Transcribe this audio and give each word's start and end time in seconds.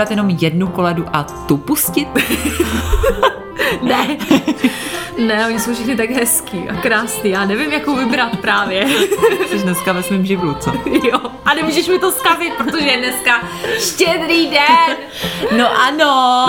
Vybrat 0.00 0.10
jenom 0.10 0.30
jednu 0.30 0.66
koledu 0.66 1.06
a 1.12 1.22
tu 1.22 1.56
pustit? 1.56 2.08
ne. 3.82 4.16
Ne, 5.26 5.46
oni 5.46 5.60
jsou 5.60 5.74
všichni 5.74 5.96
tak 5.96 6.10
hezký 6.10 6.68
a 6.68 6.74
krásný. 6.74 7.30
Já 7.30 7.44
nevím, 7.44 7.72
jakou 7.72 7.96
vybrat 7.96 8.36
právě. 8.36 8.88
Jsi 9.48 9.58
dneska 9.58 9.92
ve 9.92 10.02
svém 10.02 10.26
živlu, 10.26 10.54
co? 10.54 10.72
Jo. 11.04 11.18
A 11.44 11.54
nemůžeš 11.54 11.88
mi 11.88 11.98
to 11.98 12.12
skazit, 12.12 12.52
protože 12.54 12.86
je 12.86 12.98
dneska 12.98 13.42
štědrý 13.78 14.50
den. 14.50 14.96
No 15.58 15.80
ano. 15.80 16.46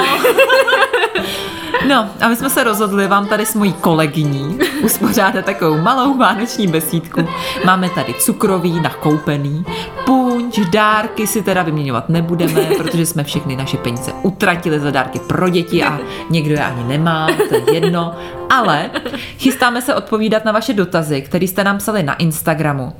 No 1.88 2.09
a 2.22 2.28
my 2.28 2.36
jsme 2.36 2.50
se 2.50 2.64
rozhodli 2.64 3.08
vám 3.08 3.28
tady 3.28 3.45
s 3.45 3.56
mojí 3.56 3.73
kolegyní 3.73 4.59
uspořádat 4.84 5.46
takovou 5.46 5.78
malou 5.78 6.18
vánoční 6.18 6.68
besídku. 6.68 7.28
Máme 7.66 7.90
tady 7.90 8.14
cukroví, 8.14 8.80
nakoupený, 8.80 9.66
punč, 10.06 10.60
dárky 10.60 11.28
si 11.28 11.42
teda 11.42 11.64
vyměňovat 11.64 12.10
nebudeme, 12.10 12.62
protože 12.78 13.06
jsme 13.06 13.24
všechny 13.24 13.56
naše 13.56 13.78
peníze 13.78 14.14
utratili 14.24 14.80
za 14.80 14.92
dárky 14.92 15.20
pro 15.20 15.50
děti 15.50 15.84
a 15.84 16.00
někdo 16.30 16.54
je 16.54 16.64
ani 16.64 16.84
nemá, 16.84 17.28
to 17.50 17.56
je 17.56 17.74
jedno. 17.74 18.16
Ale 18.50 18.90
chystáme 19.38 19.82
se 19.82 19.96
odpovídat 19.96 20.46
na 20.46 20.52
vaše 20.52 20.74
dotazy, 20.74 21.22
které 21.22 21.46
jste 21.46 21.64
nám 21.64 21.78
psali 21.78 22.04
na 22.04 22.16
Instagramu. 22.16 22.94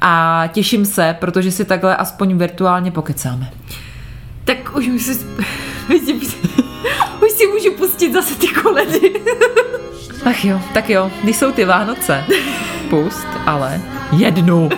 A 0.00 0.44
těším 0.52 0.84
se, 0.84 1.16
protože 1.20 1.52
si 1.52 1.64
takhle 1.64 1.96
aspoň 1.96 2.38
virtuálně 2.38 2.90
pokecáme. 2.90 3.50
Tak 4.44 4.76
už 4.76 5.02
si... 5.02 5.26
Už 7.24 7.30
si 7.30 7.46
můžu 7.46 7.70
pustit 7.72 8.12
zase 8.12 8.34
ty 8.34 8.48
koledy. 8.48 9.00
Ach 10.24 10.44
jo, 10.44 10.60
tak 10.74 10.90
jo, 10.90 11.10
když 11.22 11.36
jsou 11.36 11.52
ty 11.52 11.64
Vánoce, 11.64 12.24
pust, 12.90 13.26
ale 13.46 13.80
jednu. 14.12 14.68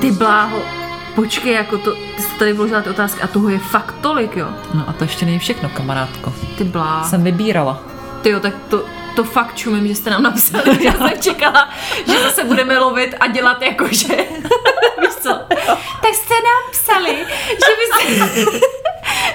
Ty 0.00 0.10
bláho, 0.10 0.58
počkej, 1.14 1.52
jako 1.54 1.78
to, 1.78 1.94
ty 1.94 2.22
jsi 2.22 2.38
tady 2.38 2.52
vložila 2.52 2.82
ty 2.82 2.90
otázky 2.90 3.20
a 3.20 3.26
toho 3.26 3.48
je 3.48 3.58
fakt 3.58 3.94
tolik, 4.00 4.36
jo? 4.36 4.48
No 4.74 4.84
a 4.88 4.92
to 4.92 5.04
ještě 5.04 5.26
není 5.26 5.38
všechno, 5.38 5.68
kamarádko. 5.68 6.32
Ty 6.58 6.64
blá. 6.64 7.04
Jsem 7.04 7.24
vybírala. 7.24 7.82
Ty 8.22 8.28
jo, 8.30 8.40
tak 8.40 8.52
to, 8.68 8.84
to 9.18 9.24
fakt 9.24 9.56
čumím, 9.56 9.88
že 9.88 9.94
jste 9.94 10.10
nám 10.10 10.22
napsali. 10.22 10.84
Já 10.84 10.92
jsem 10.92 11.20
čekala, 11.20 11.70
že 12.06 12.18
zase 12.22 12.44
budeme 12.44 12.78
lovit 12.78 13.14
a 13.20 13.26
dělat 13.26 13.62
jako, 13.62 13.88
že... 13.90 14.16
Víš 15.00 15.14
co? 15.20 15.40
Tak 16.02 16.14
jste 16.14 16.34
nám 16.34 16.70
psali, 16.70 17.26
že 17.48 17.72
byste, 17.78 18.24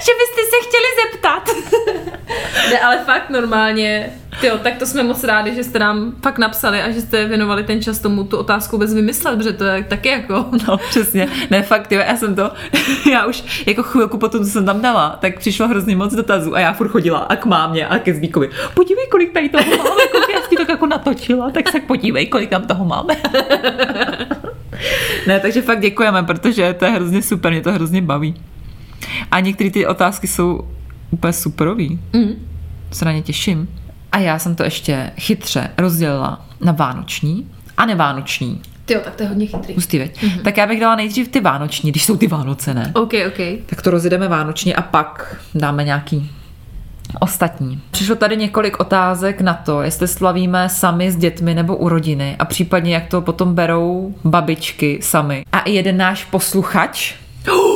že 0.06 0.12
byste 0.20 0.42
se 0.50 0.68
chtěli 0.68 0.88
zeptat. 1.04 1.50
Ne, 2.70 2.80
ale 2.80 3.04
fakt 3.06 3.30
normálně, 3.30 4.20
jo, 4.42 4.58
tak 4.58 4.78
to 4.78 4.86
jsme 4.86 5.04
moc 5.04 5.24
rádi, 5.24 5.56
že 5.56 5.64
jste 5.64 5.80
nám 5.80 6.14
fakt 6.22 6.38
napsali 6.38 6.82
a 6.82 6.92
že 6.92 7.02
jste 7.02 7.28
věnovali 7.28 7.64
ten 7.64 7.82
čas 7.82 8.00
tomu 8.00 8.24
tu 8.24 8.38
otázku 8.38 8.78
bez 8.78 8.94
vymyslet, 8.94 9.38
protože 9.38 9.54
to 9.54 9.64
je 9.64 9.84
taky 9.84 10.10
jako... 10.10 10.46
No, 10.68 10.78
přesně. 10.78 11.28
Ne, 11.50 11.62
fakt, 11.62 11.92
jo, 11.92 12.00
já 12.08 12.18
jsem 12.18 12.36
to, 12.36 12.52
já 13.12 13.26
už 13.26 13.64
jako 13.68 13.84
chvilku 13.84 14.18
potom, 14.18 14.44
co 14.44 14.50
jsem 14.50 14.66
tam 14.66 14.82
dala, 14.82 15.18
tak 15.22 15.40
přišlo 15.40 15.68
hrozně 15.68 15.96
moc 15.96 16.14
dotazů 16.16 16.56
a 16.56 16.60
já 16.60 16.74
furt 16.74 16.88
chodila 16.88 17.20
a 17.20 17.36
k 17.36 17.46
mámě 17.46 17.88
a 17.88 18.00
ke 18.00 18.14
Zbíkovi. 18.14 18.50
Podívej, 18.74 19.08
kolik 19.08 19.34
tady 19.34 19.50
toho 19.50 19.64
máme, 19.78 20.02
kolik 20.12 20.30
já 20.30 20.42
si 20.42 20.66
to 20.66 20.72
jako 20.72 20.86
natočila, 20.86 21.52
tak 21.52 21.70
se 21.70 21.80
podívej, 21.80 22.28
kolik 22.28 22.50
tam 22.50 22.68
toho 22.68 22.86
máme. 22.86 23.16
ne, 25.28 25.40
takže 25.40 25.62
fakt 25.62 25.82
děkujeme, 25.82 26.24
protože 26.24 26.74
to 26.74 26.86
je 26.86 26.92
hrozně 26.92 27.22
super, 27.22 27.52
mě 27.52 27.62
to 27.62 27.72
hrozně 27.72 28.02
baví. 28.02 28.36
A 29.32 29.40
některé 29.40 29.72
ty 29.72 29.88
otázky 29.88 30.28
jsou 30.28 30.68
úplně 31.12 31.34
superový. 31.34 32.00
Mm. 32.14 32.48
Se 32.92 33.06
na 33.06 33.12
ně 33.12 33.22
těším. 33.22 33.68
A 34.14 34.20
já 34.20 34.40
jsem 34.40 34.56
to 34.56 34.64
ještě 34.64 35.12
chytře 35.18 35.70
rozdělila 35.78 36.46
na 36.62 36.72
vánoční 36.72 37.52
a 37.78 37.86
nevánoční. 37.86 38.62
Ty 38.86 38.94
jo, 38.94 39.02
tak 39.04 39.16
to 39.16 39.24
je 39.24 39.30
hodně 39.30 39.46
chytrý. 39.46 39.74
Pustý, 39.74 40.00
veď. 40.00 40.24
Mm-hmm. 40.24 40.42
Tak 40.42 40.58
já 40.58 40.68
bych 40.68 40.80
dala 40.80 40.96
nejdřív 40.96 41.28
ty 41.28 41.40
vánoční, 41.40 41.92
když 41.92 42.06
jsou 42.06 42.18
ty 42.18 42.28
Vánoce, 42.28 42.74
ne? 42.74 42.92
OK, 42.96 43.14
OK. 43.28 43.66
Tak 43.66 43.82
to 43.82 43.92
rozjedeme 43.92 44.28
vánočně 44.28 44.76
a 44.76 44.82
pak 44.82 45.36
dáme 45.56 45.84
nějaký 45.84 46.32
ostatní. 47.20 47.82
Přišlo 47.92 48.16
tady 48.16 48.38
několik 48.38 48.80
otázek 48.80 49.42
na 49.42 49.54
to, 49.54 49.82
jestli 49.82 50.08
slavíme 50.08 50.70
sami 50.70 51.12
s 51.12 51.16
dětmi 51.16 51.56
nebo 51.56 51.76
u 51.76 51.90
rodiny 51.90 52.36
a 52.40 52.46
případně 52.46 52.94
jak 52.94 53.08
to 53.08 53.22
potom 53.22 53.56
berou 53.56 54.16
babičky 54.24 55.00
sami. 55.02 55.46
A 55.52 55.60
i 55.60 55.72
jeden 55.72 55.98
náš 55.98 56.26
posluchač, 56.26 57.14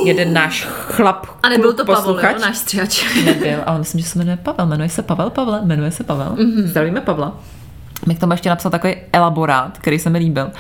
jeden 0.05 0.33
náš 0.33 0.67
chlap, 0.69 1.25
A 1.43 1.49
nebyl 1.49 1.73
to 1.73 1.85
posluchač, 1.85 2.21
Pavel, 2.21 2.39
jo, 2.39 2.45
náš 2.45 2.57
střihač. 2.57 3.23
Nebyl, 3.25 3.59
ale 3.65 3.79
myslím, 3.79 4.01
že 4.01 4.07
se 4.07 4.19
jmenuje 4.19 4.37
Pavel. 4.37 4.65
Jmenuje 4.65 4.89
se 4.89 5.01
Pavel, 5.01 5.29
Pavle, 5.29 5.61
jmenuje 5.65 5.91
se 5.91 6.03
Pavel. 6.03 6.35
Mm-hmm. 6.35 6.67
Zdravíme 6.67 7.01
Pavla. 7.01 7.39
Mi 8.07 8.15
k 8.15 8.19
tomu 8.19 8.33
ještě 8.33 8.49
napsal 8.49 8.71
takový 8.71 8.95
elaborát, 9.13 9.77
který 9.77 9.99
se 9.99 10.09
mi 10.09 10.19
líbil. 10.19 10.51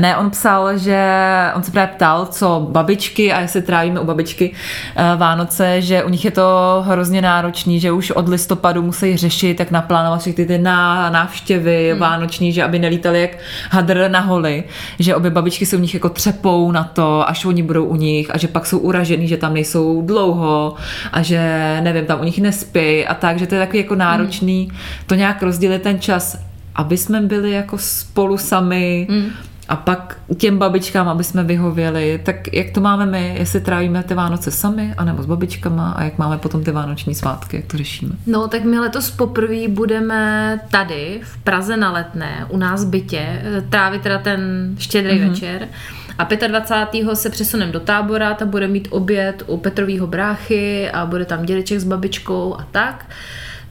Ne, 0.00 0.16
on 0.16 0.30
psal, 0.30 0.78
že 0.78 1.06
on 1.54 1.62
se 1.62 1.70
právě 1.70 1.94
ptal, 1.94 2.26
co 2.26 2.66
babičky 2.70 3.32
a 3.32 3.40
jestli 3.40 3.62
trávíme 3.62 4.00
u 4.00 4.04
babičky 4.04 4.50
uh, 4.50 5.20
Vánoce, 5.20 5.82
že 5.82 6.04
u 6.04 6.08
nich 6.08 6.24
je 6.24 6.30
to 6.30 6.84
hrozně 6.86 7.22
náročný, 7.22 7.80
že 7.80 7.92
už 7.92 8.10
od 8.10 8.28
listopadu 8.28 8.82
musí 8.82 9.16
řešit, 9.16 9.60
jak 9.60 9.70
naplánovat 9.70 10.20
všechny 10.20 10.46
ty 10.46 10.58
ná, 10.58 11.10
návštěvy 11.10 11.90
hmm. 11.90 12.00
vánoční, 12.00 12.52
že 12.52 12.64
aby 12.64 12.78
nelítali 12.78 13.20
jak 13.20 13.30
hadr 13.70 14.08
na 14.08 14.20
holy, 14.20 14.64
že 14.98 15.14
obě 15.14 15.30
babičky 15.30 15.66
se 15.66 15.76
u 15.76 15.80
nich 15.80 15.94
jako 15.94 16.08
třepou 16.08 16.72
na 16.72 16.84
to, 16.84 17.28
až 17.28 17.44
oni 17.44 17.62
budou 17.62 17.84
u 17.84 17.96
nich 17.96 18.34
a 18.34 18.38
že 18.38 18.48
pak 18.48 18.66
jsou 18.66 18.78
uražený, 18.78 19.28
že 19.28 19.36
tam 19.36 19.54
nejsou 19.54 20.02
dlouho 20.02 20.74
a 21.12 21.22
že 21.22 21.40
nevím, 21.80 22.06
tam 22.06 22.20
u 22.20 22.24
nich 22.24 22.38
nespí 22.38 23.06
a 23.06 23.14
tak, 23.14 23.38
že 23.38 23.46
to 23.46 23.54
je 23.54 23.60
takový 23.60 23.78
jako 23.78 23.94
náročný 23.94 24.68
hmm. 24.70 24.78
to 25.06 25.14
nějak 25.14 25.42
rozdělit 25.42 25.82
ten 25.82 26.00
čas 26.00 26.49
aby 26.74 26.96
jsme 26.96 27.20
byli 27.20 27.50
jako 27.50 27.78
spolu 27.78 28.38
sami 28.38 29.06
mm. 29.10 29.30
a 29.68 29.76
pak 29.76 30.18
těm 30.36 30.58
babičkám, 30.58 31.08
aby 31.08 31.24
jsme 31.24 31.44
vyhověli. 31.44 32.20
Tak 32.24 32.52
jak 32.52 32.70
to 32.70 32.80
máme 32.80 33.06
my, 33.06 33.34
jestli 33.38 33.60
trávíme 33.60 34.02
ty 34.02 34.14
Vánoce 34.14 34.50
sami, 34.50 34.94
anebo 34.96 35.22
s 35.22 35.26
babičkama 35.26 35.90
a 35.90 36.02
jak 36.02 36.18
máme 36.18 36.38
potom 36.38 36.64
ty 36.64 36.70
vánoční 36.70 37.14
svátky, 37.14 37.56
jak 37.56 37.66
to 37.66 37.76
řešíme? 37.76 38.12
No, 38.26 38.48
tak 38.48 38.64
my 38.64 38.78
letos 38.78 39.10
poprvé 39.10 39.68
budeme 39.68 40.60
tady 40.70 41.20
v 41.22 41.38
Praze 41.38 41.76
na 41.76 41.92
Letné, 41.92 42.46
u 42.48 42.56
nás 42.56 42.84
v 42.84 42.88
bytě, 42.88 43.42
trávit 43.70 44.02
teda 44.02 44.18
ten 44.18 44.74
štědrý 44.78 45.20
mm-hmm. 45.20 45.28
večer. 45.28 45.68
A 46.20 46.24
25. 46.24 47.16
se 47.16 47.30
přesunem 47.30 47.72
do 47.72 47.80
tábora, 47.80 48.34
tam 48.34 48.48
bude 48.48 48.68
mít 48.68 48.88
oběd 48.90 49.42
u 49.46 49.56
Petrovýho 49.56 50.06
bráchy 50.06 50.90
a 50.90 51.06
bude 51.06 51.24
tam 51.24 51.44
dědeček 51.44 51.80
s 51.80 51.84
babičkou 51.84 52.56
a 52.58 52.66
tak. 52.70 53.06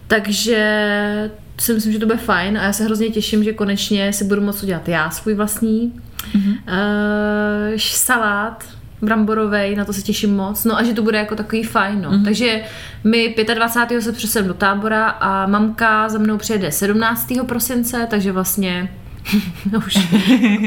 Takže 0.07 1.31
si 1.61 1.73
myslím, 1.73 1.93
že 1.93 1.99
to 1.99 2.05
bude 2.05 2.17
fajn 2.17 2.57
a 2.57 2.63
já 2.63 2.73
se 2.73 2.83
hrozně 2.83 3.09
těším, 3.09 3.43
že 3.43 3.53
konečně 3.53 4.13
si 4.13 4.23
budu 4.23 4.41
moct 4.41 4.63
udělat 4.63 4.87
já 4.87 5.09
svůj 5.09 5.33
vlastní 5.33 5.93
mm-hmm. 6.33 6.51
uh, 6.51 7.77
salát 7.77 8.65
bramborovej, 9.01 9.75
na 9.75 9.85
to 9.85 9.93
se 9.93 10.01
těším 10.01 10.35
moc. 10.35 10.63
No 10.63 10.77
a 10.77 10.83
že 10.83 10.93
to 10.93 11.01
bude 11.01 11.17
jako 11.17 11.35
takový 11.35 11.63
fajn, 11.63 12.01
no. 12.01 12.11
Mm-hmm. 12.11 12.23
Takže 12.23 12.61
my 13.03 13.35
25. 13.55 14.01
se 14.01 14.11
přesedem 14.11 14.47
do 14.47 14.53
tábora 14.53 15.09
a 15.09 15.47
mamka 15.47 16.09
za 16.09 16.19
mnou 16.19 16.37
přijede 16.37 16.71
17. 16.71 17.33
prosince, 17.47 18.07
takže 18.09 18.31
vlastně 18.31 18.89
už, 19.77 19.97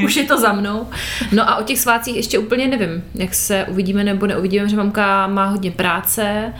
už 0.05 0.15
je 0.15 0.23
to 0.23 0.39
za 0.39 0.53
mnou. 0.53 0.87
No 1.31 1.49
a 1.49 1.55
o 1.55 1.63
těch 1.63 1.79
svácích 1.79 2.15
ještě 2.15 2.39
úplně 2.39 2.67
nevím, 2.67 3.03
jak 3.15 3.33
se 3.33 3.65
uvidíme 3.65 4.03
nebo 4.03 4.27
neuvidíme, 4.27 4.69
že 4.69 4.77
mamka 4.77 5.27
má 5.27 5.45
hodně 5.45 5.71
práce, 5.71 6.53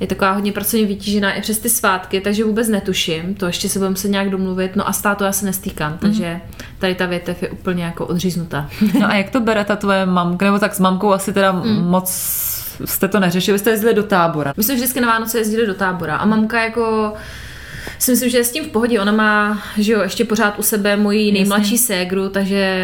je 0.00 0.06
taková 0.06 0.32
hodně 0.32 0.52
pracovně 0.52 0.86
vytížená 0.86 1.32
i 1.32 1.40
přes 1.40 1.58
ty 1.58 1.68
svátky, 1.68 2.20
takže 2.20 2.44
vůbec 2.44 2.68
netuším, 2.68 3.34
to 3.34 3.46
ještě 3.46 3.68
se 3.68 3.78
budeme 3.78 3.96
se 3.96 4.08
nějak 4.08 4.30
domluvit, 4.30 4.76
no 4.76 4.88
a 4.88 4.92
státu 4.92 5.24
já 5.24 5.32
se 5.32 5.46
nestýkám, 5.46 5.98
takže 5.98 6.40
tady 6.78 6.94
ta 6.94 7.06
větev 7.06 7.42
je 7.42 7.48
úplně 7.48 7.84
jako 7.84 8.06
odříznutá. 8.06 8.70
No 9.00 9.06
a 9.10 9.14
jak 9.14 9.30
to 9.30 9.40
bere 9.40 9.64
ta 9.64 9.76
tvoje 9.76 10.06
mamka, 10.06 10.44
nebo 10.44 10.58
tak 10.58 10.74
s 10.74 10.80
mamkou 10.80 11.12
asi 11.12 11.32
teda 11.32 11.52
mm. 11.52 11.84
moc 11.84 12.10
jste 12.84 13.08
to 13.08 13.20
neřešili, 13.20 13.58
jste 13.58 13.70
jezdili 13.70 13.94
do 13.94 14.02
tábora. 14.02 14.52
My 14.56 14.62
jsme 14.62 14.74
vždycky 14.74 15.00
na 15.00 15.08
Vánoce 15.08 15.38
jezdili 15.38 15.66
do 15.66 15.74
tábora 15.74 16.16
a 16.16 16.24
mamka 16.24 16.64
jako 16.64 17.12
si 17.98 18.10
myslím, 18.10 18.30
že 18.30 18.38
je 18.38 18.44
s 18.44 18.52
tím 18.52 18.64
v 18.64 18.68
pohodě. 18.68 19.00
Ona 19.00 19.12
má, 19.12 19.62
že 19.78 19.92
jo, 19.92 20.02
ještě 20.02 20.24
pořád 20.24 20.58
u 20.58 20.62
sebe 20.62 20.96
moji 20.96 21.32
nejmladší 21.32 21.74
Jasně. 21.74 21.86
ségru, 21.86 22.28
takže 22.28 22.76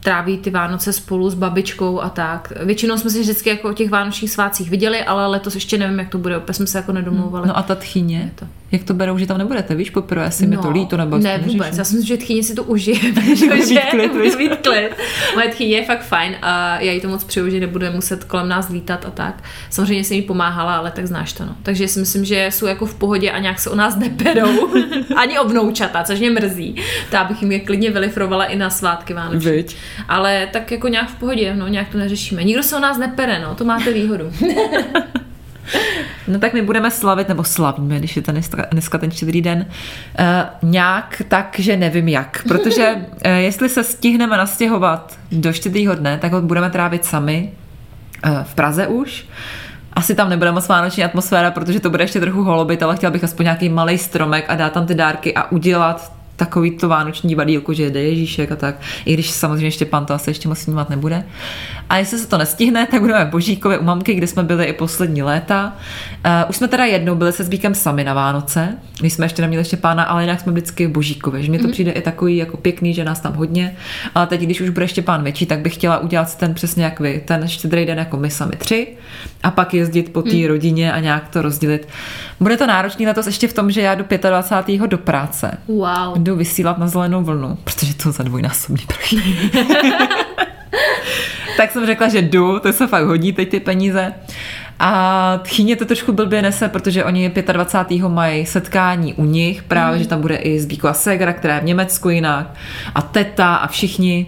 tráví 0.00 0.38
ty 0.38 0.50
Vánoce 0.50 0.92
spolu 0.92 1.30
s 1.30 1.34
babičkou 1.34 2.00
a 2.00 2.08
tak. 2.08 2.52
Většinou 2.64 2.96
jsme 2.96 3.10
si 3.10 3.20
vždycky 3.20 3.48
jako 3.48 3.68
o 3.68 3.72
těch 3.72 3.90
vánočních 3.90 4.30
svácích 4.30 4.70
viděli, 4.70 5.02
ale 5.02 5.26
letos 5.26 5.54
ještě 5.54 5.78
nevím, 5.78 5.98
jak 5.98 6.08
to 6.08 6.18
bude, 6.18 6.36
opět 6.36 6.54
jsme 6.54 6.66
se 6.66 6.78
jako 6.78 6.92
nedomlouvali. 6.92 7.48
No 7.48 7.58
a 7.58 7.62
ta 7.62 7.74
tchyně? 7.74 8.30
To. 8.34 8.46
Jak 8.74 8.84
to 8.84 8.94
berou, 8.94 9.18
že 9.18 9.26
tam 9.26 9.38
nebudete, 9.38 9.74
víš, 9.74 9.90
poprvé, 9.90 10.24
jestli 10.24 10.46
no, 10.46 10.50
mi 10.50 10.56
to 10.56 10.62
no, 10.62 10.70
líto 10.70 10.96
nebo 10.96 11.18
Ne, 11.18 11.38
vůbec, 11.38 11.78
já 11.78 11.84
si 11.84 11.94
myslím, 11.96 12.06
že 12.06 12.16
tchyně 12.16 12.42
si 12.42 12.54
to 12.54 12.62
užije, 12.62 12.96
že 13.68 13.80
klid, 13.90 14.14
mít 14.38 14.56
klid. 14.56 14.90
Moje 15.34 15.48
tchyně 15.48 15.76
je 15.76 15.84
fakt 15.84 16.02
fajn 16.02 16.36
a 16.42 16.80
já 16.80 16.92
jí 16.92 17.00
to 17.00 17.08
moc 17.08 17.24
přeju, 17.24 17.50
že 17.50 17.60
nebude 17.60 17.90
muset 17.90 18.24
kolem 18.24 18.48
nás 18.48 18.68
lítat 18.68 19.04
a 19.06 19.10
tak. 19.10 19.42
Samozřejmě 19.70 20.04
jsem 20.04 20.16
jí 20.16 20.22
pomáhala, 20.22 20.76
ale 20.76 20.90
tak 20.90 21.06
znáš 21.06 21.32
to, 21.32 21.44
no. 21.44 21.56
Takže 21.62 21.88
si 21.88 21.98
myslím, 21.98 22.24
že 22.24 22.46
jsou 22.50 22.66
jako 22.66 22.86
v 22.86 22.94
pohodě 22.94 23.30
a 23.30 23.38
nějak 23.38 23.58
se 23.58 23.70
o 23.70 23.74
nás 23.74 23.96
neperou. 23.96 24.74
Ani 25.16 25.38
o 25.38 25.48
vnoučata, 25.48 26.02
což 26.02 26.18
mě 26.18 26.30
mrzí. 26.30 26.76
Ta 27.10 27.24
bych 27.24 27.42
jim 27.42 27.52
je 27.52 27.60
klidně 27.60 27.90
vylifrovala 27.90 28.44
i 28.44 28.56
na 28.56 28.70
svátky 28.70 29.14
Vánoční. 29.14 29.64
Ale 30.08 30.48
tak 30.52 30.70
jako 30.70 30.88
nějak 30.88 31.08
v 31.10 31.14
pohodě, 31.14 31.54
no, 31.56 31.68
nějak 31.68 31.88
to 31.88 31.98
neřešíme. 31.98 32.44
Nikdo 32.44 32.62
se 32.62 32.76
o 32.76 32.80
nás 32.80 32.98
nepere, 32.98 33.38
no, 33.38 33.54
to 33.54 33.64
máte 33.64 33.92
výhodu. 33.92 34.32
No 36.28 36.38
tak 36.38 36.52
my 36.52 36.62
budeme 36.62 36.90
slavit, 36.90 37.28
nebo 37.28 37.44
slavíme, 37.44 37.98
když 37.98 38.16
je 38.16 38.22
to 38.22 38.32
dneska, 38.70 38.98
ten 38.98 39.10
čtyři 39.10 39.40
den, 39.40 39.66
uh, 40.20 40.70
nějak 40.70 41.22
tak, 41.28 41.56
že 41.58 41.76
nevím 41.76 42.08
jak. 42.08 42.42
Protože 42.48 42.94
uh, 42.94 43.32
jestli 43.36 43.68
se 43.68 43.84
stihneme 43.84 44.36
nastěhovat 44.36 45.18
do 45.32 45.52
štědrýho 45.52 45.94
dne, 45.94 46.18
tak 46.18 46.32
ho 46.32 46.42
budeme 46.42 46.70
trávit 46.70 47.04
sami 47.04 47.52
uh, 48.26 48.42
v 48.42 48.54
Praze 48.54 48.86
už. 48.86 49.26
Asi 49.92 50.14
tam 50.14 50.30
nebude 50.30 50.52
moc 50.52 50.68
vánoční 50.68 51.04
atmosféra, 51.04 51.50
protože 51.50 51.80
to 51.80 51.90
bude 51.90 52.04
ještě 52.04 52.20
trochu 52.20 52.42
holobit, 52.42 52.82
ale 52.82 52.96
chtěla 52.96 53.10
bych 53.10 53.24
aspoň 53.24 53.44
nějaký 53.44 53.68
malý 53.68 53.98
stromek 53.98 54.44
a 54.48 54.54
dát 54.54 54.72
tam 54.72 54.86
ty 54.86 54.94
dárky 54.94 55.34
a 55.34 55.52
udělat 55.52 56.13
takový 56.36 56.70
to 56.70 56.88
vánoční 56.88 57.28
divadílko, 57.28 57.74
že 57.74 57.90
jde 57.90 58.02
Ježíšek 58.02 58.52
a 58.52 58.56
tak, 58.56 58.80
i 59.04 59.14
když 59.14 59.30
samozřejmě 59.30 59.66
ještě 59.66 59.84
pan 59.84 60.06
to 60.06 60.14
asi 60.14 60.30
ještě 60.30 60.48
moc 60.48 60.58
snímat 60.58 60.90
nebude. 60.90 61.24
A 61.90 61.96
jestli 61.96 62.18
se 62.18 62.28
to 62.28 62.38
nestihne, 62.38 62.86
tak 62.86 63.00
budeme 63.00 63.24
Božíkově 63.24 63.78
u 63.78 63.84
mamky, 63.84 64.14
kde 64.14 64.26
jsme 64.26 64.42
byli 64.42 64.64
i 64.64 64.72
poslední 64.72 65.22
léta. 65.22 65.76
Uh, 66.26 66.50
už 66.50 66.56
jsme 66.56 66.68
teda 66.68 66.84
jednou 66.84 67.14
byli 67.14 67.32
se 67.32 67.44
Zbíkem 67.44 67.74
sami 67.74 68.04
na 68.04 68.14
Vánoce, 68.14 68.78
když 69.00 69.12
jsme 69.12 69.24
ještě 69.24 69.42
neměli 69.42 69.60
ještě 69.60 69.76
pána, 69.76 70.02
ale 70.02 70.22
jinak 70.22 70.40
jsme 70.40 70.52
vždycky 70.52 70.86
v 70.86 70.90
Božíkově, 70.90 71.42
že 71.42 71.50
mi 71.50 71.58
to 71.58 71.64
mm. 71.64 71.72
přijde 71.72 71.90
i 71.90 72.00
takový 72.00 72.36
jako 72.36 72.56
pěkný, 72.56 72.94
že 72.94 73.04
nás 73.04 73.20
tam 73.20 73.34
hodně. 73.34 73.76
Ale 74.14 74.26
teď, 74.26 74.40
když 74.40 74.60
už 74.60 74.68
bude 74.68 74.84
ještě 74.84 75.02
pán 75.02 75.22
větší, 75.22 75.46
tak 75.46 75.58
bych 75.58 75.74
chtěla 75.74 75.98
udělat 75.98 76.38
ten 76.38 76.54
přesně 76.54 76.84
jak 76.84 77.00
vy, 77.00 77.22
ten 77.24 77.48
štědrý 77.48 77.86
den 77.86 77.98
jako 77.98 78.16
my 78.16 78.30
sami 78.30 78.56
tři 78.56 78.86
a 79.42 79.50
pak 79.50 79.74
jezdit 79.74 80.12
po 80.12 80.22
té 80.22 80.36
mm. 80.36 80.46
rodině 80.46 80.92
a 80.92 81.00
nějak 81.00 81.28
to 81.28 81.42
rozdělit. 81.42 81.88
Bude 82.40 82.56
to 82.56 82.66
náročný 82.66 83.06
letos 83.06 83.26
ještě 83.26 83.48
v 83.48 83.52
tom, 83.52 83.70
že 83.70 83.80
já 83.80 83.94
do 83.94 84.04
25. 84.30 84.80
do 84.80 84.98
práce. 84.98 85.58
Wow. 85.68 86.18
Jdu 86.24 86.36
vysílat 86.36 86.78
na 86.78 86.86
zelenou 86.86 87.22
vlnu, 87.22 87.58
protože 87.64 87.94
to 87.94 88.12
za 88.12 88.22
dvojnásobný 88.22 88.84
prachy. 88.86 89.16
tak 91.56 91.70
jsem 91.70 91.86
řekla, 91.86 92.08
že 92.08 92.22
jdu, 92.22 92.58
to 92.58 92.72
se 92.72 92.86
fakt 92.86 93.04
hodí 93.04 93.32
teď 93.32 93.48
ty 93.48 93.60
peníze. 93.60 94.12
A 94.78 95.40
tchyně 95.42 95.76
to 95.76 95.84
trošku 95.84 96.12
blbě 96.12 96.42
nese, 96.42 96.68
protože 96.68 97.04
oni 97.04 97.32
25. 97.52 98.08
mají 98.08 98.46
setkání 98.46 99.14
u 99.14 99.24
nich, 99.24 99.62
právě, 99.62 99.96
mm. 99.96 100.02
že 100.02 100.08
tam 100.08 100.20
bude 100.20 100.36
i 100.36 100.60
Zbíko 100.60 100.88
a 100.88 100.94
Segra, 100.94 101.32
která 101.32 101.54
je 101.54 101.60
v 101.60 101.64
Německu 101.64 102.10
jinak, 102.10 102.54
a 102.94 103.02
teta 103.02 103.54
a 103.54 103.66
všichni 103.66 104.26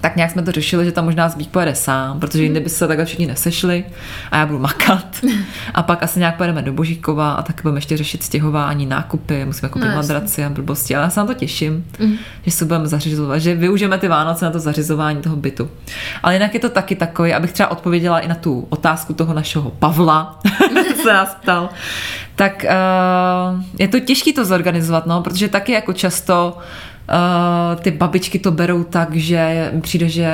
tak 0.00 0.16
nějak 0.16 0.30
jsme 0.30 0.42
to 0.42 0.52
řešili, 0.52 0.84
že 0.84 0.92
tam 0.92 1.04
možná 1.04 1.28
Zbík 1.28 1.50
pojede 1.50 1.74
sám, 1.74 2.20
protože 2.20 2.42
jinde 2.42 2.60
by 2.60 2.70
se 2.70 2.88
takhle 2.88 3.04
všichni 3.04 3.26
nesešli 3.26 3.84
a 4.30 4.36
já 4.36 4.46
budu 4.46 4.58
makat. 4.58 5.06
A 5.74 5.82
pak 5.82 6.02
asi 6.02 6.18
nějak 6.18 6.36
pojedeme 6.36 6.62
do 6.62 6.72
Božíkova 6.72 7.32
a 7.32 7.42
tak 7.42 7.60
budeme 7.62 7.78
ještě 7.78 7.96
řešit 7.96 8.22
stěhování, 8.22 8.86
nákupy, 8.86 9.44
musíme 9.44 9.68
koupit 9.68 9.88
no, 9.88 9.94
madraci 9.94 10.44
a 10.44 10.50
blbosti, 10.50 10.96
ale 10.96 11.04
já 11.04 11.10
se 11.10 11.20
na 11.20 11.26
to 11.26 11.34
těším, 11.34 11.84
mm. 11.98 12.16
že 12.42 12.50
se 12.50 12.64
budeme 12.64 12.86
zařizovat, 12.86 13.38
že 13.38 13.54
využijeme 13.54 13.98
ty 13.98 14.08
Vánoce 14.08 14.44
na 14.44 14.50
to 14.50 14.58
zařizování 14.58 15.22
toho 15.22 15.36
bytu. 15.36 15.70
Ale 16.22 16.34
jinak 16.34 16.54
je 16.54 16.60
to 16.60 16.68
taky 16.68 16.96
takový, 16.96 17.34
abych 17.34 17.52
třeba 17.52 17.70
odpověděla 17.70 18.20
i 18.20 18.28
na 18.28 18.34
tu 18.34 18.66
otázku 18.68 19.12
toho 19.14 19.34
našeho 19.34 19.70
Pavla, 19.70 20.40
se 21.02 21.12
nás 21.12 21.34
ptal, 21.42 21.68
tak 22.36 22.64
uh, 22.64 23.62
je 23.78 23.88
to 23.88 24.00
těžké 24.00 24.32
to 24.32 24.44
zorganizovat, 24.44 25.06
no, 25.06 25.22
protože 25.22 25.48
taky 25.48 25.72
jako 25.72 25.92
často 25.92 26.58
Uh, 27.08 27.80
ty 27.80 27.90
babičky 27.90 28.38
to 28.38 28.50
berou 28.50 28.84
tak, 28.84 29.14
že 29.14 29.72
přijde, 29.80 30.08
že 30.08 30.30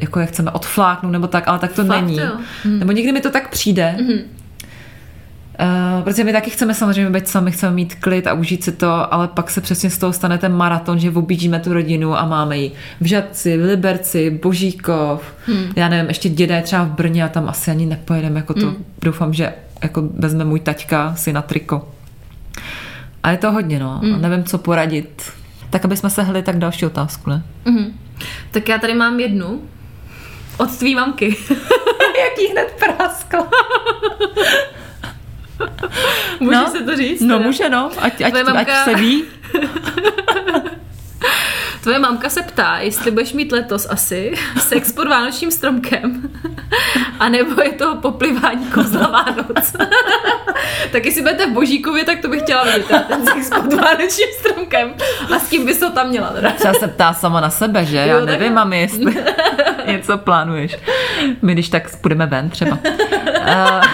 jako 0.00 0.20
je 0.20 0.26
chceme 0.26 0.50
odfláknout 0.50 1.12
nebo 1.12 1.26
tak, 1.26 1.48
ale 1.48 1.58
tak 1.58 1.72
to 1.72 1.84
Fakt, 1.84 2.00
není. 2.00 2.18
Jo. 2.18 2.30
Hmm. 2.64 2.78
Nebo 2.78 2.92
někdy 2.92 3.12
mi 3.12 3.20
to 3.20 3.30
tak 3.30 3.50
přijde. 3.50 3.96
Hmm. 3.98 4.18
Uh, 5.60 6.02
protože 6.04 6.24
my 6.24 6.32
taky 6.32 6.50
chceme 6.50 6.74
samozřejmě 6.74 7.10
být 7.10 7.28
sami, 7.28 7.50
chceme 7.50 7.72
mít 7.72 7.94
klid 7.94 8.26
a 8.26 8.32
užít 8.32 8.64
si 8.64 8.72
to, 8.72 9.14
ale 9.14 9.28
pak 9.28 9.50
se 9.50 9.60
přesně 9.60 9.90
z 9.90 9.98
toho 9.98 10.12
stane 10.12 10.38
ten 10.38 10.52
maraton, 10.52 10.98
že 10.98 11.10
objíždíme 11.10 11.60
tu 11.60 11.72
rodinu 11.72 12.18
a 12.18 12.26
máme 12.26 12.58
ji 12.58 12.72
v 13.00 13.04
Žadci, 13.06 13.58
v 13.58 13.64
Liberci, 13.64 14.30
Božíkov, 14.42 15.22
hmm. 15.46 15.72
já 15.76 15.88
nevím, 15.88 16.08
ještě 16.08 16.28
děda 16.28 16.56
je 16.56 16.62
třeba 16.62 16.84
v 16.84 16.90
Brně 16.90 17.24
a 17.24 17.28
tam 17.28 17.48
asi 17.48 17.70
ani 17.70 17.86
nepojedeme, 17.86 18.40
jako 18.40 18.54
to 18.54 18.66
hmm. 18.66 18.84
doufám, 19.02 19.34
že 19.34 19.52
jako 19.82 20.02
vezme 20.18 20.44
můj 20.44 20.60
taťka 20.60 21.14
si 21.14 21.32
na 21.32 21.42
triko. 21.42 21.88
A 23.22 23.30
je 23.30 23.36
to 23.36 23.52
hodně, 23.52 23.78
no. 23.78 23.98
Hmm. 23.98 24.22
nevím, 24.22 24.44
co 24.44 24.58
poradit 24.58 25.32
tak 25.70 25.84
aby 25.84 25.96
jsme 25.96 26.10
se 26.10 26.22
hli 26.22 26.42
tak 26.42 26.58
další 26.58 26.86
otázku, 26.86 27.30
ne? 27.30 27.42
Mm-hmm. 27.64 27.92
Tak 28.50 28.68
já 28.68 28.78
tady 28.78 28.94
mám 28.94 29.20
jednu. 29.20 29.68
Od 30.56 30.78
tvý 30.78 30.94
mamky. 30.94 31.36
Jak 32.20 32.38
jí 32.38 32.46
hned 32.46 32.76
praskla. 32.78 33.48
Může 36.40 36.56
no, 36.56 36.70
se 36.70 36.84
to 36.84 36.96
říct? 36.96 37.20
No 37.20 37.36
teda? 37.36 37.46
může, 37.46 37.68
no. 37.68 37.90
Ať, 37.98 38.20
ať, 38.20 38.32
mamka... 38.32 38.60
ať 38.60 38.84
se 38.84 38.94
ví. 38.94 39.24
Tvoje 41.82 41.98
mamka 41.98 42.28
se 42.28 42.42
ptá, 42.42 42.78
jestli 42.78 43.10
budeš 43.10 43.32
mít 43.32 43.52
letos 43.52 43.86
asi 43.90 44.34
sex 44.58 44.92
pod 44.92 45.08
vánočním 45.08 45.50
stromkem, 45.50 46.30
a 47.18 47.28
nebo 47.28 47.62
je 47.62 47.72
to 47.72 47.96
poplivání 47.96 48.66
kozla 48.66 49.06
Vánoc. 49.06 49.72
tak 50.92 51.04
jestli 51.04 51.22
budete 51.22 51.46
v 51.46 51.52
Božíkově, 51.52 52.04
tak 52.04 52.20
to 52.20 52.28
bych 52.28 52.42
chtěla 52.42 52.64
vidět, 52.64 53.06
ten 53.08 53.26
sex 53.26 53.50
pod 53.50 53.72
vánočním 53.72 54.28
stromkem. 54.40 54.94
A 55.34 55.38
s 55.38 55.48
kým 55.48 55.66
bys 55.66 55.78
to 55.78 55.90
tam 55.90 56.08
měla 56.08 56.28
teda? 56.28 56.50
Třeba 56.50 56.74
se 56.74 56.88
ptá 56.88 57.12
sama 57.12 57.40
na 57.40 57.50
sebe, 57.50 57.84
že? 57.84 57.96
Já 57.96 58.06
jo, 58.06 58.26
nevím, 58.26 58.54
mami, 58.54 58.80
jestli 58.80 59.24
něco 59.86 60.18
plánuješ. 60.18 60.76
My 61.42 61.52
když 61.52 61.68
tak 61.68 61.96
půjdeme 62.00 62.26
ven 62.26 62.50
třeba. 62.50 62.78
Uh, 62.80 63.84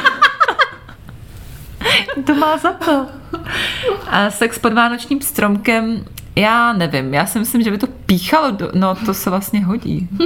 to 2.27 2.35
má 2.35 2.57
za 2.59 2.73
to. 2.73 3.07
A 4.07 4.31
sex 4.31 4.59
pod 4.59 4.73
vánočním 4.73 5.21
stromkem 5.21 6.05
já 6.37 6.73
nevím, 6.73 7.15
já 7.15 7.27
si 7.27 7.39
myslím, 7.39 7.63
že 7.63 7.71
by 7.71 7.79
to 7.79 7.87
píchalo, 7.87 8.51
do... 8.51 8.71
no 8.75 8.95
to 8.95 9.15
se 9.15 9.31
vlastně 9.31 9.65
hodí. 9.65 10.09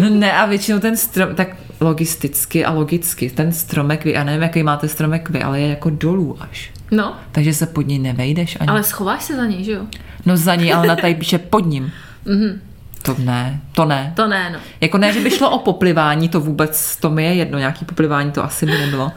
No 0.00 0.10
ne, 0.10 0.32
a 0.32 0.46
většinou 0.46 0.78
ten 0.78 0.96
strom, 0.96 1.34
tak 1.34 1.48
logisticky 1.80 2.64
a 2.64 2.72
logicky, 2.72 3.30
ten 3.30 3.52
stromek 3.52 4.04
vy, 4.04 4.12
já 4.12 4.24
nevím, 4.24 4.42
jaký 4.42 4.62
máte 4.62 4.88
stromek 4.88 5.30
vy, 5.30 5.42
ale 5.42 5.60
je 5.60 5.68
jako 5.68 5.90
dolů 5.90 6.36
až. 6.40 6.72
No. 6.90 7.16
Takže 7.32 7.54
se 7.54 7.66
pod 7.66 7.86
ní 7.86 7.98
nevejdeš 7.98 8.56
ani. 8.60 8.68
Ale 8.68 8.82
schováš 8.82 9.22
se 9.22 9.36
za 9.36 9.46
ní, 9.46 9.64
že 9.64 9.72
jo? 9.72 9.86
No 10.26 10.36
za 10.36 10.54
ní, 10.54 10.72
ale 10.72 10.86
na 10.86 10.96
tady 10.96 11.14
píše 11.14 11.38
pod 11.38 11.66
ním. 11.66 11.92
Mhm. 12.24 12.60
To 13.02 13.16
ne, 13.18 13.60
to 13.72 13.84
ne. 13.84 14.12
To 14.16 14.26
ne, 14.26 14.50
no. 14.50 14.58
Jako 14.80 14.98
ne, 14.98 15.12
že 15.12 15.20
by 15.20 15.30
šlo 15.30 15.50
o 15.50 15.58
poplivání, 15.58 16.28
to 16.28 16.40
vůbec, 16.40 16.96
to 16.96 17.10
mi 17.10 17.24
je 17.24 17.34
jedno, 17.34 17.58
nějaký 17.58 17.84
poplivání 17.84 18.32
to 18.32 18.44
asi 18.44 18.66
by 18.66 18.78
nebylo. 18.78 19.12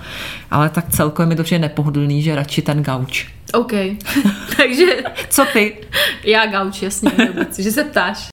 Ale 0.51 0.69
tak 0.69 0.89
celkově 0.89 1.29
mi 1.29 1.35
to 1.35 1.43
přijde 1.43 1.59
nepohodlný, 1.59 2.21
že 2.21 2.35
radši 2.35 2.61
ten 2.61 2.83
gauč. 2.83 3.27
OK. 3.53 3.71
Takže... 4.57 4.85
Co 5.29 5.45
ty? 5.53 5.77
Já 6.23 6.45
gauč, 6.45 6.81
jasně, 6.81 7.11
vůbec, 7.27 7.59
že 7.59 7.71
se 7.71 7.83
ptáš. 7.83 8.27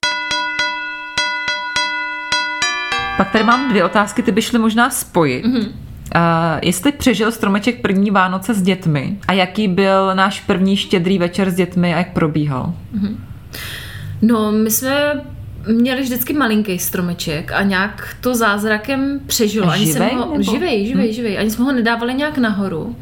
Pak 3.17 3.31
tady 3.31 3.43
mám 3.43 3.69
dvě 3.69 3.83
otázky, 3.83 4.23
ty 4.23 4.31
by 4.31 4.41
šly 4.41 4.59
možná 4.59 4.89
spojit. 4.89 5.45
Mm-hmm. 5.45 5.67
Uh, 6.15 6.59
jestli 6.61 6.91
přežil 6.91 7.31
stromeček 7.31 7.81
první 7.81 8.11
Vánoce 8.11 8.53
s 8.53 8.61
dětmi 8.61 9.17
a 9.27 9.33
jaký 9.33 9.67
byl 9.67 10.15
náš 10.15 10.39
první 10.39 10.77
štědrý 10.77 11.17
večer 11.17 11.51
s 11.51 11.55
dětmi 11.55 11.93
a 11.93 11.97
jak 11.97 12.13
probíhal? 12.13 12.73
Mm-hmm. 12.95 13.15
No, 14.21 14.51
my 14.51 14.71
jsme 14.71 15.21
měli 15.67 16.01
vždycky 16.01 16.33
malinký 16.33 16.79
stromeček 16.79 17.51
a 17.51 17.63
nějak 17.63 18.15
to 18.21 18.35
zázrakem 18.35 19.19
přežilo. 19.27 19.69
Ani 19.69 19.85
Živej, 19.85 20.09
jsem 20.09 20.17
ho, 20.17 20.37
nebo? 20.37 20.51
živej, 20.51 20.87
živej, 20.87 21.13
živej. 21.13 21.39
Ani 21.39 21.51
jsme 21.51 21.65
ho 21.65 21.71
nedávali 21.71 22.13
nějak 22.13 22.37
nahoru 22.37 22.95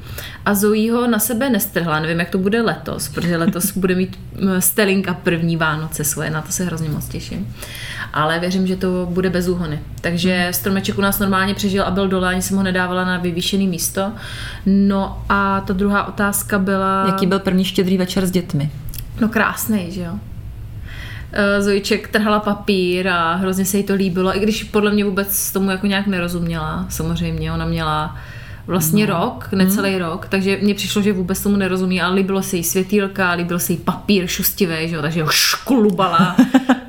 a 0.46 0.54
Zoe 0.54 0.92
ho 0.92 1.08
na 1.08 1.20
sebe 1.20 1.50
nestrhla. 1.50 2.00
Nevím, 2.00 2.20
jak 2.20 2.30
to 2.30 2.38
bude 2.38 2.62
letos, 2.62 3.10
protože 3.10 3.38
letos 3.38 3.72
bude 3.78 3.96
mít 3.96 4.20
Stelinka 4.60 5.14
první 5.14 5.58
Vánoce 5.58 6.04
svoje, 6.04 6.30
na 6.30 6.42
to 6.42 6.52
se 6.52 6.64
hrozně 6.64 6.90
moc 6.90 7.08
těším. 7.08 7.56
Ale 8.14 8.40
věřím, 8.40 8.68
že 8.68 8.76
to 8.76 9.08
bude 9.12 9.30
bez 9.30 9.48
úhony. 9.48 9.80
Takže 10.02 10.48
stromeček 10.52 10.98
u 10.98 11.02
nás 11.02 11.20
normálně 11.20 11.54
přežil 11.54 11.84
a 11.84 11.92
byl 11.92 12.08
dole, 12.08 12.30
ani 12.30 12.42
jsem 12.42 12.58
ho 12.58 12.64
nedávala 12.64 13.06
na 13.06 13.18
vyvýšený 13.18 13.68
místo. 13.68 14.12
No 14.66 15.24
a 15.30 15.62
ta 15.62 15.74
druhá 15.74 16.08
otázka 16.08 16.60
byla... 16.60 17.04
Jaký 17.06 17.28
byl 17.28 17.40
první 17.40 17.66
štědrý 17.66 17.98
večer 17.98 18.26
s 18.26 18.32
dětmi? 18.32 18.72
No 19.22 19.30
krásný, 19.30 19.92
že 19.92 20.02
jo. 20.02 20.20
Eh, 21.34 21.62
Zojiček 21.62 22.08
trhala 22.08 22.40
papír 22.40 23.08
a 23.08 23.34
hrozně 23.34 23.66
se 23.66 23.78
jí 23.78 23.84
to 23.84 23.94
líbilo, 23.94 24.38
i 24.38 24.40
když 24.40 24.64
podle 24.64 24.92
mě 24.92 25.06
vůbec 25.06 25.52
tomu 25.52 25.72
jako 25.72 25.88
nějak 25.88 26.08
nerozuměla. 26.08 26.86
Samozřejmě, 26.90 27.52
ona 27.52 27.66
měla 27.66 28.18
vlastně 28.68 29.08
no. 29.08 29.20
rok, 29.20 29.50
necelý 29.52 29.90
hmm. 29.90 30.00
rok, 30.00 30.28
takže 30.30 30.58
mně 30.62 30.74
přišlo, 30.74 31.02
že 31.02 31.14
vůbec 31.14 31.44
tomu 31.44 31.56
nerozumí, 31.56 32.02
ale 32.02 32.16
líbilo 32.16 32.44
se 32.44 32.58
jí 32.58 32.64
světýlka, 32.64 33.32
líbil 33.32 33.60
se 33.60 33.74
jí 33.74 33.78
papír 33.78 34.28
šustivý, 34.28 34.90
že 34.90 34.96
jo, 34.96 35.02
takže 35.02 35.24
ho 35.24 35.30
šklubala 35.30 36.36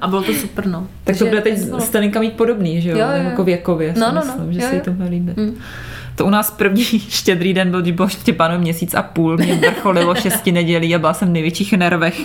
a 0.00 0.08
bylo 0.08 0.22
to 0.22 0.34
super, 0.34 0.66
no. 0.66 0.88
Tak 1.04 1.18
to 1.18 1.26
bude 1.26 1.40
teď 1.40 1.64
bylo. 1.64 1.80
Staninka 1.80 2.20
mít 2.20 2.32
podobný, 2.32 2.80
že 2.80 2.90
jo? 2.90 2.98
Jo, 2.98 3.06
jo, 3.06 3.16
jo. 3.16 3.22
Jako 3.22 3.44
věkově, 3.44 3.94
No, 3.98 4.06
no, 4.06 4.12
no. 4.14 4.20
myslím, 4.20 4.52
že 4.52 4.60
Jo, 4.60 4.66
se 4.68 4.74
jí 4.74 4.78
jo. 4.78 4.84
to 4.84 4.90
bude 4.90 5.08
líbit. 5.08 5.36
Mm. 5.36 5.56
To 6.16 6.26
u 6.26 6.30
nás 6.30 6.50
první 6.50 6.84
štědrý 7.08 7.54
den 7.54 7.70
byl, 7.70 7.82
když 7.82 7.92
bylo 7.92 8.08
Štěpánu 8.08 8.58
měsíc 8.58 8.94
a 8.94 9.02
půl, 9.02 9.36
mě 9.36 9.54
vrcholilo 9.54 10.14
šesti 10.14 10.52
nedělí 10.52 10.94
a 10.94 10.98
byla 10.98 11.14
jsem 11.14 11.28
v 11.28 11.32
největších 11.32 11.72
nervech. 11.72 12.20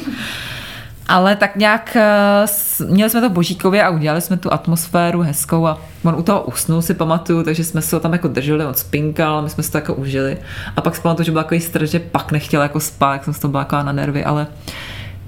Ale 1.08 1.36
tak 1.36 1.56
nějak, 1.56 1.96
eh, 1.96 2.42
s- 2.46 2.86
měli 2.88 3.10
jsme 3.10 3.22
to 3.22 3.30
Božíkově 3.30 3.84
a 3.84 3.90
udělali 3.90 4.22
jsme 4.22 4.38
tu 4.38 4.54
atmosféru 4.54 5.22
hezkou 5.22 5.68
a 5.68 5.78
on 6.04 6.16
u 6.16 6.24
toho 6.24 6.42
usnul, 6.44 6.82
si 6.82 6.94
pamatuju, 6.94 7.44
takže 7.44 7.64
jsme 7.64 7.82
se 7.82 7.96
ho 7.96 8.00
tam 8.00 8.14
jako 8.14 8.28
drželi, 8.28 8.66
on 8.66 8.74
spinkal, 8.74 9.42
my 9.42 9.50
jsme 9.50 9.64
si 9.64 9.72
to 9.72 9.78
jako 9.78 9.94
užili. 9.94 10.38
A 10.76 10.82
pak 10.82 10.96
si 10.96 11.02
pamatuju, 11.02 11.26
že 11.26 11.32
byl 11.32 11.44
takový 11.44 11.60
stres, 11.62 11.92
že 11.92 12.00
pak 12.00 12.32
nechtěl 12.32 12.62
jako 12.62 12.80
spát, 12.80 13.14
jak 13.14 13.24
jsem 13.24 13.34
z 13.34 13.40
toho 13.40 13.52
byla 13.52 13.62
jako 13.62 13.76
na 13.76 13.92
nervy, 13.92 14.24
ale 14.26 14.48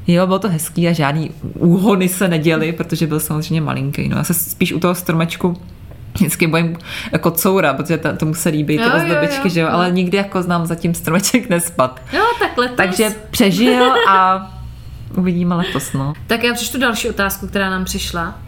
Jo, 0.08 0.28
bylo 0.28 0.40
to 0.40 0.50
hezký 0.50 0.88
a 0.88 0.92
žádný 0.94 1.32
úhony 1.54 2.10
se 2.10 2.28
neděly, 2.28 2.72
protože 2.72 3.08
byl 3.08 3.20
samozřejmě 3.20 3.62
malinký. 3.62 4.10
No, 4.10 4.18
já 4.18 4.24
se 4.24 4.34
spíš 4.34 4.74
u 4.74 4.80
toho 4.80 4.96
stromečku 4.96 5.58
vždycky 6.16 6.48
bojím 6.48 6.78
jako 7.12 7.32
coura, 7.32 7.74
protože 7.74 7.98
to, 7.98 8.14
tomu 8.18 8.34
se 8.34 8.50
líbí 8.50 8.78
ty 8.78 8.84
Jo, 8.84 8.90
jo, 8.90 8.96
ozdobičky, 8.98 9.48
jo. 9.48 9.50
že 9.54 9.60
jo, 9.60 9.68
ale 9.72 9.92
nikdy 9.92 10.18
jako 10.18 10.42
znám 10.42 10.66
zatím 10.66 10.94
stromeček 10.94 11.50
nespad. 11.50 12.02
Jo, 12.14 12.24
tak 12.40 12.58
letos. 12.58 12.78
Takže 12.78 13.16
přežil 13.32 13.94
a 14.10 14.50
uvidíme 15.18 15.56
letos, 15.56 15.94
no. 15.94 16.14
Tak 16.28 16.44
já 16.44 16.54
přečtu 16.54 16.80
další 16.80 17.10
otázku, 17.10 17.48
která 17.48 17.70
nám 17.70 17.86
přišla. 17.86 18.40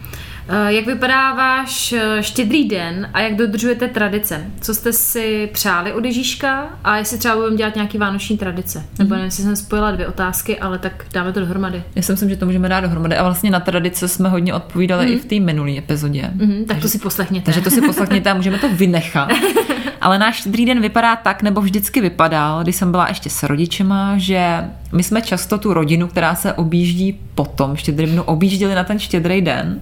Eh, 0.50 0.74
Jak 0.74 0.86
vypadá 0.86 1.33
váš 1.33 1.93
eh, 1.93 2.24
štědrý 2.24 2.67
den 2.67 3.10
a 3.13 3.21
jak 3.21 3.36
dodržujete 3.36 3.88
tradice? 3.88 4.45
Co 4.62 4.74
jste 4.74 4.93
si 4.93 5.50
přáli 5.53 5.93
od 5.93 6.05
Ježíška 6.05 6.67
a 6.83 6.98
jestli 6.98 7.17
třeba 7.17 7.36
budeme 7.36 7.55
dělat 7.57 7.75
nějaký 7.75 7.98
vánoční 7.98 8.38
tradice? 8.38 8.86
Nebo 9.00 9.10
nevím, 9.13 9.25
jestli 9.25 9.43
jsem 9.43 9.55
spojila 9.55 9.91
dvě 9.91 10.07
otázky, 10.07 10.60
ale 10.60 10.77
tak 10.79 11.05
dáme 11.13 11.33
to 11.33 11.39
dohromady. 11.39 11.83
Já 11.95 12.01
si 12.01 12.12
myslím, 12.12 12.29
že 12.29 12.36
to 12.36 12.45
můžeme 12.45 12.69
dát 12.69 12.79
dohromady 12.81 13.17
a 13.17 13.24
vlastně 13.24 13.51
na 13.51 13.60
tradice 13.60 14.07
jsme 14.07 14.29
hodně 14.29 14.53
odpovídali 14.53 15.12
i 15.13 15.17
v 15.19 15.25
té 15.25 15.39
minulé 15.39 15.77
epizodě. 15.77 16.29
Mhm, 16.36 16.65
tak 16.65 16.79
to 16.79 16.88
si 16.88 17.00
poslechněte. 17.00 17.45
Takže 17.45 17.62
to 17.62 17.69
si 17.69 17.81
poslechněte 17.81 18.31
a 18.31 18.33
můžeme 18.33 18.57
to 18.57 18.69
vynechat. 18.69 19.29
Ale 20.01 20.19
náš 20.19 20.36
štědrý 20.36 20.65
den 20.65 20.81
vypadá 20.81 21.15
tak, 21.15 21.43
nebo 21.43 21.62
vždycky 21.62 22.01
vypadal, 22.01 22.63
když 22.63 22.75
jsem 22.75 22.91
byla 22.91 23.07
ještě 23.07 23.29
s 23.29 23.43
rodičema, 23.43 24.17
že 24.17 24.63
my 24.91 25.03
jsme 25.03 25.21
často 25.21 25.57
tu 25.57 25.74
rodinu, 25.74 26.07
která 26.07 26.36
se 26.36 26.53
objíždí 26.53 27.19
potom 27.36 27.75
štědrým 27.75 28.10
dnu, 28.10 28.24
objížděli 28.24 28.75
na 28.75 28.83
ten 28.83 29.00
štědrý 29.00 29.41
den. 29.41 29.79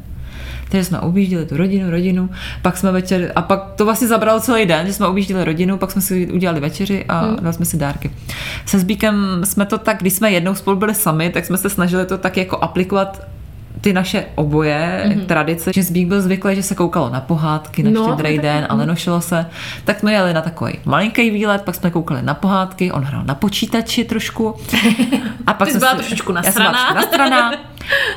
Takže 0.69 0.85
jsme 0.85 0.99
objížděli 0.99 1.45
tu 1.45 1.57
rodinu, 1.57 1.89
rodinu, 1.91 2.29
pak 2.61 2.77
jsme 2.77 2.91
večer, 2.91 3.31
a 3.35 3.41
pak 3.41 3.73
to 3.75 3.85
vlastně 3.85 4.07
zabralo 4.07 4.39
celý 4.39 4.65
den, 4.65 4.87
že 4.87 4.93
jsme 4.93 5.07
objížděli 5.07 5.45
rodinu, 5.45 5.77
pak 5.77 5.91
jsme 5.91 6.01
si 6.01 6.27
udělali 6.31 6.59
večeři 6.59 7.05
a 7.05 7.19
hmm. 7.19 7.37
dali 7.41 7.53
jsme 7.53 7.65
si 7.65 7.77
dárky. 7.77 8.11
Se 8.65 8.79
Zbíkem 8.79 9.41
jsme 9.43 9.65
to 9.65 9.77
tak, 9.77 9.97
když 9.99 10.13
jsme 10.13 10.31
jednou 10.31 10.55
spolu 10.55 10.77
byli 10.77 10.95
sami, 10.95 11.29
tak 11.29 11.45
jsme 11.45 11.57
se 11.57 11.69
snažili 11.69 12.05
to 12.05 12.17
tak 12.17 12.37
jako 12.37 12.57
aplikovat 12.57 13.28
ty 13.81 13.93
naše 13.93 14.25
oboje 14.35 15.03
mm-hmm. 15.07 15.25
tradice, 15.25 15.71
že 15.73 15.83
Zbík 15.83 16.07
byl 16.07 16.21
zvyklý, 16.21 16.55
že 16.55 16.63
se 16.63 16.75
koukalo 16.75 17.09
na 17.09 17.21
pohádky, 17.21 17.83
na 17.83 17.91
No. 17.91 18.03
štědrý 18.03 18.37
den 18.39 18.65
a 18.69 18.75
nenošilo 18.75 19.21
se, 19.21 19.45
tak 19.85 19.99
jsme 19.99 20.11
jeli 20.13 20.33
na 20.33 20.41
takový 20.41 20.73
malinký 20.85 21.29
výlet, 21.31 21.61
pak 21.61 21.75
jsme 21.75 21.91
koukali 21.91 22.21
na 22.21 22.33
pohádky, 22.33 22.91
on 22.91 23.03
hrál 23.03 23.23
na 23.25 23.35
počítači 23.35 24.03
trošku. 24.05 24.55
A 25.47 25.53
pak 25.53 25.67
Ty 25.67 25.71
jsme 25.71 25.79
byla 25.79 25.91
si- 25.91 25.97
trošičku 25.97 26.31
nasraná. 26.31 26.71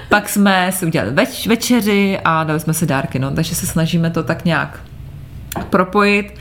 Pak 0.09 0.29
jsme 0.29 0.71
si 0.73 0.87
udělali 0.87 1.11
več, 1.13 1.47
večeři 1.47 2.19
a 2.25 2.45
dali 2.45 2.61
jsme 2.61 2.75
si 2.75 2.87
dárky, 2.87 3.19
no, 3.19 3.31
takže 3.31 3.55
se 3.55 3.67
snažíme 3.67 4.11
to 4.11 4.23
tak 4.23 4.45
nějak 4.45 4.81
propojit. 5.71 6.35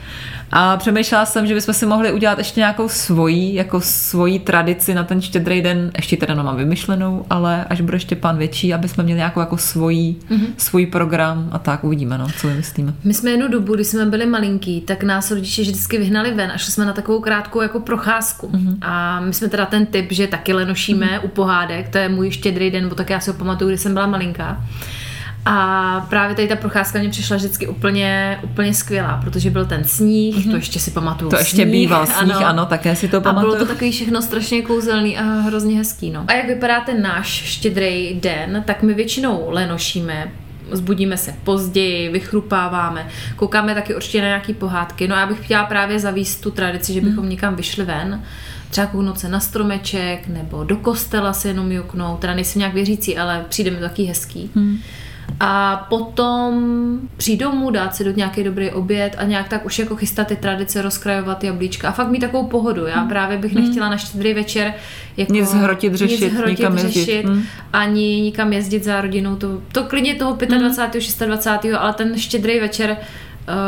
A 0.52 0.76
přemýšlela 0.76 1.26
jsem, 1.26 1.46
že 1.46 1.54
bychom 1.54 1.74
si 1.74 1.86
mohli 1.86 2.12
udělat 2.12 2.38
ještě 2.38 2.60
nějakou 2.60 2.88
svojí, 2.88 3.54
jako 3.54 3.80
svojí 3.80 4.38
tradici 4.38 4.94
na 4.94 5.04
ten 5.04 5.22
štědrý 5.22 5.62
den, 5.62 5.90
ještě 5.96 6.16
teda 6.16 6.34
nemám 6.34 6.56
vymyšlenou, 6.56 7.24
ale 7.30 7.64
až 7.64 7.80
bude 7.80 8.00
Štěpán 8.00 8.38
větší, 8.38 8.74
aby 8.74 8.88
jsme 8.88 9.04
měli 9.04 9.18
nějakou 9.18 9.40
jako 9.40 9.56
svojí, 9.56 10.16
mm-hmm. 10.30 10.46
svůj 10.56 10.86
program 10.86 11.48
a 11.52 11.58
tak 11.58 11.84
uvidíme, 11.84 12.18
no, 12.18 12.26
co 12.36 12.48
vymyslíme. 12.48 12.94
My 13.04 13.14
jsme 13.14 13.30
jednu 13.30 13.48
dobu, 13.48 13.74
když 13.74 13.86
jsme 13.86 14.06
byli 14.06 14.26
malinký, 14.26 14.80
tak 14.80 15.02
nás 15.02 15.30
rodiče 15.30 15.62
vždycky 15.62 15.98
vyhnali 15.98 16.34
ven 16.34 16.52
a 16.54 16.58
šli 16.58 16.72
jsme 16.72 16.84
na 16.84 16.92
takovou 16.92 17.20
krátkou 17.20 17.60
jako 17.60 17.80
procházku. 17.80 18.48
Mm-hmm. 18.48 18.76
A 18.80 19.20
my 19.20 19.34
jsme 19.34 19.48
teda 19.48 19.66
ten 19.66 19.86
typ, 19.86 20.12
že 20.12 20.26
taky 20.26 20.52
lenošíme 20.52 21.06
mm-hmm. 21.06 21.24
u 21.24 21.28
pohádek, 21.28 21.88
to 21.88 21.98
je 21.98 22.08
můj 22.08 22.30
štědrý 22.30 22.70
den, 22.70 22.88
bo 22.88 22.94
tak 22.94 23.10
já 23.10 23.20
si 23.20 23.30
ho 23.30 23.36
pamatuju, 23.36 23.70
když 23.70 23.80
jsem 23.80 23.94
byla 23.94 24.06
malinká. 24.06 24.64
A 25.44 26.06
právě 26.10 26.36
tady 26.36 26.48
ta 26.48 26.56
procházka 26.56 26.98
mě 26.98 27.08
přišla 27.08 27.36
vždycky 27.36 27.66
úplně, 27.66 28.38
úplně 28.42 28.74
skvělá, 28.74 29.20
protože 29.24 29.50
byl 29.50 29.66
ten 29.66 29.84
sníh, 29.84 30.36
mm-hmm. 30.36 30.50
to 30.50 30.56
ještě 30.56 30.80
si 30.80 30.90
pamatuju. 30.90 31.30
To 31.30 31.36
ještě 31.36 31.62
sníh, 31.62 31.72
býval 31.72 32.06
sníh, 32.18 32.36
ano, 32.36 32.46
ano 32.46 32.66
také 32.66 32.96
si 32.96 33.08
to 33.08 33.16
a 33.16 33.20
bylo 33.20 33.34
pamatuju. 33.34 33.58
to 33.58 33.66
takový 33.66 33.92
všechno 33.92 34.22
strašně 34.22 34.62
kouzelný 34.62 35.18
a 35.18 35.22
hrozně 35.22 35.76
hezký. 35.76 36.10
No. 36.10 36.24
A 36.28 36.32
jak 36.32 36.46
vypadá 36.46 36.80
ten 36.80 37.02
náš 37.02 37.28
štědrý 37.28 38.20
den, 38.20 38.62
tak 38.66 38.82
my 38.82 38.94
většinou 38.94 39.46
lenošíme, 39.50 40.32
zbudíme 40.72 41.16
se 41.16 41.34
později, 41.44 42.08
vychrupáváme, 42.08 43.08
koukáme 43.36 43.74
taky 43.74 43.94
určitě 43.94 44.20
na 44.20 44.26
nějaký 44.26 44.54
pohádky. 44.54 45.08
No 45.08 45.16
a 45.16 45.20
já 45.20 45.26
bych 45.26 45.44
chtěla 45.44 45.64
právě 45.64 45.98
zavíst 45.98 46.40
tu 46.40 46.50
tradici, 46.50 46.92
že 46.92 47.00
bychom 47.00 47.28
někam 47.28 47.56
vyšli 47.56 47.84
ven, 47.84 48.22
třeba 48.70 48.86
kouknout 48.86 49.18
se 49.18 49.28
na 49.28 49.40
stromeček, 49.40 50.28
nebo 50.28 50.64
do 50.64 50.76
kostela 50.76 51.32
se 51.32 51.48
jenom 51.48 51.72
juknout, 51.72 52.20
teda 52.20 52.34
nejsem 52.34 52.58
nějak 52.58 52.74
věřící, 52.74 53.18
ale 53.18 53.44
přijde 53.48 53.70
mi 53.70 53.76
to 53.76 53.82
taky 53.82 54.04
hezký. 54.04 54.50
Hmm. 54.54 54.78
A 55.40 55.76
potom 55.90 56.62
přijít 57.16 57.36
domů, 57.36 57.70
dát 57.70 57.94
si 57.94 58.04
do 58.04 58.10
nějaký 58.10 58.44
dobrý 58.44 58.70
oběd 58.70 59.16
a 59.18 59.24
nějak 59.24 59.48
tak 59.48 59.66
už 59.66 59.78
jako 59.78 59.96
chystat 59.96 60.26
ty 60.26 60.36
tradice, 60.36 60.82
rozkrajovat 60.82 61.44
jablíčka 61.44 61.88
a 61.88 61.92
fakt 61.92 62.08
mít 62.08 62.20
takovou 62.20 62.46
pohodu. 62.46 62.86
Já 62.86 63.04
právě 63.04 63.38
bych 63.38 63.54
nechtěla 63.54 63.88
na 63.88 63.96
štědrý 63.96 64.34
večer 64.34 64.74
jako 65.16 65.32
Nic 65.32 65.52
hrotit, 65.52 65.94
řešit, 65.94 66.20
nic 66.20 66.34
hrotit, 66.34 66.58
nikam 66.58 66.78
jezdit. 66.78 66.92
řešit 66.92 67.24
Hmm. 67.26 67.42
ani 67.72 68.20
nikam 68.20 68.52
jezdit 68.52 68.84
za 68.84 69.00
rodinou. 69.00 69.36
To, 69.36 69.60
to 69.72 69.84
klidně 69.84 70.14
toho 70.14 70.36
25. 70.58 71.26
26. 71.26 71.76
ale 71.78 71.92
ten 71.92 72.18
štědrý 72.18 72.60
večer 72.60 72.96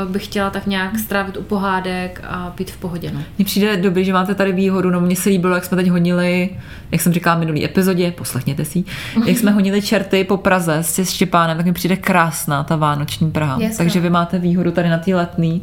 bych 0.08 0.24
chtěla 0.24 0.50
tak 0.50 0.66
nějak 0.66 0.98
strávit 0.98 1.36
u 1.36 1.42
pohádek 1.42 2.20
a 2.24 2.52
být 2.58 2.70
v 2.70 2.76
pohodě. 2.76 3.10
No. 3.14 3.22
Mně 3.38 3.44
přijde 3.44 3.76
dobrý, 3.76 4.04
že 4.04 4.12
máte 4.12 4.34
tady 4.34 4.52
výhodu, 4.52 4.90
no 4.90 5.00
mně 5.00 5.16
se 5.16 5.28
líbilo, 5.28 5.54
jak 5.54 5.64
jsme 5.64 5.76
teď 5.76 5.88
honili, 5.88 6.50
jak 6.92 7.00
jsem 7.00 7.12
říkala 7.12 7.36
v 7.36 7.38
minulý 7.38 7.64
epizodě, 7.64 8.10
poslechněte 8.10 8.64
si, 8.64 8.84
jak 9.26 9.38
jsme 9.38 9.50
honili 9.50 9.82
čerty 9.82 10.24
po 10.24 10.36
Praze 10.36 10.78
s 10.78 11.10
Štěpánem, 11.10 11.56
tak 11.56 11.66
mi 11.66 11.72
přijde 11.72 11.96
krásná 11.96 12.64
ta 12.64 12.76
vánoční 12.76 13.30
Praha. 13.30 13.56
Jasně. 13.60 13.78
Takže 13.78 14.00
vy 14.00 14.10
máte 14.10 14.38
výhodu 14.38 14.70
tady 14.70 14.88
na 14.88 14.98
té 14.98 15.14
letný, 15.14 15.62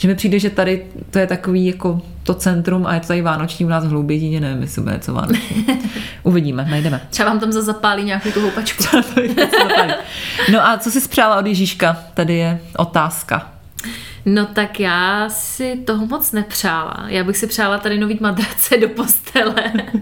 že 0.00 0.08
mi 0.08 0.14
přijde, 0.14 0.38
že 0.38 0.50
tady 0.50 0.86
to 1.10 1.18
je 1.18 1.26
takový 1.26 1.66
jako 1.66 2.00
to 2.22 2.34
centrum 2.34 2.86
a 2.86 2.94
je 2.94 3.00
to 3.00 3.06
tady 3.06 3.22
vánoční 3.22 3.64
u 3.64 3.68
nás 3.68 3.84
v 3.84 3.88
Hloubětíně, 3.88 4.40
nevím, 4.40 4.62
jestli 4.62 4.82
bude 4.82 4.94
něco 4.94 5.14
vánoční. 5.14 5.66
Uvidíme, 6.22 6.66
najdeme. 6.70 7.00
Třeba 7.10 7.28
vám 7.28 7.40
tam 7.40 7.52
zase 7.52 7.66
zapálí 7.66 8.04
nějakou 8.04 8.30
tu 8.30 8.40
houpačku. 8.40 8.84
No 10.52 10.66
a 10.66 10.78
co 10.78 10.90
jsi 10.90 11.00
spřála 11.00 11.38
od 11.38 11.46
Ježíška? 11.46 11.96
Tady 12.14 12.34
je 12.34 12.60
otázka. 12.76 13.59
No 14.24 14.46
tak 14.46 14.80
já 14.80 15.28
si 15.28 15.76
toho 15.86 16.06
moc 16.06 16.32
nepřála. 16.32 17.04
Já 17.06 17.24
bych 17.24 17.36
si 17.36 17.46
přála 17.46 17.78
tady 17.78 17.98
nový 17.98 18.18
madrace 18.20 18.76
do 18.76 18.88
postele. 18.88 19.54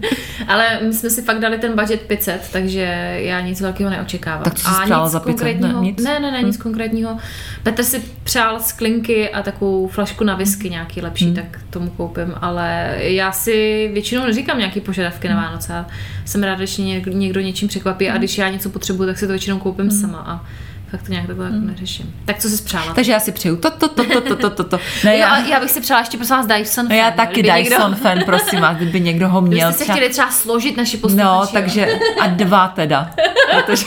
Ale 0.47 0.79
my 0.87 0.93
jsme 0.93 1.09
si 1.09 1.21
fakt 1.21 1.39
dali 1.39 1.57
ten 1.57 1.75
budget 1.75 2.01
500, 2.01 2.49
takže 2.53 2.81
já 3.21 3.41
nic 3.41 3.61
velkého 3.61 3.89
neočekávám. 3.89 4.43
Tak 4.43 4.53
co 4.55 4.69
jsi 4.69 4.81
přála 4.85 5.03
nic 5.03 5.11
za 5.11 5.19
500? 5.19 5.39
konkrétního, 5.39 5.81
Ne, 5.81 5.87
nic? 5.87 6.03
ne, 6.03 6.19
ne, 6.19 6.31
ne, 6.31 6.41
nic 6.43 6.57
konkrétního. 6.57 7.17
Petr 7.63 7.83
si 7.83 8.03
přál 8.23 8.59
sklinky 8.59 9.29
a 9.29 9.41
takovou 9.43 9.87
flašku 9.87 10.23
na 10.23 10.35
whisky 10.35 10.69
nějaký 10.69 11.01
lepší, 11.01 11.25
Hmm. 11.25 11.35
tak 11.35 11.59
tomu 11.69 11.89
koupím. 11.89 12.33
Ale 12.41 12.95
já 12.99 13.31
si 13.31 13.89
většinou 13.93 14.25
neříkám 14.25 14.57
nějaký 14.57 14.81
požadavky 14.81 15.27
Hmm. 15.27 15.37
na 15.37 15.43
Vánoce. 15.43 15.73
Já 15.73 15.85
Jsem 16.25 16.43
ráda, 16.43 16.57
když 16.57 16.77
mě 16.77 17.01
někdo, 17.07 17.39
něčím 17.41 17.67
překvapí 17.67 18.09
a 18.09 18.17
když 18.17 18.37
já 18.37 18.49
něco 18.49 18.69
potřebuju, 18.69 19.07
tak 19.09 19.17
si 19.17 19.25
to 19.27 19.31
většinou 19.33 19.59
koupím 19.59 19.89
Hmm. 19.89 19.99
sama 20.01 20.17
a 20.17 20.45
fakt 20.91 21.03
to 21.03 21.11
nějak 21.11 21.27
takhle 21.27 21.45
jako 21.45 21.57
neřeším. 21.59 22.15
Tak 22.25 22.39
co 22.39 22.49
jsi 22.49 22.63
přála? 22.63 22.93
Takže 22.93 23.11
já 23.11 23.19
si 23.19 23.31
přeju 23.31 23.55
to, 23.55 23.71
to, 23.71 23.87
to, 23.87 24.03
to, 24.03 24.21
to, 24.21 24.35
to, 24.35 24.49
to, 24.49 24.63
to. 24.63 24.79
Ne, 25.03 25.13
Jo, 25.13 25.19
já, 25.19 25.37
já 25.39 25.59
bych 25.59 25.71
si 25.71 25.81
přála 25.81 25.99
ještě 25.99 26.17
prosím 26.17 26.35
vás 26.35 26.47
Dyson 26.47 26.87
no 26.89 26.95
já 26.95 27.05
fan, 27.05 27.13
taky 27.17 27.39
kdyby 27.39 27.63
Dyson 27.63 27.91
Někdo, 27.91 28.03
fan, 28.03 28.19
prosím 28.25 28.61
vás, 28.61 28.77
kdyby 28.77 29.01
někdo 29.01 29.29
ho 29.29 29.41
měl 29.41 29.51
kdybyste 29.51 29.77
se 29.77 29.83
třeba... 29.83 29.95
chtěli 29.95 30.09
třeba 30.09 30.31
složit 30.31 30.77
naši 30.77 30.97
posluchači. 30.97 31.27
No, 31.27 31.41
jo. 31.41 31.47
takže 31.51 31.99
a 32.21 32.27
dva 32.27 32.67
teda. 32.67 33.11
Protože 33.65 33.85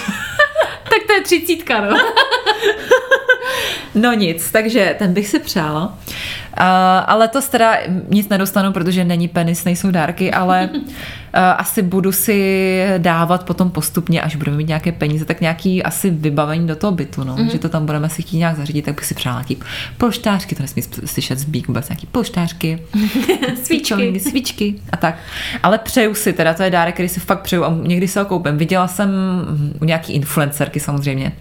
tak 0.84 1.02
to 1.06 1.12
je 1.12 1.20
třicítka, 1.22 1.80
no. 1.80 1.96
No 3.94 4.12
nic, 4.12 4.50
takže 4.52 4.96
ten 4.98 5.14
bych 5.14 5.28
si 5.28 5.38
přála. 5.38 5.86
Uh, 5.86 6.64
ale 7.06 7.18
letos 7.18 7.48
teda 7.48 7.76
nic 8.08 8.28
nedostanu, 8.28 8.72
protože 8.72 9.04
není 9.04 9.28
penis, 9.28 9.64
nejsou 9.64 9.90
dárky, 9.90 10.32
ale 10.32 10.70
uh, 10.72 10.80
asi 11.34 11.82
budu 11.82 12.12
si 12.12 12.84
dávat 12.98 13.44
potom 13.44 13.70
postupně, 13.70 14.22
až 14.22 14.36
budeme 14.36 14.56
mít 14.56 14.68
nějaké 14.68 14.92
peníze, 14.92 15.24
tak 15.24 15.40
nějaký 15.40 15.82
asi 15.82 16.10
vybavení 16.10 16.66
do 16.66 16.76
toho 16.76 16.92
bytu, 16.92 17.24
no, 17.24 17.36
mm-hmm. 17.36 17.50
že 17.50 17.58
to 17.58 17.68
tam 17.68 17.86
budeme 17.86 18.08
si 18.08 18.22
chtít 18.22 18.38
nějak 18.38 18.56
zařídit, 18.56 18.84
tak 18.84 18.94
bych 18.94 19.04
si 19.04 19.14
přála 19.14 19.36
nějaký 19.36 19.58
polštářky, 19.98 20.54
to 20.54 20.62
nesmí 20.62 20.82
slyšet 21.04 21.38
zbík 21.38 21.68
vůbec, 21.68 21.88
nějaký 21.88 22.06
polštářky, 22.06 22.82
Svíčky. 23.62 24.20
svíčky 24.20 24.74
a 24.92 24.96
tak. 24.96 25.18
Ale 25.62 25.78
přeju 25.78 26.14
si, 26.14 26.32
teda 26.32 26.54
to 26.54 26.62
je 26.62 26.70
dárek, 26.70 26.94
který 26.94 27.08
si 27.08 27.20
fakt 27.20 27.40
přeju 27.40 27.64
a 27.64 27.74
někdy 27.82 28.08
si 28.08 28.18
ho 28.18 28.24
koupím. 28.24 28.56
Viděla 28.56 28.88
jsem 28.88 29.10
u 29.80 29.84
nějaký 29.84 30.12
influencerky 30.12 30.80
samozřejmě, 30.80 31.32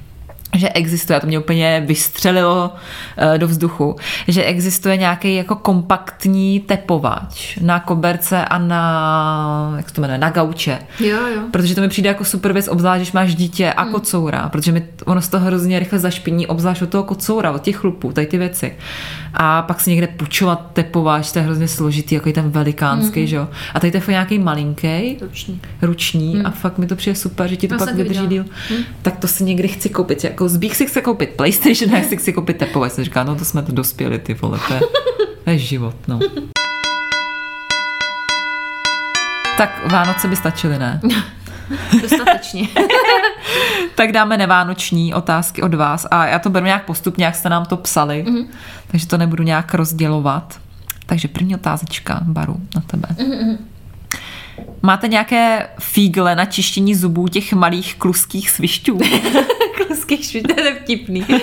že 0.55 0.69
existuje, 0.69 1.17
a 1.17 1.19
to 1.19 1.27
mě 1.27 1.39
úplně 1.39 1.83
vystřelilo 1.85 2.71
uh, 3.31 3.37
do 3.37 3.47
vzduchu, 3.47 3.95
že 4.27 4.43
existuje 4.43 4.97
nějaký 4.97 5.35
jako 5.35 5.55
kompaktní 5.55 6.59
tepovač 6.59 7.57
na 7.61 7.79
koberce 7.79 8.45
a 8.45 8.57
na, 8.57 9.73
jak 9.77 9.89
se 9.89 9.95
to 9.95 10.01
jmenuje, 10.01 10.17
na 10.17 10.29
gauče. 10.29 10.79
Jo, 10.99 11.17
jo. 11.35 11.41
Protože 11.51 11.75
to 11.75 11.81
mi 11.81 11.89
přijde 11.89 12.07
jako 12.09 12.25
super 12.25 12.53
věc, 12.53 12.67
obzvlášť, 12.67 12.99
když 13.01 13.11
máš 13.11 13.35
dítě 13.35 13.73
a 13.73 13.85
kocoura, 13.85 14.49
protože 14.49 14.71
mi 14.71 14.83
ono 15.05 15.21
z 15.21 15.27
toho 15.27 15.45
hrozně 15.45 15.79
rychle 15.79 15.99
zašpiní, 15.99 16.47
obzvlášť 16.47 16.81
od 16.81 16.89
toho 16.89 17.03
kocoura, 17.03 17.51
od 17.51 17.61
těch 17.61 17.75
chlupů, 17.75 18.11
tady 18.11 18.27
ty 18.27 18.37
věci. 18.37 18.73
A 19.33 19.61
pak 19.61 19.81
si 19.81 19.89
někde 19.89 20.07
půjčovat 20.07 20.67
tepovač, 20.73 21.31
to 21.31 21.39
je 21.39 21.45
hrozně 21.45 21.67
složitý, 21.67 22.15
jako 22.15 22.31
ten 22.31 22.49
velikánský, 22.49 23.27
že 23.27 23.35
jo. 23.35 23.47
A 23.73 23.79
tady 23.79 23.91
to 23.91 23.97
je 23.97 24.03
nějaký 24.09 24.39
malinký, 24.39 25.17
Ruční. 25.21 25.61
ruční 25.81 26.35
Mm. 26.35 26.45
a 26.45 26.51
fakt 26.51 26.77
mi 26.77 26.87
to 26.87 26.95
přijde 26.95 27.15
super, 27.15 27.47
že 27.49 27.55
ti 27.55 27.67
to 27.67 27.73
Já 27.75 27.77
pak 27.79 27.95
vydrží 27.95 28.27
díl. 28.27 28.27
viděla. 28.27 28.45
Tak 29.01 29.17
to 29.17 29.27
si 29.27 29.43
někdy 29.43 29.67
chci 29.67 29.89
koupit. 29.89 30.23
Jako 30.23 30.40
zbík 30.49 30.75
si 30.75 30.85
chce 30.85 31.01
koupit 31.01 31.29
PlayStation 31.29 31.95
a 31.95 31.97
já 31.97 32.03
si 32.03 32.17
chci 32.17 32.33
koupit 32.33 32.57
tepovač. 32.57 32.91
Jsem 32.91 33.03
říká, 33.03 33.23
no 33.23 33.35
to 33.35 33.45
jsme 33.45 33.61
to 33.61 33.71
dospěli, 33.71 34.19
ty 34.19 34.33
vole, 34.33 34.59
to 34.67 34.73
je, 34.73 34.79
to 35.43 35.49
je 35.49 35.57
život, 35.57 35.95
no. 36.07 36.19
Tak 39.57 39.91
Vánoce 39.91 40.27
by 40.27 40.35
stačily, 40.35 40.79
ne? 40.79 41.01
Dostatečně. 42.01 42.67
Tak 43.95 44.11
dáme 44.11 44.37
nevánoční 44.37 45.13
otázky 45.13 45.61
od 45.61 45.73
vás 45.73 46.07
a 46.11 46.27
já 46.27 46.39
to 46.39 46.49
beru 46.49 46.65
nějak 46.65 46.85
postupně, 46.85 47.25
jak 47.25 47.35
jste 47.35 47.49
nám 47.49 47.65
to 47.65 47.77
psali, 47.77 48.25
mm-hmm. 48.27 48.47
takže 48.87 49.07
to 49.07 49.17
nebudu 49.17 49.43
nějak 49.43 49.73
rozdělovat. 49.73 50.59
Takže 51.05 51.27
první 51.27 51.55
otázečka, 51.55 52.19
Baru, 52.23 52.57
na 52.75 52.81
tebe. 52.81 53.07
Mm-hmm. 53.11 53.57
Máte 54.81 55.07
nějaké 55.07 55.67
fígle 55.79 56.35
na 56.35 56.45
čištění 56.45 56.95
zubů 56.95 57.27
těch 57.27 57.53
malých 57.53 57.95
kluských 57.95 58.49
svišťů? 58.49 58.99
Kluských 59.91 60.25
švít, 60.25 60.55
to 60.55 60.61
je 60.61 60.75
vtipný. 60.75 61.25
Uh, 61.29 61.37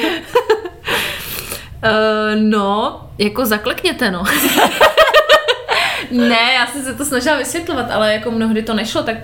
no, 2.41 3.01
jako 3.19 3.47
zaklekněte, 3.47 4.11
no. 4.11 4.25
ne, 6.11 6.53
já 6.55 6.67
jsem 6.67 6.83
se 6.83 6.95
to 6.95 7.05
snažila 7.05 7.37
vysvětlovat, 7.37 7.91
ale 7.91 8.13
jako 8.13 8.31
mnohdy 8.31 8.63
to 8.63 8.75
nešlo, 8.75 9.03
tak 9.03 9.17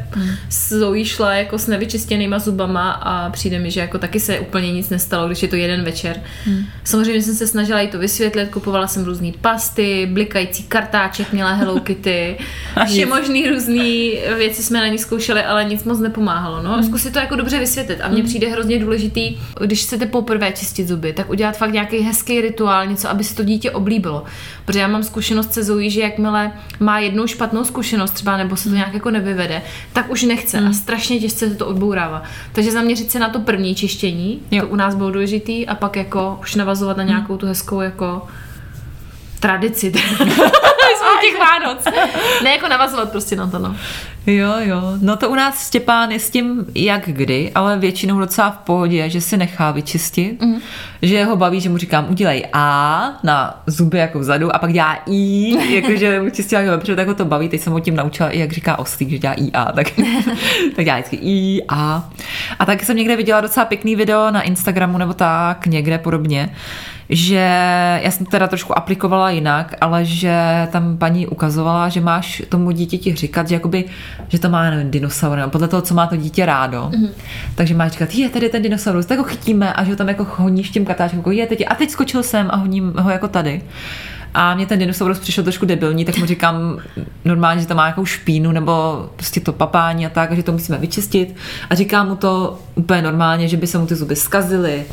Zoe 0.50 1.04
šla 1.04 1.34
jako 1.34 1.58
s 1.58 1.66
nevyčištěnýma 1.66 2.38
zubama 2.38 2.90
a 2.90 3.30
přijde 3.30 3.58
mi, 3.58 3.70
že 3.70 3.80
jako 3.80 3.98
taky 3.98 4.20
se 4.20 4.40
úplně 4.40 4.72
nic 4.72 4.90
nestalo, 4.90 5.26
když 5.26 5.42
je 5.42 5.48
to 5.48 5.56
jeden 5.56 5.84
večer. 5.84 6.22
Hmm. 6.44 6.64
Samozřejmě 6.84 7.22
jsem 7.22 7.34
se 7.34 7.46
snažila 7.46 7.80
jí 7.80 7.88
to 7.88 7.98
vysvětlit, 7.98 8.48
kupovala 8.48 8.86
jsem 8.86 9.04
různé 9.04 9.32
pasty, 9.40 10.08
blikající 10.12 10.62
kartáček, 10.62 11.32
měla 11.32 11.52
Hello 11.52 11.80
Kitty, 11.80 12.38
vše 12.86 13.06
možný 13.06 13.50
různý 13.50 14.18
věci 14.36 14.62
jsme 14.62 14.80
na 14.80 14.86
ní 14.86 14.98
zkoušeli, 14.98 15.42
ale 15.42 15.64
nic 15.64 15.84
moc 15.84 15.98
nepomáhalo. 15.98 16.62
No. 16.62 16.82
Zkusit 16.82 17.12
to 17.12 17.18
jako 17.18 17.36
dobře 17.36 17.58
vysvětlit 17.58 18.00
a 18.02 18.08
mně 18.08 18.22
přijde 18.22 18.48
hrozně 18.48 18.78
důležitý, 18.78 19.36
když 19.60 19.82
chcete 19.82 20.06
poprvé 20.06 20.52
čistit 20.52 20.88
zuby, 20.88 21.12
tak 21.12 21.30
udělat 21.30 21.56
fakt 21.56 21.72
nějaký 21.72 21.98
hezký 21.98 22.40
rituál, 22.40 22.86
něco, 22.86 23.10
aby 23.10 23.24
si 23.24 23.34
to 23.34 23.44
dítě 23.44 23.70
oblíbilo. 23.70 24.24
Protože 24.64 24.78
já 24.78 24.88
mám 24.88 25.02
zkušenost 25.02 25.52
se 25.54 25.64
Zoe, 25.64 25.90
že 25.90 26.00
jakmile 26.00 26.52
má 26.80 26.98
jednou 26.98 27.26
špatnou 27.26 27.64
zkušenost 27.64 28.10
třeba, 28.10 28.36
nebo 28.36 28.56
se 28.56 28.68
to 28.68 28.74
nějak 28.74 28.94
jako 28.94 29.10
nevyvede, 29.10 29.62
tak 29.92 30.10
už 30.10 30.22
nechce 30.22 30.58
a 30.58 30.72
strašně 30.72 31.20
těžce 31.20 31.48
se 31.48 31.54
to 31.54 31.66
odbourává. 31.66 32.22
Takže 32.52 32.72
zaměřit 32.72 33.10
se 33.10 33.18
na 33.18 33.28
to 33.28 33.40
první 33.40 33.74
čištění, 33.74 34.40
Jo. 34.50 34.62
to 34.62 34.68
u 34.68 34.76
nás 34.76 34.94
bylo 34.94 35.10
důležitý 35.10 35.66
a 35.66 35.74
pak 35.74 35.96
jako 35.96 36.38
už 36.40 36.54
navazovat 36.54 36.96
na 36.96 37.02
nějakou 37.02 37.36
tu 37.36 37.46
hezkou 37.46 37.80
jako 37.80 38.26
tradici. 39.40 39.92
Těch 41.24 41.38
Vánoc. 41.38 41.84
Ne 42.44 42.50
jako 42.50 42.68
navazovat 42.68 43.10
prostě 43.10 43.36
na 43.36 43.46
to, 43.46 43.58
no. 43.58 43.76
Jo, 44.26 44.52
jo. 44.58 44.82
No 45.00 45.16
to 45.16 45.30
u 45.30 45.34
nás 45.34 45.58
Stěpán 45.58 46.10
je 46.10 46.20
s 46.20 46.30
tím 46.30 46.66
jak 46.74 47.02
kdy, 47.06 47.52
ale 47.54 47.78
většinou 47.78 48.18
docela 48.18 48.50
v 48.50 48.58
pohodě, 48.58 49.10
že 49.10 49.20
si 49.20 49.36
nechá 49.36 49.70
vyčistit, 49.70 50.42
mm. 50.42 50.56
že 51.02 51.24
ho 51.24 51.36
baví, 51.36 51.60
že 51.60 51.68
mu 51.68 51.78
říkám, 51.78 52.06
udělej 52.10 52.46
A 52.52 53.18
na 53.22 53.62
zuby 53.66 53.98
jako 53.98 54.18
vzadu 54.18 54.56
a 54.56 54.58
pak 54.58 54.72
dělá 54.72 54.98
I, 55.06 55.74
jakože 55.74 56.20
mu 56.20 56.30
čistila 56.30 56.60
jako 56.60 56.80
protože 56.80 56.96
tak 56.96 57.08
ho 57.08 57.14
to 57.14 57.24
baví, 57.24 57.48
teď 57.48 57.60
jsem 57.60 57.72
ho 57.72 57.80
tím 57.80 57.96
naučila 57.96 58.30
i 58.30 58.38
jak 58.38 58.52
říká 58.52 58.78
oslík, 58.78 59.08
že 59.08 59.18
dělá 59.18 59.34
I 59.34 59.52
A, 59.52 59.72
tak, 59.72 59.86
tak 60.76 60.84
dělá 60.84 60.96
vždycky 60.96 61.16
I 61.22 61.62
A. 61.68 62.10
A 62.58 62.66
taky 62.66 62.84
jsem 62.84 62.96
někde 62.96 63.16
viděla 63.16 63.40
docela 63.40 63.66
pěkný 63.66 63.96
video 63.96 64.30
na 64.30 64.42
Instagramu 64.42 64.98
nebo 64.98 65.14
tak, 65.14 65.66
někde 65.66 65.98
podobně, 65.98 66.50
že 67.08 67.34
já 68.02 68.10
jsem 68.10 68.26
teda 68.26 68.46
trošku 68.46 68.78
aplikovala 68.78 69.30
jinak, 69.30 69.74
ale 69.80 70.04
že 70.04 70.68
tam 70.72 70.96
paní 70.96 71.26
ukazovala, 71.26 71.88
že 71.88 72.00
máš 72.00 72.42
tomu 72.48 72.70
dítěti 72.70 73.14
říkat, 73.14 73.48
že 73.48 73.54
jakoby, 73.54 73.84
že 74.28 74.38
to 74.38 74.48
má, 74.48 74.70
nevím, 74.70 74.90
dinosaur, 74.90 75.38
nebo 75.38 75.50
podle 75.50 75.68
toho, 75.68 75.82
co 75.82 75.94
má 75.94 76.06
to 76.06 76.16
dítě 76.16 76.46
rádo. 76.46 76.90
Mm-hmm. 76.92 77.08
Takže 77.54 77.74
máš 77.74 77.92
říkat, 77.92 78.14
je, 78.14 78.28
tady 78.28 78.46
je 78.46 78.50
ten 78.50 78.62
dinosaurus, 78.62 79.06
tak 79.06 79.18
ho 79.18 79.24
chytíme 79.24 79.72
a 79.72 79.84
že 79.84 79.90
ho 79.90 79.96
tam 79.96 80.08
jako 80.08 80.26
honíš 80.36 80.70
tím 80.70 80.84
katáčkem, 80.84 81.18
jako 81.18 81.30
je, 81.30 81.46
teď, 81.46 81.64
a 81.68 81.74
teď 81.74 81.90
skočil 81.90 82.22
jsem 82.22 82.46
a 82.50 82.56
honím 82.56 82.94
ho 82.98 83.10
jako 83.10 83.28
tady. 83.28 83.62
A 84.34 84.54
mě 84.54 84.66
ten 84.66 84.78
dinosaurus 84.78 85.18
přišel 85.18 85.44
trošku 85.44 85.66
debilní, 85.66 86.04
tak 86.04 86.18
mu 86.18 86.26
říkám 86.26 86.78
normálně, 87.24 87.60
že 87.60 87.66
to 87.66 87.74
má 87.74 87.86
nějakou 87.86 88.04
špínu 88.04 88.52
nebo 88.52 89.06
prostě 89.16 89.40
to 89.40 89.52
papání 89.52 90.06
a 90.06 90.08
tak, 90.08 90.32
a 90.32 90.34
že 90.34 90.42
to 90.42 90.52
musíme 90.52 90.78
vyčistit. 90.78 91.36
A 91.70 91.74
říkám 91.74 92.08
mu 92.08 92.16
to 92.16 92.58
úplně 92.74 93.02
normálně, 93.02 93.48
že 93.48 93.56
by 93.56 93.66
se 93.66 93.78
mu 93.78 93.86
ty 93.86 93.94
zuby 93.94 94.16
zkazily, 94.16 94.84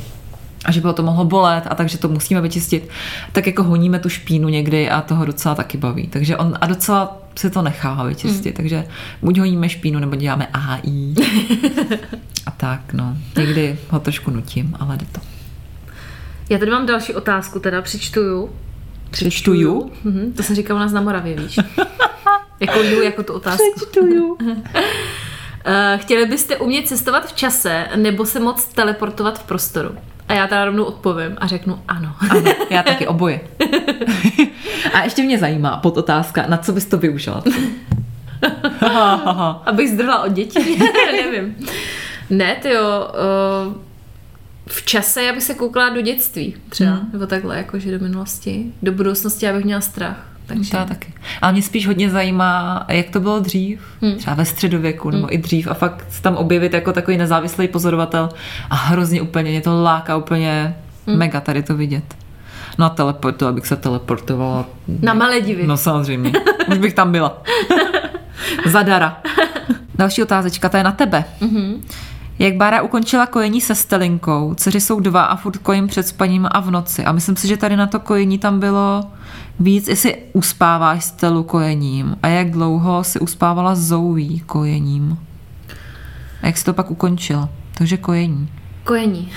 a 0.65 0.71
že 0.71 0.81
by 0.81 0.87
to 0.93 1.03
mohlo 1.03 1.25
bolet 1.25 1.63
a 1.69 1.75
takže 1.75 1.97
to 1.97 2.07
musíme 2.07 2.41
vyčistit, 2.41 2.89
tak 3.31 3.47
jako 3.47 3.63
honíme 3.63 3.99
tu 3.99 4.09
špínu 4.09 4.49
někdy 4.49 4.89
a 4.89 5.01
toho 5.01 5.25
docela 5.25 5.55
taky 5.55 5.77
baví. 5.77 6.07
Takže 6.07 6.37
on 6.37 6.57
a 6.61 6.65
docela 6.65 7.21
se 7.35 7.49
to 7.49 7.61
nechá 7.61 8.03
vyčistit, 8.03 8.53
mm. 8.53 8.57
takže 8.57 8.87
buď 9.21 9.39
honíme 9.39 9.69
špínu, 9.69 9.99
nebo 9.99 10.15
děláme 10.15 10.47
AI. 10.53 11.13
a 12.45 12.51
tak, 12.51 12.93
no. 12.93 13.17
Někdy 13.37 13.79
ho 13.89 13.99
trošku 13.99 14.31
nutím, 14.31 14.75
ale 14.79 14.97
jde 14.97 15.05
to. 15.11 15.21
Já 16.49 16.57
tady 16.57 16.71
mám 16.71 16.85
další 16.85 17.13
otázku, 17.13 17.59
teda 17.59 17.81
přečtuju. 17.81 18.49
Přečtuju? 19.11 19.91
Mhm, 20.03 20.33
to 20.33 20.43
jsem 20.43 20.55
říkala 20.55 20.79
u 20.79 20.83
nás 20.83 20.91
na 20.91 21.01
Moravě, 21.01 21.35
víš. 21.35 21.59
jako 22.59 22.79
ju, 22.79 23.01
jako 23.01 23.23
tu 23.23 23.33
otázku. 23.33 23.63
Přečtuju. 23.75 24.33
Uh, 24.33 24.37
chtěli 25.97 26.25
byste 26.25 26.57
umět 26.57 26.87
cestovat 26.87 27.27
v 27.27 27.33
čase 27.33 27.87
nebo 27.95 28.25
se 28.25 28.39
moc 28.39 28.65
teleportovat 28.65 29.39
v 29.39 29.43
prostoru? 29.43 29.89
A 30.31 30.33
já 30.33 30.47
teda 30.47 30.65
rovnou 30.65 30.83
odpovím 30.83 31.37
a 31.37 31.47
řeknu 31.47 31.79
ano. 31.87 32.15
Ano, 32.29 32.51
já 32.69 32.83
taky 32.83 33.07
oboje. 33.07 33.41
a 34.93 35.03
ještě 35.03 35.23
mě 35.23 35.39
zajímá 35.39 35.77
podotázka, 35.77 36.45
na 36.47 36.57
co 36.57 36.71
bys 36.71 36.85
to 36.85 36.97
využila? 36.97 37.43
Abych 39.65 39.89
zdrhla 39.89 40.23
od 40.23 40.31
dětí? 40.31 40.79
Nevím. 41.11 41.55
Ne, 42.29 42.55
ty 42.55 42.69
jo. 42.69 43.09
Uh, 43.67 43.73
v 44.67 44.85
čase 44.85 45.23
já 45.23 45.33
bych 45.33 45.43
se 45.43 45.53
koukala 45.53 45.89
do 45.89 46.01
dětství 46.01 46.55
třeba, 46.69 46.91
hmm. 46.91 47.09
nebo 47.13 47.27
takhle, 47.27 47.57
jakože 47.57 47.91
do 47.91 48.05
minulosti. 48.05 48.73
Do 48.81 48.91
budoucnosti 48.91 49.45
já 49.45 49.53
bych 49.53 49.65
měla 49.65 49.81
strach. 49.81 50.30
Takže... 50.45 50.77
Já 50.77 50.85
taky. 50.85 51.13
Ale 51.41 51.51
mě 51.51 51.61
spíš 51.61 51.87
hodně 51.87 52.09
zajímá, 52.09 52.85
jak 52.87 53.09
to 53.09 53.19
bylo 53.19 53.39
dřív, 53.39 53.81
hmm. 54.01 54.15
třeba 54.15 54.35
ve 54.35 54.45
středověku 54.45 55.09
nebo 55.09 55.27
hmm. 55.27 55.33
i 55.33 55.37
dřív 55.37 55.67
a 55.67 55.73
fakt 55.73 56.05
se 56.09 56.21
tam 56.21 56.35
objevit 56.35 56.73
jako 56.73 56.93
takový 56.93 57.17
nezávislý 57.17 57.67
pozorovatel 57.67 58.29
a 58.69 58.75
hrozně 58.75 59.21
úplně, 59.21 59.51
mě 59.51 59.61
to 59.61 59.83
láká 59.83 60.17
úplně 60.17 60.75
hmm. 61.07 61.17
mega 61.17 61.41
tady 61.41 61.63
to 61.63 61.75
vidět. 61.75 62.15
No 62.77 62.85
a 62.85 62.89
teleportu, 62.89 63.47
abych 63.47 63.67
se 63.67 63.75
teleportovala. 63.75 64.65
Na 65.01 65.13
Maledivy. 65.13 65.67
No 65.67 65.77
samozřejmě, 65.77 66.31
už 66.71 66.77
bych 66.77 66.93
tam 66.93 67.11
byla. 67.11 67.43
Zadara. 68.65 69.21
Další 69.95 70.23
otázečka, 70.23 70.69
ta 70.69 70.77
je 70.77 70.83
na 70.83 70.91
tebe. 70.91 71.23
Mm-hmm. 71.41 71.81
Jak 72.41 72.55
Bára 72.55 72.81
ukončila 72.81 73.25
kojení 73.25 73.61
se 73.61 73.75
Stelinkou, 73.75 74.53
dceři 74.53 74.81
jsou 74.81 74.99
dva 74.99 75.23
a 75.23 75.35
furt 75.35 75.57
kojím 75.57 75.87
před 75.87 76.07
spaním 76.07 76.47
a 76.51 76.59
v 76.59 76.71
noci. 76.71 77.05
A 77.05 77.11
myslím 77.11 77.35
si, 77.35 77.47
že 77.47 77.57
tady 77.57 77.75
na 77.75 77.87
to 77.87 77.99
kojení 77.99 78.37
tam 78.37 78.59
bylo 78.59 79.03
víc, 79.59 79.87
jestli 79.87 80.17
uspáváš 80.33 81.03
Stelu 81.03 81.43
kojením 81.43 82.15
a 82.23 82.27
jak 82.27 82.51
dlouho 82.51 83.03
si 83.03 83.19
uspávala 83.19 83.75
Zoe 83.75 84.39
kojením. 84.45 85.17
A 86.41 86.47
jak 86.47 86.57
si 86.57 86.65
to 86.65 86.73
pak 86.73 86.91
ukončila. 86.91 87.49
Takže 87.73 87.97
kojení. 87.97 88.49
Kojení. 88.83 89.31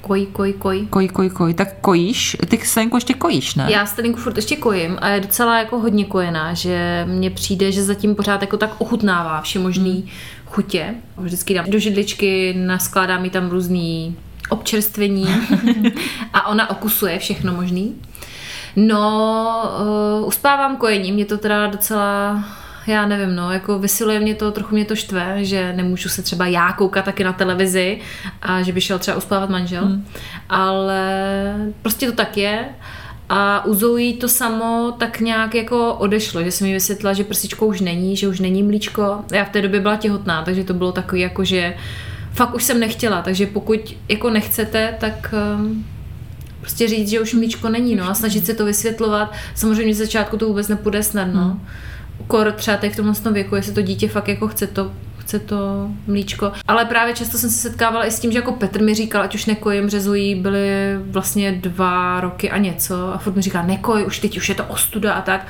Koj, 0.00 0.26
koj, 0.26 0.52
koj. 0.52 0.86
Koj, 0.90 1.08
koj, 1.08 1.30
koj. 1.30 1.54
Tak 1.54 1.68
kojíš, 1.80 2.36
ty 2.48 2.58
Stelinku 2.58 2.96
ještě 2.96 3.14
kojíš, 3.14 3.54
ne? 3.54 3.66
Já 3.70 3.86
Stelinku 3.86 4.18
furt 4.18 4.36
ještě 4.36 4.56
kojím 4.56 4.98
a 5.00 5.08
je 5.08 5.20
docela 5.20 5.58
jako 5.58 5.78
hodně 5.78 6.04
kojená, 6.04 6.54
že 6.54 7.04
mně 7.08 7.30
přijde, 7.30 7.72
že 7.72 7.82
zatím 7.82 8.14
pořád 8.14 8.40
jako 8.40 8.56
tak 8.56 8.70
ochutnává 8.78 9.40
všemožný 9.40 10.04
chutě. 10.50 10.94
Vždycky 11.16 11.54
dám 11.54 11.64
do 11.68 11.78
židličky, 11.78 12.54
naskládám 12.58 13.24
jí 13.24 13.30
tam 13.30 13.50
různý 13.50 14.16
občerstvení 14.48 15.26
a 16.32 16.46
ona 16.46 16.70
okusuje 16.70 17.18
všechno 17.18 17.52
možný. 17.52 17.94
No, 18.76 19.62
uh, 20.20 20.26
uspávám 20.26 20.76
kojení, 20.76 21.12
mě 21.12 21.24
to 21.24 21.38
teda 21.38 21.66
docela 21.66 22.44
já 22.88 23.06
nevím, 23.06 23.36
no, 23.36 23.52
jako 23.52 23.78
vysiluje 23.78 24.20
mě 24.20 24.34
to, 24.34 24.52
trochu 24.52 24.74
mě 24.74 24.84
to 24.84 24.96
štve, 24.96 25.44
že 25.44 25.72
nemůžu 25.72 26.08
se 26.08 26.22
třeba 26.22 26.46
já 26.46 26.72
koukat 26.72 27.04
taky 27.04 27.24
na 27.24 27.32
televizi 27.32 28.00
a 28.42 28.62
že 28.62 28.72
by 28.72 28.80
šel 28.80 28.98
třeba 28.98 29.16
uspávat 29.16 29.50
manžel, 29.50 29.84
hmm. 29.84 30.06
ale 30.48 31.02
prostě 31.82 32.06
to 32.06 32.12
tak 32.12 32.36
je. 32.36 32.68
A 33.28 33.64
u 33.64 33.74
Zoe 33.74 34.12
to 34.12 34.28
samo 34.28 34.94
tak 34.98 35.20
nějak 35.20 35.54
jako 35.54 35.94
odešlo, 35.94 36.42
že 36.42 36.50
jsem 36.50 36.66
mi 36.66 36.72
vysvětlila, 36.72 37.12
že 37.12 37.24
prsičko 37.24 37.66
už 37.66 37.80
není, 37.80 38.16
že 38.16 38.28
už 38.28 38.40
není 38.40 38.62
mlíčko. 38.62 39.24
Já 39.32 39.44
v 39.44 39.50
té 39.50 39.62
době 39.62 39.80
byla 39.80 39.96
těhotná, 39.96 40.42
takže 40.42 40.64
to 40.64 40.74
bylo 40.74 40.92
takový 40.92 41.20
jako, 41.20 41.44
že 41.44 41.74
fakt 42.32 42.54
už 42.54 42.64
jsem 42.64 42.80
nechtěla, 42.80 43.22
takže 43.22 43.46
pokud 43.46 43.96
jako 44.08 44.30
nechcete, 44.30 44.94
tak 45.00 45.34
um, 45.58 45.86
prostě 46.60 46.88
říct, 46.88 47.08
že 47.08 47.20
už 47.20 47.34
mlíčko 47.34 47.68
není, 47.68 47.96
no 47.96 48.10
a 48.10 48.14
snažit 48.14 48.46
se 48.46 48.54
to 48.54 48.64
vysvětlovat. 48.64 49.32
Samozřejmě 49.54 49.94
z 49.94 49.98
začátku 49.98 50.36
to 50.36 50.48
vůbec 50.48 50.68
nepůjde 50.68 51.02
snadno. 51.02 51.42
Hmm. 51.42 51.66
Kor 52.26 52.52
třeba 52.52 52.76
teď 52.76 52.92
v 52.92 52.96
tomhle 52.96 53.32
věku, 53.32 53.54
jestli 53.54 53.72
to 53.72 53.82
dítě 53.82 54.08
fakt 54.08 54.28
jako 54.28 54.48
chce 54.48 54.66
to 54.66 54.92
chce 55.28 55.38
to 55.38 55.90
mlíčko. 56.06 56.52
Ale 56.68 56.84
právě 56.84 57.14
často 57.14 57.38
jsem 57.38 57.50
se 57.50 57.58
setkávala 57.58 58.06
i 58.06 58.10
s 58.10 58.20
tím, 58.20 58.32
že 58.32 58.38
jako 58.38 58.52
Petr 58.52 58.82
mi 58.82 58.94
říkal, 58.94 59.22
ať 59.22 59.34
už 59.34 59.46
nekojím, 59.46 59.88
řezují, 59.88 60.34
byly 60.34 60.68
vlastně 61.00 61.52
dva 61.52 62.20
roky 62.20 62.50
a 62.50 62.58
něco 62.58 63.14
a 63.14 63.18
furt 63.18 63.36
mi 63.36 63.42
říká, 63.42 63.62
nekoj, 63.62 64.04
už 64.06 64.18
teď 64.18 64.36
už 64.36 64.48
je 64.48 64.54
to 64.54 64.64
ostuda 64.64 65.12
a 65.12 65.22
tak. 65.22 65.46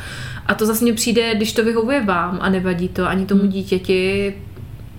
A 0.46 0.54
to 0.54 0.66
zase 0.66 0.84
mně 0.84 0.92
přijde, 0.92 1.34
když 1.34 1.52
to 1.52 1.64
vyhovuje 1.64 2.04
vám 2.04 2.38
a 2.40 2.48
nevadí 2.48 2.88
to 2.88 3.08
ani 3.08 3.26
tomu 3.26 3.40
hmm. 3.40 3.50
dítěti, 3.50 4.34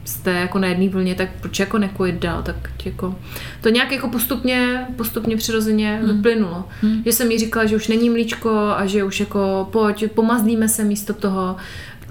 jste 0.05 0.31
jako 0.31 0.59
na 0.59 0.67
jedné 0.67 0.89
vlně, 0.89 1.15
tak 1.15 1.29
proč 1.39 1.59
jako 1.59 1.77
nekojit 1.77 2.15
dál, 2.15 2.43
tak 2.43 2.55
jako 2.85 3.15
to 3.61 3.69
nějak 3.69 3.91
jako 3.91 4.09
postupně, 4.09 4.87
postupně 4.95 5.37
přirozeně 5.37 5.99
hmm. 6.03 6.15
vyplynulo. 6.15 6.65
Hmm. 6.81 7.01
Že 7.05 7.13
jsem 7.13 7.31
jí 7.31 7.39
říkala, 7.39 7.65
že 7.65 7.75
už 7.75 7.87
není 7.87 8.09
mlíčko 8.09 8.73
a 8.77 8.85
že 8.85 9.03
už 9.03 9.19
jako 9.19 9.67
pojď, 9.71 10.11
pomazdíme 10.11 10.69
se 10.69 10.83
místo 10.83 11.13
toho. 11.13 11.55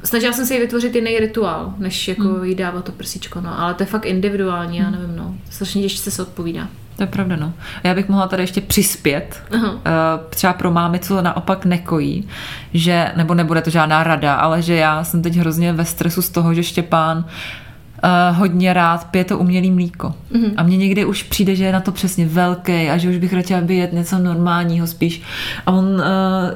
Snažila 0.04 0.32
jsem 0.32 0.46
se 0.46 0.54
jí 0.54 0.60
vytvořit 0.60 0.94
jiný 0.94 1.18
rituál, 1.18 1.74
než 1.78 2.08
jako 2.08 2.22
hmm. 2.22 2.44
jí 2.44 2.54
dávat 2.54 2.84
to 2.84 2.92
prsíčko, 2.92 3.40
no. 3.40 3.60
Ale 3.60 3.74
to 3.74 3.82
je 3.82 3.86
fakt 3.86 4.06
individuální, 4.06 4.80
hmm. 4.80 4.92
já 4.92 5.00
nevím, 5.00 5.16
no. 5.16 5.34
Strašně 5.50 5.82
těžce 5.82 6.10
se 6.10 6.22
odpovídá. 6.22 6.68
To 6.96 7.02
je 7.02 7.06
pravda, 7.06 7.36
no. 7.36 7.52
Já 7.84 7.94
bych 7.94 8.08
mohla 8.08 8.28
tady 8.28 8.42
ještě 8.42 8.60
přispět, 8.60 9.42
uh-huh. 9.50 9.78
třeba 10.30 10.52
pro 10.52 10.70
mámy, 10.70 10.98
co 10.98 11.22
naopak 11.22 11.64
nekojí, 11.64 12.28
že, 12.74 13.12
nebo 13.16 13.34
nebude 13.34 13.62
to 13.62 13.70
žádná 13.70 14.04
rada, 14.04 14.34
ale 14.34 14.62
že 14.62 14.74
já 14.74 15.04
jsem 15.04 15.22
teď 15.22 15.36
hrozně 15.36 15.72
ve 15.72 15.84
stresu 15.84 16.22
z 16.22 16.28
toho, 16.28 16.54
že 16.54 16.62
Štěpán 16.62 17.18
uh, 17.18 18.36
hodně 18.36 18.72
rád 18.72 19.04
pije 19.04 19.24
to 19.24 19.38
umělý 19.38 19.70
mlíko. 19.70 20.14
Mm-hmm. 20.32 20.52
A 20.56 20.62
mně 20.62 20.76
někdy 20.76 21.04
už 21.04 21.22
přijde, 21.22 21.54
že 21.54 21.64
je 21.64 21.72
na 21.72 21.80
to 21.80 21.92
přesně 21.92 22.26
velký 22.26 22.90
a 22.90 22.96
že 22.96 23.08
už 23.08 23.18
bych 23.18 23.32
radši, 23.32 23.54
aby 23.54 23.76
jet 23.76 23.92
něco 23.92 24.18
normálního 24.18 24.86
spíš. 24.86 25.22
A 25.66 25.70
on, 25.70 25.84
uh, 25.84 26.00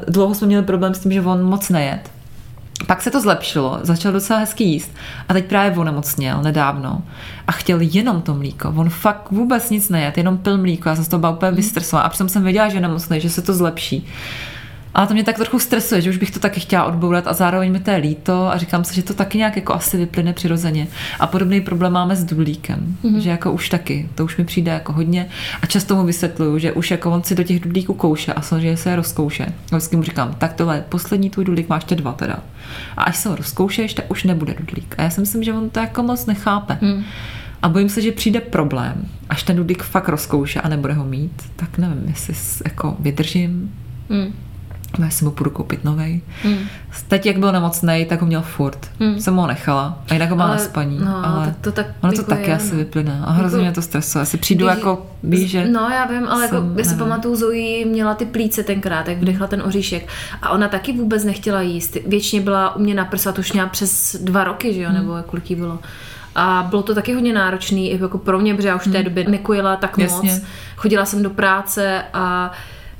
dlouho 0.09 0.35
jsme 0.35 0.47
měli 0.47 0.63
problém 0.63 0.95
s 0.95 0.99
tím, 0.99 1.13
že 1.13 1.23
on 1.23 1.43
moc 1.43 1.69
nejet. 1.69 2.11
Pak 2.87 3.03
se 3.03 3.11
to 3.11 3.21
zlepšilo, 3.21 3.79
začal 3.83 4.13
docela 4.13 4.39
hezky 4.39 4.65
jíst 4.65 4.91
a 5.29 5.33
teď 5.33 5.45
právě 5.45 5.79
onemocněl 5.79 6.43
nedávno 6.43 7.03
a 7.47 7.53
chtěl 7.53 7.79
jenom 7.81 8.23
to 8.23 8.35
mlíko. 8.35 8.73
On 8.77 8.91
fakt 8.91 9.31
vůbec 9.31 9.71
nic 9.71 9.89
nejet, 9.89 10.19
jenom 10.19 10.39
pil 10.39 10.59
mlíko. 10.59 10.89
Já 10.89 10.95
jsem 10.95 11.05
z 11.05 11.09
toho 11.09 11.21
byla 11.21 11.33
úplně 11.33 11.51
mhm. 11.51 11.57
vystresovala 11.57 12.07
a 12.07 12.09
přitom 12.09 12.29
jsem 12.29 12.45
věděla, 12.45 12.69
že 12.69 12.77
je 12.77 12.81
nemocný, 12.81 13.21
že 13.21 13.31
se 13.31 13.43
to 13.43 13.55
zlepší. 13.55 14.07
Ale 14.95 15.07
to 15.07 15.15
mě 15.15 15.25
tak 15.25 15.37
trochu 15.37 15.59
stresuje, 15.59 16.01
že 16.01 16.11
už 16.11 16.17
bych 16.17 16.31
to 16.31 16.39
taky 16.39 16.61
chtěla 16.61 16.85
odbourat 16.85 17.27
a 17.27 17.33
zároveň 17.33 17.73
mi 17.73 17.81
to 17.81 17.91
je 17.91 17.97
líto 17.97 18.53
a 18.53 18.59
říkám 18.59 18.85
si, 18.85 18.95
že 18.95 19.03
to 19.03 19.15
taky 19.15 19.39
nějak 19.39 19.57
jako 19.57 19.75
asi 19.75 19.97
vyplyne 19.97 20.33
přirozeně. 20.33 20.87
A 21.21 21.27
podobný 21.27 21.61
problém 21.61 21.93
máme 21.93 22.17
s 22.17 22.25
dudlíkem, 22.25 22.97
mm-hmm. 23.05 23.19
že 23.19 23.31
jako 23.31 23.53
už 23.53 23.69
taky, 23.69 24.09
to 24.15 24.25
už 24.25 24.37
mi 24.37 24.45
přijde 24.45 24.73
jako 24.73 24.93
hodně 24.93 25.29
a 25.63 25.67
často 25.67 25.97
mu 25.97 26.05
vysvětluju, 26.05 26.59
že 26.59 26.73
už 26.73 26.91
jako 26.91 27.11
on 27.11 27.23
si 27.23 27.35
do 27.35 27.43
těch 27.43 27.61
dudlíků 27.61 27.95
kouše 27.95 28.33
a 28.33 28.43
samozřejmě 28.43 28.77
se 28.77 28.91
je 28.91 28.97
rozkouše. 28.97 29.45
A 29.45 29.77
vždycky 29.77 29.97
mu 29.97 30.03
říkám, 30.03 30.35
tak 30.39 30.53
tohle, 30.53 30.85
poslední 30.89 31.31
tvůj 31.31 31.45
dudlík 31.45 31.69
máš 31.69 31.83
ještě 31.83 31.95
dva 31.95 32.13
teda. 32.13 32.39
A 32.97 33.03
až 33.03 33.17
se 33.17 33.29
ho 33.29 33.37
rozkoušeš, 33.37 33.95
tak 33.95 34.11
už 34.11 34.25
nebude 34.25 34.55
dudlík. 34.59 34.95
A 34.99 35.03
já 35.03 35.11
si 35.11 35.21
myslím, 35.21 35.43
že 35.43 35.53
on 35.53 35.71
to 35.71 35.81
jako 35.81 36.03
moc 36.03 36.27
nechápe. 36.27 36.79
Mm. 36.81 37.05
A 37.63 37.69
bojím 37.69 37.89
se, 37.89 38.03
že 38.03 38.13
přijde 38.13 38.41
problém, 38.41 39.09
až 39.29 39.43
ten 39.43 39.57
dudlík 39.57 39.83
fakt 39.83 40.09
rozkouše 40.09 40.61
a 40.61 40.69
nebude 40.69 40.93
ho 40.93 41.05
mít, 41.05 41.43
tak 41.57 41.79
nevím, 41.79 42.05
jestli 42.09 42.35
jako 42.65 42.97
vydržím, 43.01 43.75
mm 44.09 44.33
já 44.99 45.11
si 45.11 45.25
mu 45.25 45.31
půjdu 45.31 45.51
koupit 45.51 45.85
novej. 45.85 46.21
Hmm. 46.43 46.59
Teď, 47.09 47.27
jak 47.27 47.39
byl 47.39 47.53
nemocný, 47.53 48.07
tak 48.09 48.21
ho 48.21 48.27
měl 48.27 48.43
furt. 48.43 48.91
Hmm. 49.01 49.21
Jsem 49.21 49.37
ho 49.37 49.47
nechala. 49.47 49.99
A 50.11 50.15
jinak 50.15 50.31
ho 50.31 50.37
má 50.37 50.45
ale, 50.45 50.57
na 50.57 50.63
spaní. 50.63 50.99
No, 51.05 51.27
ale 51.27 51.47
to, 51.47 51.55
to 51.61 51.73
tak 51.73 51.87
ono 52.01 52.13
to 52.13 52.23
taky 52.23 52.51
je, 52.51 52.57
asi 52.57 52.73
no. 52.73 52.79
vyplyne. 52.79 53.21
A 53.25 53.31
hrozně 53.31 53.59
jako, 53.59 53.65
mě 53.65 53.73
to 53.73 53.83
stresuje. 53.83 54.23
Asi 54.23 54.37
přijdu 54.37 54.67
když, 54.67 54.77
jako, 54.79 55.07
víš, 55.23 55.51
že... 55.51 55.69
No, 55.69 55.81
já 55.81 56.07
vím, 56.07 56.29
ale 56.29 56.43
jako 56.43 56.57
jsem, 56.57 56.69
jako, 56.69 56.79
já 56.79 56.85
si 56.85 56.95
pamatuju, 56.95 57.37
Zoe 57.37 57.85
měla 57.85 58.15
ty 58.15 58.27
plíce 58.27 58.63
tenkrát, 58.63 59.09
jak 59.09 59.19
vdechla 59.19 59.47
ten 59.47 59.63
oříšek. 59.63 60.09
A 60.43 60.51
ona 60.51 60.69
taky 60.69 60.93
vůbec 60.93 61.25
nechtěla 61.25 61.61
jíst. 61.61 61.97
Většině 62.07 62.43
byla 62.43 62.77
u 62.77 62.79
mě 62.79 62.95
na 62.95 63.05
prsa, 63.05 63.33
to 63.33 63.41
už 63.41 63.53
měla 63.53 63.69
přes 63.69 64.17
dva 64.21 64.45
roky, 64.45 64.75
že 64.75 64.81
jo, 64.81 64.91
hmm. 64.91 64.99
nebo 64.99 65.17
kolik 65.27 65.59
bylo. 65.59 65.79
A 66.35 66.67
bylo 66.71 66.83
to 66.83 66.95
taky 66.95 67.15
hodně 67.15 67.33
náročný, 67.33 68.01
jako 68.01 68.19
pro 68.19 68.39
mě, 68.39 68.55
protože 68.55 68.69
já 68.69 68.77
už 68.77 68.87
v 68.87 68.93
té 68.93 68.99
hmm. 68.99 69.05
době 69.05 69.25
nekojila 69.29 69.77
tak 69.77 69.99
Jasně. 69.99 70.33
moc. 70.33 70.43
Chodila 70.77 71.05
jsem 71.05 71.23
do 71.23 71.31
práce 71.31 72.03
a 72.15 72.53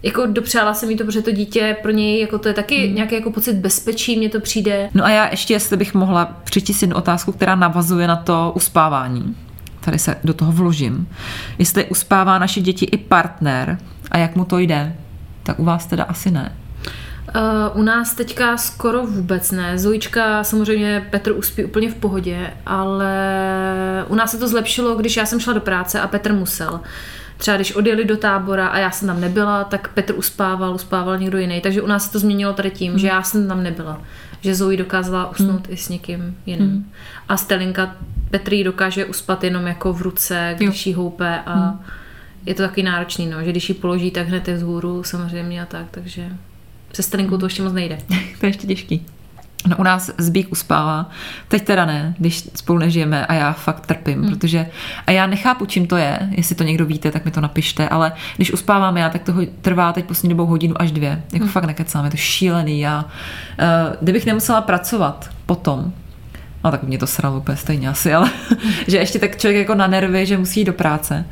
jako 0.03 0.27
dopřála 0.27 0.75
jsem 0.75 0.89
mi 0.89 0.97
to, 0.97 1.05
protože 1.05 1.23
to 1.23 1.31
dítě 1.31 1.77
pro 1.83 1.91
něj 1.91 2.21
jako 2.21 2.39
to 2.39 2.49
je 2.49 2.55
taky 2.55 2.87
hmm. 2.87 2.95
nějaký 2.95 3.15
jako 3.15 3.31
pocit 3.31 3.53
bezpečí, 3.53 4.19
mně 4.19 4.29
to 4.29 4.41
přijde. 4.41 4.89
No 4.95 5.05
a 5.05 5.11
já 5.11 5.29
ještě, 5.31 5.55
jestli 5.55 5.77
bych 5.77 5.95
mohla 5.95 6.25
přičíst 6.45 6.83
jednu 6.83 6.97
otázku, 6.97 7.33
která 7.33 7.55
navazuje 7.55 8.07
na 8.07 8.17
to 8.17 8.53
uspávání. 8.57 9.37
Tady 9.81 9.99
se 9.99 10.17
do 10.25 10.35
toho 10.35 10.53
vložím. 10.53 11.09
Jestli 11.59 11.85
uspává 11.85 12.39
naše 12.39 12.61
děti 12.61 12.85
i 12.85 12.97
partner 12.97 13.79
a 14.11 14.19
jak 14.19 14.37
mu 14.37 14.45
to 14.45 14.59
jde, 14.59 14.97
tak 15.43 15.59
u 15.59 15.65
vás 15.65 15.87
teda 15.87 16.05
asi 16.05 16.31
ne. 16.31 16.53
Uh, 17.37 17.81
u 17.81 17.83
nás 17.83 18.15
teďka 18.15 18.57
skoro 18.57 19.07
vůbec 19.07 19.51
ne. 19.51 19.79
Zojička, 19.79 20.45
samozřejmě 20.45 21.07
Petr 21.11 21.33
uspí 21.33 21.65
úplně 21.65 21.91
v 21.91 21.95
pohodě, 21.95 22.51
ale 22.67 23.15
u 24.09 24.15
nás 24.15 24.31
se 24.31 24.39
to 24.39 24.49
zlepšilo, 24.49 24.95
když 24.95 25.17
já 25.17 25.27
jsem 25.27 25.41
šla 25.41 25.53
do 25.53 25.61
práce 25.61 26.01
a 26.01 26.07
Petr 26.07 26.33
musel. 26.33 26.73
Uh, 26.73 26.81
třeba 27.43 27.57
když 27.57 27.73
odjeli 27.73 28.05
do 28.05 28.17
tábora 28.17 28.67
a 28.67 28.79
já 28.79 28.91
jsem 28.91 29.09
tam 29.09 29.21
nebyla, 29.21 29.65
tak 29.65 29.89
Petr 29.89 30.15
uspával, 30.17 30.75
uspával 30.75 31.19
někdo 31.19 31.39
jiný. 31.39 31.61
Takže 31.61 31.83
u 31.83 31.87
nás 31.87 32.05
se 32.07 32.13
to 32.13 32.19
změnilo 32.19 32.53
tady 32.53 32.71
tím, 32.71 32.93
hmm. 32.93 32.99
že 32.99 33.07
já 33.07 33.23
jsem 33.23 33.49
tam 33.49 33.63
nebyla. 33.63 34.03
Že 34.41 34.55
Zoe 34.55 34.77
dokázala 34.77 35.31
usnout 35.31 35.67
hmm. 35.67 35.75
i 35.75 35.77
s 35.77 35.89
někým 35.89 36.37
jiným. 36.47 36.71
Hmm. 36.71 36.91
A 37.29 37.37
Stelinka 37.37 37.97
Petr 38.31 38.53
ji 38.53 38.65
dokáže 38.65 39.05
uspat 39.05 39.45
jenom 39.45 39.67
jako 39.67 39.93
v 39.93 40.03
ruce, 40.03 40.55
když 40.57 40.87
ji 40.87 40.93
houpe 40.93 41.41
a 41.47 41.55
hmm. 41.55 41.81
je 42.47 42.55
to 42.55 42.63
taky 42.63 42.83
náročný, 42.83 43.27
no, 43.27 43.45
že 43.45 43.51
když 43.51 43.69
ji 43.69 43.75
položí, 43.75 44.11
tak 44.11 44.29
hned 44.29 44.49
je 44.49 44.55
vzhůru 44.55 45.03
samozřejmě 45.03 45.63
a 45.63 45.67
tak, 45.67 45.87
takže 45.91 46.29
se 46.93 47.03
Stelinkou 47.03 47.39
to 47.39 47.47
ještě 47.47 47.63
moc 47.63 47.73
nejde. 47.73 47.99
to 48.41 48.47
je 48.47 48.51
ještě 48.51 48.67
těžký. 48.67 49.07
No 49.67 49.77
u 49.77 49.83
nás 49.83 50.11
Zbík 50.19 50.53
uspává, 50.53 51.11
teď 51.49 51.65
teda 51.65 51.87
ne, 51.87 52.15
když 52.19 52.49
spolu 52.55 52.79
nežijeme 52.79 53.27
a 53.27 53.35
já 53.35 53.53
fakt 53.53 53.87
trpím, 53.87 54.21
hmm. 54.21 54.31
protože 54.31 54.67
a 55.07 55.11
já 55.11 55.27
nechápu, 55.27 55.67
čím 55.67 55.87
to 55.87 55.97
je, 55.97 56.19
jestli 56.31 56.55
to 56.55 56.65
někdo 56.65 56.87
víte, 56.87 57.11
tak 57.11 57.25
mi 57.25 57.31
to 57.31 57.41
napište, 57.41 57.89
ale 57.89 58.13
když 58.37 58.53
uspávám 58.53 58.97
já, 58.97 59.09
tak 59.11 59.23
to 59.23 59.35
trvá 59.61 59.93
teď 59.93 60.05
poslední 60.05 60.29
dobou 60.29 60.47
hodinu 60.47 60.75
až 60.79 60.93
dvě, 60.93 61.23
jako 61.33 61.45
hmm. 61.45 61.53
fakt 61.53 61.65
nekecám, 61.65 62.05
je 62.05 62.11
to 62.11 62.17
šílený, 62.17 62.81
já, 62.81 63.05
uh, 63.05 63.97
kdybych 64.01 64.27
nemusela 64.27 64.61
pracovat 64.61 65.31
potom, 65.47 65.93
No 66.65 66.71
tak 66.71 66.83
mě 66.83 66.99
to 66.99 67.07
sralo 67.07 67.39
úplně 67.39 67.57
stejně 67.57 67.89
asi, 67.89 68.15
ale 68.15 68.31
že 68.89 68.99
ještě 68.99 69.19
tak 69.19 69.37
člověk 69.37 69.59
jako 69.59 69.75
na 69.75 69.87
nervy, 69.87 70.27
že 70.27 70.39
musí 70.39 70.61
jít 70.61 70.65
do 70.65 70.73
práce. 70.73 71.25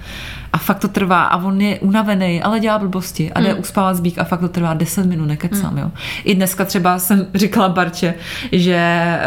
A 0.52 0.58
fakt 0.58 0.78
to 0.78 0.88
trvá 0.88 1.24
a 1.24 1.36
on 1.36 1.60
je 1.60 1.78
unavený, 1.78 2.42
ale 2.42 2.60
dělá 2.60 2.78
blbosti 2.78 3.32
a 3.32 3.40
jde 3.40 3.54
mm. 3.54 3.60
uspávat 3.60 3.96
zbík 3.96 4.18
a 4.18 4.24
fakt 4.24 4.40
to 4.40 4.48
trvá 4.48 4.74
10 4.74 5.06
minut, 5.06 5.26
nekecám, 5.26 5.72
mm. 5.72 5.78
jo. 5.78 5.90
I 6.24 6.34
dneska 6.34 6.64
třeba 6.64 6.98
jsem 6.98 7.26
říkala 7.34 7.68
Barče, 7.68 8.14
že 8.52 9.18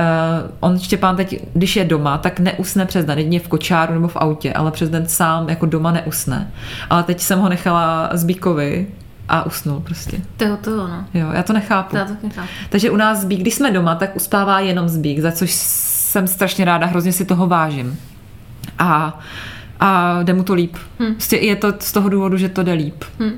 uh, 0.44 0.52
on 0.60 0.80
Štěpán 0.80 1.16
teď, 1.16 1.46
když 1.54 1.76
je 1.76 1.86
doma, 1.86 2.18
tak 2.18 2.40
neusne 2.40 2.86
přes 2.86 3.06
den, 3.06 3.18
jedině 3.18 3.40
v 3.40 3.48
kočáru 3.48 3.94
nebo 3.94 4.08
v 4.08 4.16
autě, 4.16 4.54
ale 4.54 4.72
přes 4.72 4.90
den 4.90 5.08
sám 5.08 5.50
jako 5.50 5.66
doma 5.66 5.92
neusne. 5.92 6.52
Ale 6.90 7.04
teď 7.04 7.20
jsem 7.20 7.40
ho 7.40 7.50
nechala 7.50 8.10
zbíkovi, 8.14 8.88
a 9.30 9.46
usnul 9.46 9.80
prostě. 9.80 10.22
To 10.38 10.44
je 10.44 10.58
to, 10.58 10.88
no. 10.88 11.06
Jo, 11.14 11.28
já 11.34 11.44
to 11.44 11.54
nechápu. 11.54 11.96
Já 11.96 12.06
to 12.06 12.14
nechápu. 12.24 12.48
Takže 12.70 12.92
u 12.92 12.96
nás 12.96 13.20
zbík, 13.20 13.40
když 13.40 13.54
jsme 13.54 13.72
doma, 13.72 13.96
tak 13.96 14.16
uspává 14.16 14.60
jenom 14.60 14.90
zbík, 14.90 15.20
za 15.20 15.32
což 15.32 15.52
jsem 15.52 16.28
strašně 16.28 16.66
ráda, 16.66 16.88
hrozně 16.88 17.12
si 17.12 17.26
toho 17.26 17.48
vážím. 17.48 18.00
A, 18.80 19.20
a 19.84 20.20
jde 20.24 20.34
mu 20.34 20.44
to 20.44 20.54
líp. 20.54 20.78
Hmm. 21.00 21.14
Prostě 21.14 21.38
je 21.38 21.56
to 21.56 21.74
z 21.80 21.92
toho 21.92 22.10
důvodu, 22.10 22.38
že 22.38 22.50
to 22.50 22.64
jde 22.64 22.74
líp. 22.74 23.04
Hmm. 23.20 23.34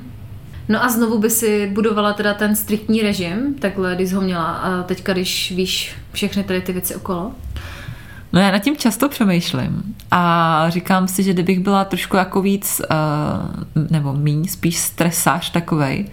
No 0.68 0.84
a 0.84 0.88
znovu 0.88 1.18
by 1.18 1.30
si 1.30 1.70
budovala 1.74 2.12
teda 2.12 2.34
ten 2.34 2.56
striktní 2.56 3.02
režim, 3.02 3.54
takhle, 3.58 3.94
když 3.94 4.12
ho 4.12 4.20
měla 4.20 4.44
a 4.44 4.82
teďka, 4.82 5.12
když 5.12 5.52
víš 5.56 5.94
všechny 6.12 6.44
tady 6.44 6.60
ty 6.60 6.72
věci 6.72 6.94
okolo? 6.94 7.32
No 8.32 8.40
já 8.40 8.50
nad 8.50 8.58
tím 8.58 8.76
často 8.76 9.08
přemýšlím 9.08 9.94
a 10.10 10.64
říkám 10.68 11.08
si, 11.08 11.22
že 11.22 11.32
kdybych 11.32 11.60
byla 11.60 11.84
trošku 11.84 12.16
jako 12.16 12.42
víc, 12.42 12.80
uh, 13.74 13.86
nebo 13.90 14.12
míň, 14.12 14.48
spíš 14.48 14.78
stresář 14.78 15.50
takovej, 15.50 16.06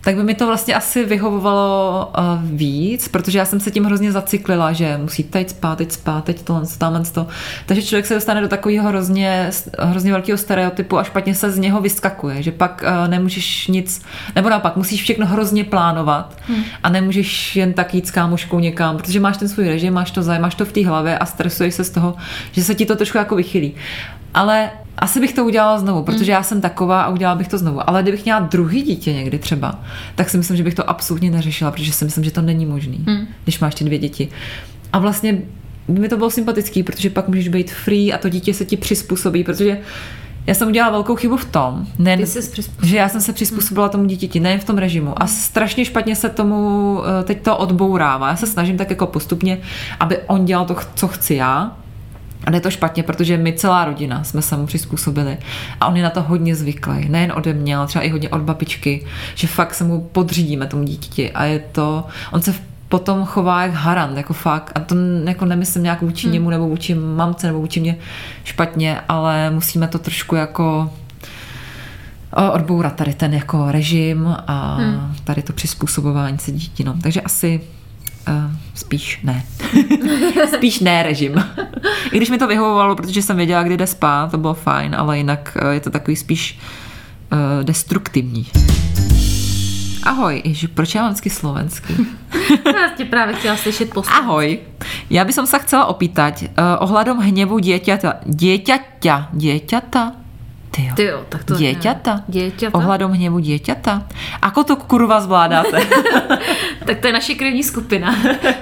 tak 0.00 0.16
by 0.16 0.22
mi 0.22 0.34
to 0.34 0.46
vlastně 0.46 0.74
asi 0.74 1.04
vyhovovalo 1.04 2.12
uh, 2.18 2.24
víc, 2.42 3.08
protože 3.08 3.38
já 3.38 3.44
jsem 3.44 3.60
se 3.60 3.70
tím 3.70 3.84
hrozně 3.84 4.12
zacyklila, 4.12 4.72
že 4.72 4.98
musí 4.98 5.24
teď 5.24 5.50
spát, 5.50 5.78
teď 5.78 5.92
spát, 5.92 6.24
teď 6.24 6.42
tohle, 6.42 6.62
tamhle 6.78 7.02
to. 7.04 7.26
Takže 7.66 7.82
člověk 7.82 8.06
se 8.06 8.14
dostane 8.14 8.40
do 8.40 8.48
takového 8.48 8.88
hrozně, 8.88 9.50
hrozně 9.78 10.12
velkého 10.12 10.38
stereotypu 10.38 10.98
a 10.98 11.04
špatně 11.04 11.34
se 11.34 11.50
z 11.50 11.58
něho 11.58 11.80
vyskakuje, 11.80 12.42
že 12.42 12.52
pak 12.52 12.84
uh, 12.86 13.08
nemůžeš 13.08 13.66
nic, 13.66 14.02
nebo 14.34 14.48
naopak 14.48 14.76
musíš 14.76 15.02
všechno 15.02 15.26
hrozně 15.26 15.64
plánovat 15.64 16.36
hmm. 16.48 16.64
a 16.82 16.88
nemůžeš 16.88 17.56
jen 17.56 17.72
tak 17.72 17.94
jít 17.94 18.06
s 18.06 18.10
kámoškou 18.10 18.58
někam, 18.58 18.96
protože 18.96 19.20
máš 19.20 19.36
ten 19.36 19.48
svůj 19.48 19.68
režim, 19.68 19.94
máš 19.94 20.10
to 20.10 20.22
zájem, 20.22 20.42
máš 20.42 20.54
to 20.54 20.64
v 20.64 20.72
té 20.72 20.86
hlavě 20.86 21.18
a 21.18 21.26
stresuješ 21.26 21.74
se 21.74 21.84
z 21.84 21.90
toho, 21.90 22.16
že 22.52 22.64
se 22.64 22.74
ti 22.74 22.86
to 22.86 22.96
trošku 22.96 23.18
jako 23.18 23.36
vychylí. 23.36 23.74
Ale 24.34 24.70
asi 24.96 25.20
bych 25.20 25.32
to 25.32 25.44
udělala 25.44 25.78
znovu, 25.78 26.02
protože 26.02 26.32
já 26.32 26.42
jsem 26.42 26.60
taková 26.60 27.02
a 27.02 27.08
udělala 27.08 27.38
bych 27.38 27.48
to 27.48 27.58
znovu. 27.58 27.88
Ale 27.88 28.02
kdybych 28.02 28.24
měla 28.24 28.40
druhý 28.40 28.82
dítě 28.82 29.12
někdy 29.12 29.38
třeba, 29.38 29.80
tak 30.14 30.30
si 30.30 30.38
myslím, 30.38 30.56
že 30.56 30.62
bych 30.62 30.74
to 30.74 30.90
absolutně 30.90 31.30
neřešila, 31.30 31.70
protože 31.70 31.92
si 31.92 32.04
myslím, 32.04 32.24
že 32.24 32.30
to 32.30 32.42
není 32.42 32.66
možný, 32.66 33.04
hmm. 33.06 33.26
když 33.44 33.60
máš 33.60 33.74
ty 33.74 33.84
dvě 33.84 33.98
děti. 33.98 34.28
A 34.92 34.98
vlastně 34.98 35.38
by 35.88 36.00
mi 36.00 36.08
to 36.08 36.16
bylo 36.16 36.30
sympatický, 36.30 36.82
protože 36.82 37.10
pak 37.10 37.28
můžeš 37.28 37.48
být 37.48 37.70
free 37.70 38.12
a 38.12 38.18
to 38.18 38.28
dítě 38.28 38.54
se 38.54 38.64
ti 38.64 38.76
přizpůsobí, 38.76 39.44
protože 39.44 39.78
já 40.46 40.54
jsem 40.54 40.68
udělala 40.68 40.92
velkou 40.92 41.16
chybu 41.16 41.36
v 41.36 41.44
tom, 41.44 41.86
ne, 41.98 42.18
že 42.82 42.96
já 42.96 43.08
jsem 43.08 43.20
se 43.20 43.32
přizpůsobila 43.32 43.88
tomu 43.88 44.04
dítěti, 44.04 44.40
nejen 44.40 44.60
v 44.60 44.64
tom 44.64 44.78
režimu. 44.78 45.22
A 45.22 45.26
strašně 45.26 45.84
špatně 45.84 46.16
se 46.16 46.28
tomu 46.28 47.00
eh, 47.20 47.24
teď 47.24 47.42
to 47.42 47.56
odbourává. 47.56 48.28
Já 48.28 48.36
se 48.36 48.46
snažím 48.46 48.76
tak 48.76 48.90
jako 48.90 49.06
postupně, 49.06 49.58
aby 50.00 50.18
on 50.18 50.44
dělal 50.44 50.64
to, 50.64 50.76
co 50.94 51.08
chci 51.08 51.34
já, 51.34 51.76
a 52.48 52.54
je 52.54 52.60
to 52.60 52.70
špatně, 52.70 53.02
protože 53.02 53.36
my 53.36 53.52
celá 53.52 53.84
rodina 53.84 54.24
jsme 54.24 54.42
se 54.42 54.56
mu 54.56 54.66
přizpůsobili 54.66 55.38
a 55.80 55.86
on 55.86 55.96
je 55.96 56.02
na 56.02 56.10
to 56.10 56.22
hodně 56.22 56.56
zvyklý, 56.56 57.08
nejen 57.08 57.32
ode 57.36 57.52
mě, 57.52 57.76
ale 57.76 57.86
třeba 57.86 58.04
i 58.04 58.08
hodně 58.08 58.28
od 58.28 58.40
babičky, 58.40 59.06
že 59.34 59.46
fakt 59.46 59.74
se 59.74 59.84
mu 59.84 60.00
podřídíme 60.00 60.66
tomu 60.66 60.82
dítěti 60.82 61.32
a 61.32 61.44
je 61.44 61.58
to, 61.58 62.04
on 62.32 62.42
se 62.42 62.54
potom 62.88 63.24
chová 63.24 63.62
jak 63.62 63.72
harant, 63.72 64.16
jako 64.16 64.32
fakt. 64.32 64.72
A 64.74 64.80
to 64.80 64.94
jako 65.24 65.44
nemyslím 65.44 65.82
nějak 65.82 66.02
vůči 66.02 66.26
hmm. 66.26 66.32
němu 66.32 66.50
nebo 66.50 66.68
vůči 66.68 66.94
mamce 66.94 67.46
nebo 67.46 67.60
vůči 67.60 67.80
mě 67.80 67.96
špatně, 68.44 69.00
ale 69.08 69.50
musíme 69.50 69.88
to 69.88 69.98
trošku 69.98 70.34
jako 70.34 70.90
odbourat 72.52 72.94
tady 72.96 73.14
ten 73.14 73.34
jako 73.34 73.70
režim 73.70 74.36
a 74.46 74.74
hmm. 74.74 75.14
tady 75.24 75.42
to 75.42 75.52
přizpůsobování 75.52 76.38
se 76.38 76.52
dítí. 76.52 76.84
No. 76.84 76.94
Takže 77.02 77.20
asi 77.20 77.60
Uh, 78.28 78.50
spíš 78.74 79.20
ne. 79.22 79.44
spíš 80.54 80.80
ne 80.80 81.02
režim. 81.02 81.44
I 82.12 82.16
když 82.16 82.30
mi 82.30 82.38
to 82.38 82.46
vyhovovalo, 82.46 82.96
protože 82.96 83.22
jsem 83.22 83.36
věděla, 83.36 83.62
kdy 83.62 83.76
jde 83.76 83.86
spát, 83.86 84.30
to 84.30 84.38
bylo 84.38 84.54
fajn, 84.54 84.94
ale 84.98 85.18
jinak 85.18 85.56
uh, 85.62 85.70
je 85.70 85.80
to 85.80 85.90
takový 85.90 86.16
spíš 86.16 86.58
uh, 87.32 87.64
destruktivní. 87.64 88.46
Ahoj, 90.02 90.42
Ježi, 90.44 90.68
proč 90.68 90.94
já 90.94 91.02
mám 91.02 91.10
vždycky 91.10 91.30
slovenský? 91.30 91.94
já 92.66 92.88
tě 92.96 93.04
právě 93.04 93.34
chtěla 93.34 93.56
slyšet 93.56 93.90
po 93.90 94.02
Ahoj, 94.08 94.58
já 95.10 95.24
bych 95.24 95.34
se 95.34 95.58
chcela 95.58 95.84
opýtať 95.84 96.42
uh, 96.42 96.48
ohľadom 96.80 97.20
hněvu 97.20 97.58
dieťata. 97.58 98.24
Dieťaťa, 98.26 99.28
dieťata? 99.32 100.27
Tyjo. 100.70 100.92
Tyjo, 100.94 101.18
tak 101.28 101.44
to 101.44 101.56
Dieťata? 101.56 102.28
Dieťata? 102.28 102.76
Ohľadom 102.76 103.16
hněvu 103.16 103.40
dieťata? 103.40 104.04
Ako 104.44 104.64
to 104.68 104.74
kurva 104.76 105.20
zvládáte? 105.20 105.80
tak 106.86 107.00
to 107.00 107.06
je 107.06 107.12
naše 107.12 107.34
krevní 107.34 107.62
skupina. 107.64 108.14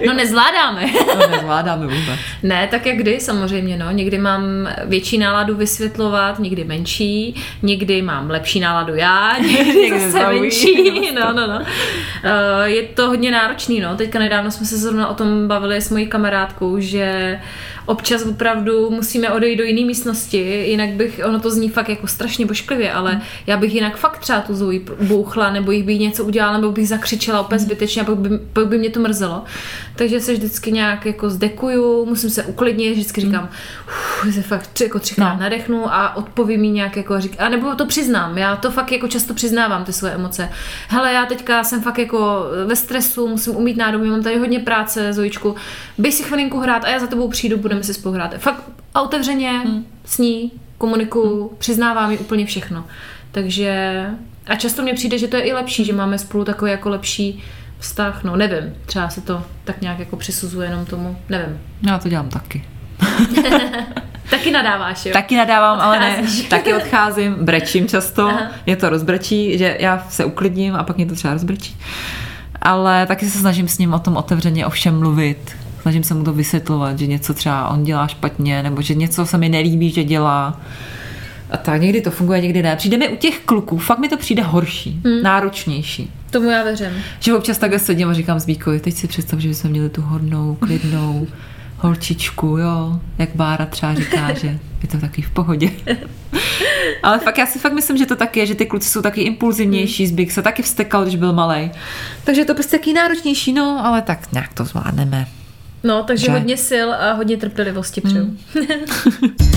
No 0.07 0.13
nezvládáme. 0.15 0.87
no 1.19 1.27
nezvládáme 1.31 1.87
vůbec. 1.87 2.19
Ne, 2.43 2.69
tak 2.71 2.87
jak 2.87 2.97
kdy 2.97 3.21
samozřejmě, 3.21 3.77
no. 3.77 3.91
Někdy 3.91 4.19
mám 4.19 4.43
větší 4.85 5.19
náladu 5.19 5.55
vysvětlovat, 5.55 6.39
někdy 6.39 6.65
menší, 6.65 7.35
někdy 7.63 8.03
mám 8.03 8.31
lepší 8.31 8.61
náladu 8.61 8.95
já, 8.95 9.39
někdy, 9.41 9.81
někdy 9.81 10.01
zase 10.11 10.27
menší. 10.27 11.11
No, 11.15 11.33
no, 11.33 11.47
no. 11.47 11.59
Uh, 11.59 12.65
je 12.65 12.83
to 12.83 13.07
hodně 13.07 13.31
náročný, 13.31 13.81
no. 13.81 13.97
Teďka 13.97 14.19
nedávno 14.19 14.51
jsme 14.51 14.67
se 14.67 14.79
zrovna 14.79 15.09
o 15.09 15.15
tom 15.15 15.49
bavili 15.49 15.77
s 15.77 15.91
mojí 15.91 16.07
kamarádkou, 16.07 16.81
že 16.81 17.39
občas 17.87 18.23
opravdu 18.23 18.91
musíme 18.91 19.31
odejít 19.31 19.57
do 19.57 19.65
jiné 19.65 19.87
místnosti, 19.87 20.65
jinak 20.67 20.91
bych, 20.91 21.21
ono 21.25 21.41
to 21.41 21.51
zní 21.51 21.69
fakt 21.69 21.89
jako 21.97 22.07
strašně 22.07 22.47
bošklivě, 22.47 22.93
ale 22.93 23.15
mm. 23.15 23.21
já 23.47 23.57
bych 23.57 23.75
jinak 23.75 23.97
fakt 23.97 24.19
třeba 24.19 24.41
tu 24.41 24.55
Zoe 24.55 24.81
bouchla, 25.01 25.51
nebo 25.51 25.71
jich 25.71 25.85
bych 25.85 26.01
něco 26.01 26.25
udělala, 26.25 26.59
nebo 26.59 26.73
bych 26.73 26.89
zakřičela 26.89 27.41
úplně 27.41 27.59
zbytečně 27.59 28.03
a 28.03 28.05
pak 28.05 28.19
by, 28.19 28.39
pak 28.53 28.67
by 28.67 28.79
mě 28.79 28.91
to 28.91 29.01
mrzelo. 29.01 29.45
Takže 29.97 30.21
se 30.21 30.33
vždycky 30.33 30.73
nějak 30.73 31.07
jako 31.07 31.31
zdekuju, 31.31 32.07
musím 32.07 32.31
se 32.31 32.45
uklidnit, 32.45 32.93
vždycky 32.93 33.21
říkám, 33.21 33.49
uf, 33.89 34.35
se 34.35 34.43
fakt 34.43 34.67
tři, 34.67 34.85
jako 34.85 34.99
třikrát 34.99 35.35
no. 35.35 35.41
nadechnu 35.41 35.95
a 35.95 36.17
odpovím 36.17 36.61
mi 36.61 36.71
nějak 36.71 36.97
jako 36.97 37.21
řík, 37.21 37.37
a 37.39 37.49
nebo 37.49 37.75
to 37.75 37.87
přiznám, 37.87 38.39
já 38.39 38.57
to 38.57 38.71
fakt 38.71 38.93
jako 38.93 39.09
často 39.09 39.35
přiznávám, 39.35 39.85
ty 39.85 39.93
svoje 39.93 40.15
emoce. 40.15 40.49
Hele, 40.89 41.13
já 41.13 41.27
teďka 41.27 41.65
jsem 41.65 41.83
fakt 41.83 41.99
jako 41.99 42.45
ve 42.67 42.77
stresu, 42.77 43.29
musím 43.29 43.57
umít 43.57 43.77
nádobí, 43.77 44.11
mám 44.11 44.23
tady 44.23 44.39
hodně 44.39 44.59
práce, 44.59 45.13
Zojičku, 45.13 45.55
běž 45.99 46.15
si 46.15 46.23
chvilinku 46.23 46.61
hrát 46.61 46.85
a 46.85 46.89
já 46.89 46.99
za 46.99 47.07
tebou 47.07 47.29
přijdu, 47.29 47.57
budeme 47.57 47.83
si 47.83 47.95
spolu 47.95 48.15
hrát. 48.15 48.35
Fakt 48.39 48.63
a 48.95 49.03
otevřeně 49.03 49.51
hmm. 49.51 49.87
s 50.05 50.19
ní 50.19 50.53
komunikuju, 50.79 51.49
hmm. 51.49 51.59
přiznávám 51.59 52.11
mi 52.11 52.19
úplně 52.19 52.47
všechno. 52.47 52.85
Takže 53.33 54.05
a 54.47 54.55
často 54.55 54.83
mně 54.83 54.95
přijde, 54.95 55.19
že 55.19 55.29
to 55.29 55.37
je 55.37 55.43
i 55.43 55.53
lepší, 55.53 55.85
že 55.85 55.93
máme 55.93 56.19
spolu 56.19 56.45
takový 56.45 56.71
jako 56.71 56.89
lepší 56.89 57.43
vztah, 57.79 58.25
no 58.25 58.37
nevím, 58.37 58.75
třeba 58.87 59.09
se 59.09 59.21
to 59.21 59.43
tak 59.65 59.81
nějak 59.81 59.99
jako 59.99 60.17
přisuzuje 60.17 60.69
jenom 60.69 60.87
tomu, 60.87 61.17
nevím. 61.29 61.61
Já 61.83 61.99
to 61.99 62.09
dělám 62.09 62.29
taky. 62.29 62.65
taky 64.31 64.51
nadáváš, 64.51 65.07
jo? 65.07 65.13
Taky 65.13 65.37
nadávám, 65.37 65.79
Odcházíš. 65.79 66.41
ale 66.41 66.43
ne. 66.43 66.49
Taky 66.49 66.75
odcházím, 66.75 67.35
brečím 67.41 67.89
často, 67.89 68.29
Aha. 68.29 68.51
mě 68.67 68.77
to 68.77 68.89
rozbrečí, 68.89 69.59
že 69.59 69.77
já 69.81 70.07
se 70.09 70.25
uklidním 70.25 70.75
a 70.75 70.83
pak 70.83 70.97
mě 70.97 71.07
to 71.07 71.15
třeba 71.15 71.35
rozbrečí. 71.35 71.77
Ale 72.63 73.07
taky 73.07 73.31
se 73.31 73.39
snažím 73.39 73.69
s 73.69 73.79
ním 73.79 73.95
o 73.95 73.99
tom 73.99 74.17
otevřeně 74.17 74.67
o 74.67 74.71
všem 74.71 74.99
mluvit. 74.99 75.57
Snažím 75.87 76.05
se 76.05 76.15
mu 76.15 76.25
to 76.25 76.33
vysvětlovat, 76.33 76.99
že 76.99 77.07
něco 77.07 77.35
třeba 77.35 77.69
on 77.69 77.83
dělá 77.83 78.07
špatně, 78.07 78.63
nebo 78.63 78.83
že 78.83 78.95
něco 78.95 79.27
se 79.27 79.39
mi 79.39 79.49
nelíbí, 79.49 79.91
že 79.91 80.05
dělá. 80.05 80.61
A 81.51 81.57
tak 81.57 81.81
někdy 81.81 82.01
to 82.01 82.11
funguje, 82.11 82.41
někdy 82.41 82.63
ne. 82.63 82.77
Přijde 82.77 82.97
mi 82.97 83.09
u 83.09 83.17
těch 83.17 83.41
kluků, 83.41 83.79
fakt 83.79 83.99
mi 83.99 84.09
to 84.09 84.17
přijde 84.17 84.43
horší, 84.43 85.01
hmm. 85.05 85.23
náročnější. 85.23 86.11
Tomu 86.31 86.51
já 86.51 86.63
věřím. 86.63 86.89
Že 87.21 87.35
občas 87.35 87.59
takhle 87.59 87.79
sedím 87.79 88.09
a 88.09 88.15
říkám 88.15 88.41
Zbíkovi, 88.41 88.81
teď 88.81 88.95
si 88.95 89.09
představ, 89.09 89.39
že 89.39 89.49
bychom 89.49 89.71
měli 89.71 89.89
tu 89.89 90.03
hodnou, 90.03 90.55
klidnou 90.61 91.27
holčičku, 91.79 92.47
jo, 92.47 93.01
jak 93.19 93.31
Bára 93.35 93.67
třeba 93.67 93.95
říká, 93.95 94.33
že 94.35 94.59
je 94.83 94.89
to 94.89 94.99
taky 94.99 95.23
v 95.23 95.31
pohodě. 95.31 95.71
Ale 97.03 97.19
fakt, 97.19 97.39
já 97.39 97.47
si 97.47 97.59
fakt 97.59 97.73
myslím, 97.73 97.97
že 97.97 98.07
to 98.07 98.17
tak 98.17 98.37
je, 98.37 98.47
že 98.47 98.55
ty 98.55 98.67
kluci 98.67 98.89
jsou 98.89 99.03
taky 99.03 99.23
impulzivnější, 99.23 100.05
hmm. 100.05 100.13
Zbík 100.13 100.33
se 100.33 100.43
taky 100.43 100.63
vstekal, 100.63 101.03
když 101.03 101.17
byl 101.17 101.33
malý. 101.33 101.71
Takže 102.25 102.45
to 102.45 102.55
prostě 102.55 102.79
taky 102.79 102.93
náročnější, 102.93 103.53
no, 103.53 103.81
ale 103.85 104.03
tak 104.03 104.33
nějak 104.33 104.55
to 104.55 104.65
zvládneme. 104.65 105.27
No, 105.85 106.03
takže 106.03 106.27
že? 106.27 106.33
hodně 106.33 106.57
sil 106.69 106.89
a 106.95 107.13
hodně 107.13 107.37
trpělivosti 107.37 108.01
přeju. 108.01 108.25
Hmm. 108.25 108.39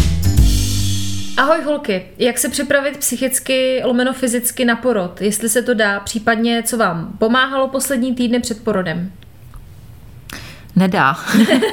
Ahoj 1.38 1.62
holky, 1.63 2.05
jak 2.17 2.38
se 2.38 2.49
připravit 2.49 2.97
psychicky, 2.97 3.82
lomeno 3.84 4.13
fyzicky 4.13 4.65
na 4.65 4.75
porod, 4.75 5.21
jestli 5.21 5.49
se 5.49 5.62
to 5.62 5.73
dá, 5.73 5.99
případně 5.99 6.63
co 6.63 6.77
vám 6.77 7.13
pomáhalo 7.19 7.67
poslední 7.67 8.15
týdny 8.15 8.39
před 8.39 8.63
porodem? 8.63 9.12
Nedá. 10.75 11.17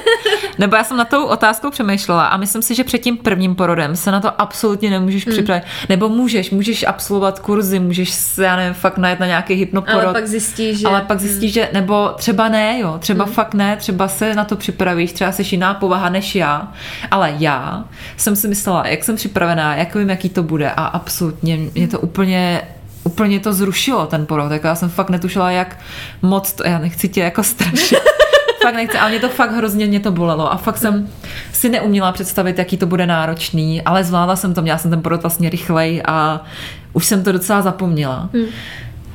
Nebo 0.57 0.75
já 0.75 0.83
jsem 0.83 0.97
na 0.97 1.05
tou 1.05 1.25
otázkou 1.25 1.69
přemýšlela 1.69 2.27
a 2.27 2.37
myslím 2.37 2.61
si, 2.61 2.75
že 2.75 2.83
před 2.83 2.97
tím 2.97 3.17
prvním 3.17 3.55
porodem 3.55 3.95
se 3.95 4.11
na 4.11 4.19
to 4.19 4.41
absolutně 4.41 4.89
nemůžeš 4.89 5.25
hmm. 5.25 5.33
připravit. 5.33 5.63
Nebo 5.89 6.09
můžeš, 6.09 6.51
můžeš 6.51 6.85
absolvovat 6.87 7.39
kurzy, 7.39 7.79
můžeš 7.79 8.09
se, 8.09 8.43
já 8.43 8.55
nevím, 8.55 8.73
fakt 8.73 8.97
najet 8.97 9.19
na 9.19 9.25
nějaký 9.25 9.53
hypnoporod. 9.53 10.03
Ale 10.03 10.13
pak 10.13 10.27
zjistíš, 10.27 10.79
že... 10.79 10.87
Ale 10.87 11.01
pak 11.01 11.19
zjistíš, 11.19 11.57
hmm. 11.57 11.65
že, 11.65 11.69
nebo 11.73 12.09
třeba 12.15 12.49
ne, 12.49 12.79
jo, 12.79 12.97
třeba 12.99 13.25
hmm. 13.25 13.33
fakt 13.33 13.53
ne, 13.53 13.77
třeba 13.77 14.07
se 14.07 14.35
na 14.35 14.43
to 14.43 14.55
připravíš, 14.55 15.13
třeba 15.13 15.31
jsi 15.31 15.43
jiná 15.51 15.73
povaha 15.73 16.09
než 16.09 16.35
já. 16.35 16.73
Ale 17.11 17.33
já 17.39 17.83
jsem 18.17 18.35
si 18.35 18.47
myslela, 18.47 18.87
jak 18.87 19.03
jsem 19.03 19.15
připravená, 19.15 19.75
jak 19.75 19.95
vím, 19.95 20.09
jaký 20.09 20.29
to 20.29 20.43
bude 20.43 20.71
a 20.71 20.85
absolutně 20.85 21.57
mě 21.75 21.87
to 21.87 21.99
úplně 21.99 22.61
úplně 23.03 23.39
to 23.39 23.53
zrušilo 23.53 24.07
ten 24.07 24.25
porod, 24.25 24.51
jako 24.51 24.67
já 24.67 24.75
jsem 24.75 24.89
fakt 24.89 25.09
netušila, 25.09 25.51
jak 25.51 25.79
moc 26.21 26.53
to, 26.53 26.67
já 26.67 26.79
nechci 26.79 27.09
tě 27.09 27.21
jako 27.21 27.43
strašit, 27.43 27.97
fakt 28.61 28.75
nechci, 28.75 28.97
ale 28.97 29.09
mě 29.09 29.19
to 29.19 29.29
fakt 29.29 29.51
hrozně 29.51 29.85
mě 29.85 29.99
to 29.99 30.11
bolelo 30.11 30.51
a 30.51 30.57
fakt 30.57 30.77
jsem 30.77 31.09
si 31.53 31.69
neuměla 31.69 32.11
představit, 32.11 32.57
jaký 32.57 32.77
to 32.77 32.85
bude 32.85 33.07
náročný, 33.07 33.81
ale 33.81 34.03
zvládla 34.03 34.35
jsem 34.35 34.53
to, 34.53 34.61
měla 34.61 34.77
jsem 34.77 34.91
ten 34.91 35.01
porod 35.01 35.21
vlastně 35.21 35.49
rychlej 35.49 36.01
a 36.05 36.45
už 36.93 37.05
jsem 37.05 37.23
to 37.23 37.31
docela 37.31 37.61
zapomněla. 37.61 38.29
Hmm. 38.33 38.45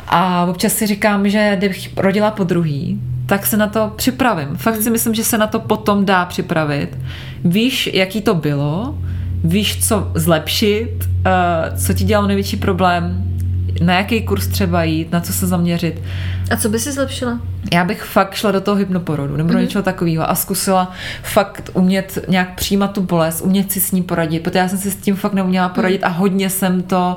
A 0.08 0.46
občas 0.50 0.72
si 0.72 0.86
říkám, 0.86 1.28
že 1.28 1.54
kdybych 1.56 1.96
rodila 1.96 2.30
po 2.30 2.44
druhý, 2.44 3.00
tak 3.26 3.46
se 3.46 3.56
na 3.56 3.66
to 3.66 3.92
připravím. 3.96 4.56
Fakt 4.56 4.76
si 4.76 4.82
hmm. 4.82 4.92
myslím, 4.92 5.14
že 5.14 5.24
se 5.24 5.38
na 5.38 5.46
to 5.46 5.60
potom 5.60 6.04
dá 6.04 6.24
připravit. 6.24 6.98
Víš, 7.44 7.90
jaký 7.92 8.22
to 8.22 8.34
bylo, 8.34 8.98
víš, 9.44 9.88
co 9.88 10.10
zlepšit, 10.14 10.90
uh, 11.00 11.78
co 11.78 11.94
ti 11.94 12.04
dělalo 12.04 12.26
největší 12.26 12.56
problém, 12.56 13.31
na 13.80 13.94
jaký 13.94 14.22
kurz 14.22 14.46
třeba 14.46 14.84
jít, 14.84 15.12
na 15.12 15.20
co 15.20 15.32
se 15.32 15.46
zaměřit. 15.46 16.02
A 16.50 16.56
co 16.56 16.68
by 16.68 16.78
si 16.78 16.92
zlepšila? 16.92 17.40
Já 17.72 17.84
bych 17.84 18.02
fakt 18.02 18.34
šla 18.34 18.50
do 18.50 18.60
toho 18.60 18.76
hypnoporodu 18.76 19.36
nebo 19.36 19.48
mm-hmm. 19.48 19.52
do 19.52 19.58
mhm. 19.58 19.62
něčeho 19.62 19.82
takového 19.82 20.30
a 20.30 20.34
zkusila 20.34 20.92
fakt 21.22 21.70
umět 21.74 22.18
nějak 22.28 22.54
přijímat 22.54 22.92
tu 22.92 23.00
bolest, 23.00 23.40
umět 23.40 23.72
si 23.72 23.80
s 23.80 23.92
ní 23.92 24.02
poradit, 24.02 24.42
protože 24.42 24.58
já 24.58 24.68
jsem 24.68 24.78
si 24.78 24.90
s 24.90 24.96
tím 24.96 25.16
fakt 25.16 25.32
neuměla 25.32 25.68
poradit 25.68 25.98
mm. 25.98 26.04
a 26.04 26.08
hodně 26.08 26.50
jsem 26.50 26.82
to 26.82 27.16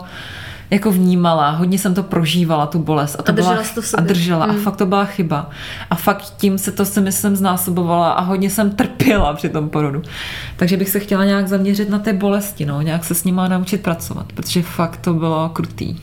jako 0.71 0.91
vnímala, 0.91 1.49
hodně 1.49 1.79
jsem 1.79 1.93
to 1.93 2.03
prožívala, 2.03 2.65
tu 2.65 2.79
bolest. 2.79 3.15
A, 3.19 3.23
to 3.23 3.29
A 3.29 3.31
držela 3.31 3.53
byla, 3.53 3.67
to 3.75 3.81
v 3.81 3.85
a 3.85 3.87
sobě. 3.87 4.07
držela. 4.07 4.45
A 4.45 4.53
fakt 4.53 4.75
to 4.75 4.85
byla 4.85 5.05
chyba. 5.05 5.49
A 5.89 5.95
fakt 5.95 6.33
tím 6.37 6.57
se 6.57 6.71
to 6.71 6.85
si 6.85 7.01
myslím 7.01 7.35
znásobovala 7.35 8.11
a 8.11 8.21
hodně 8.21 8.49
jsem 8.49 8.71
trpěla 8.71 9.33
při 9.33 9.49
tom 9.49 9.69
porodu. 9.69 10.01
Takže 10.55 10.77
bych 10.77 10.89
se 10.89 10.99
chtěla 10.99 11.25
nějak 11.25 11.47
zaměřit 11.47 11.89
na 11.89 11.99
ty 11.99 12.13
bolesti, 12.13 12.65
no, 12.65 12.81
nějak 12.81 13.05
se 13.05 13.15
s 13.15 13.23
nima 13.23 13.47
naučit 13.47 13.81
pracovat, 13.81 14.25
protože 14.33 14.61
fakt 14.61 14.97
to 14.97 15.13
bylo 15.13 15.49
krutý. 15.49 15.95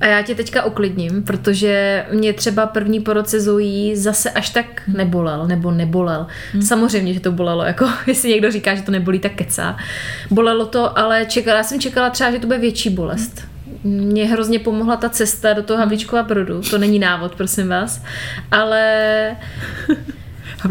A 0.00 0.06
já 0.06 0.22
tě 0.22 0.34
teďka 0.34 0.64
uklidním, 0.64 1.22
protože 1.22 2.04
mě 2.12 2.32
třeba 2.32 2.66
první 2.66 3.00
porod 3.00 3.28
se 3.28 3.40
Zoí 3.40 3.96
zase 3.96 4.30
až 4.30 4.50
tak 4.50 4.82
nebolel, 4.88 5.46
nebo 5.46 5.70
nebolel. 5.70 6.26
Hmm. 6.52 6.62
Samozřejmě, 6.62 7.14
že 7.14 7.20
to 7.20 7.32
bolelo, 7.32 7.64
jako 7.64 7.88
jestli 8.06 8.28
někdo 8.28 8.50
říká, 8.50 8.74
že 8.74 8.82
to 8.82 8.92
nebolí, 8.92 9.18
tak 9.18 9.32
kecá. 9.32 9.76
Bolelo 10.30 10.66
to, 10.66 10.98
ale 10.98 11.26
čekala, 11.26 11.56
já 11.56 11.64
jsem 11.64 11.80
čekala 11.80 12.10
třeba, 12.10 12.30
že 12.30 12.38
to 12.38 12.46
bude 12.46 12.58
větší 12.58 12.90
bolest. 12.90 13.44
Mě 13.84 14.26
hrozně 14.26 14.58
pomohla 14.58 14.96
ta 14.96 15.08
cesta 15.08 15.52
do 15.52 15.62
toho 15.62 15.78
Havlíčkova 15.78 16.22
brodu. 16.22 16.60
To 16.70 16.78
není 16.78 16.98
návod, 16.98 17.34
prosím 17.34 17.68
vás. 17.68 18.02
Ale 18.50 19.36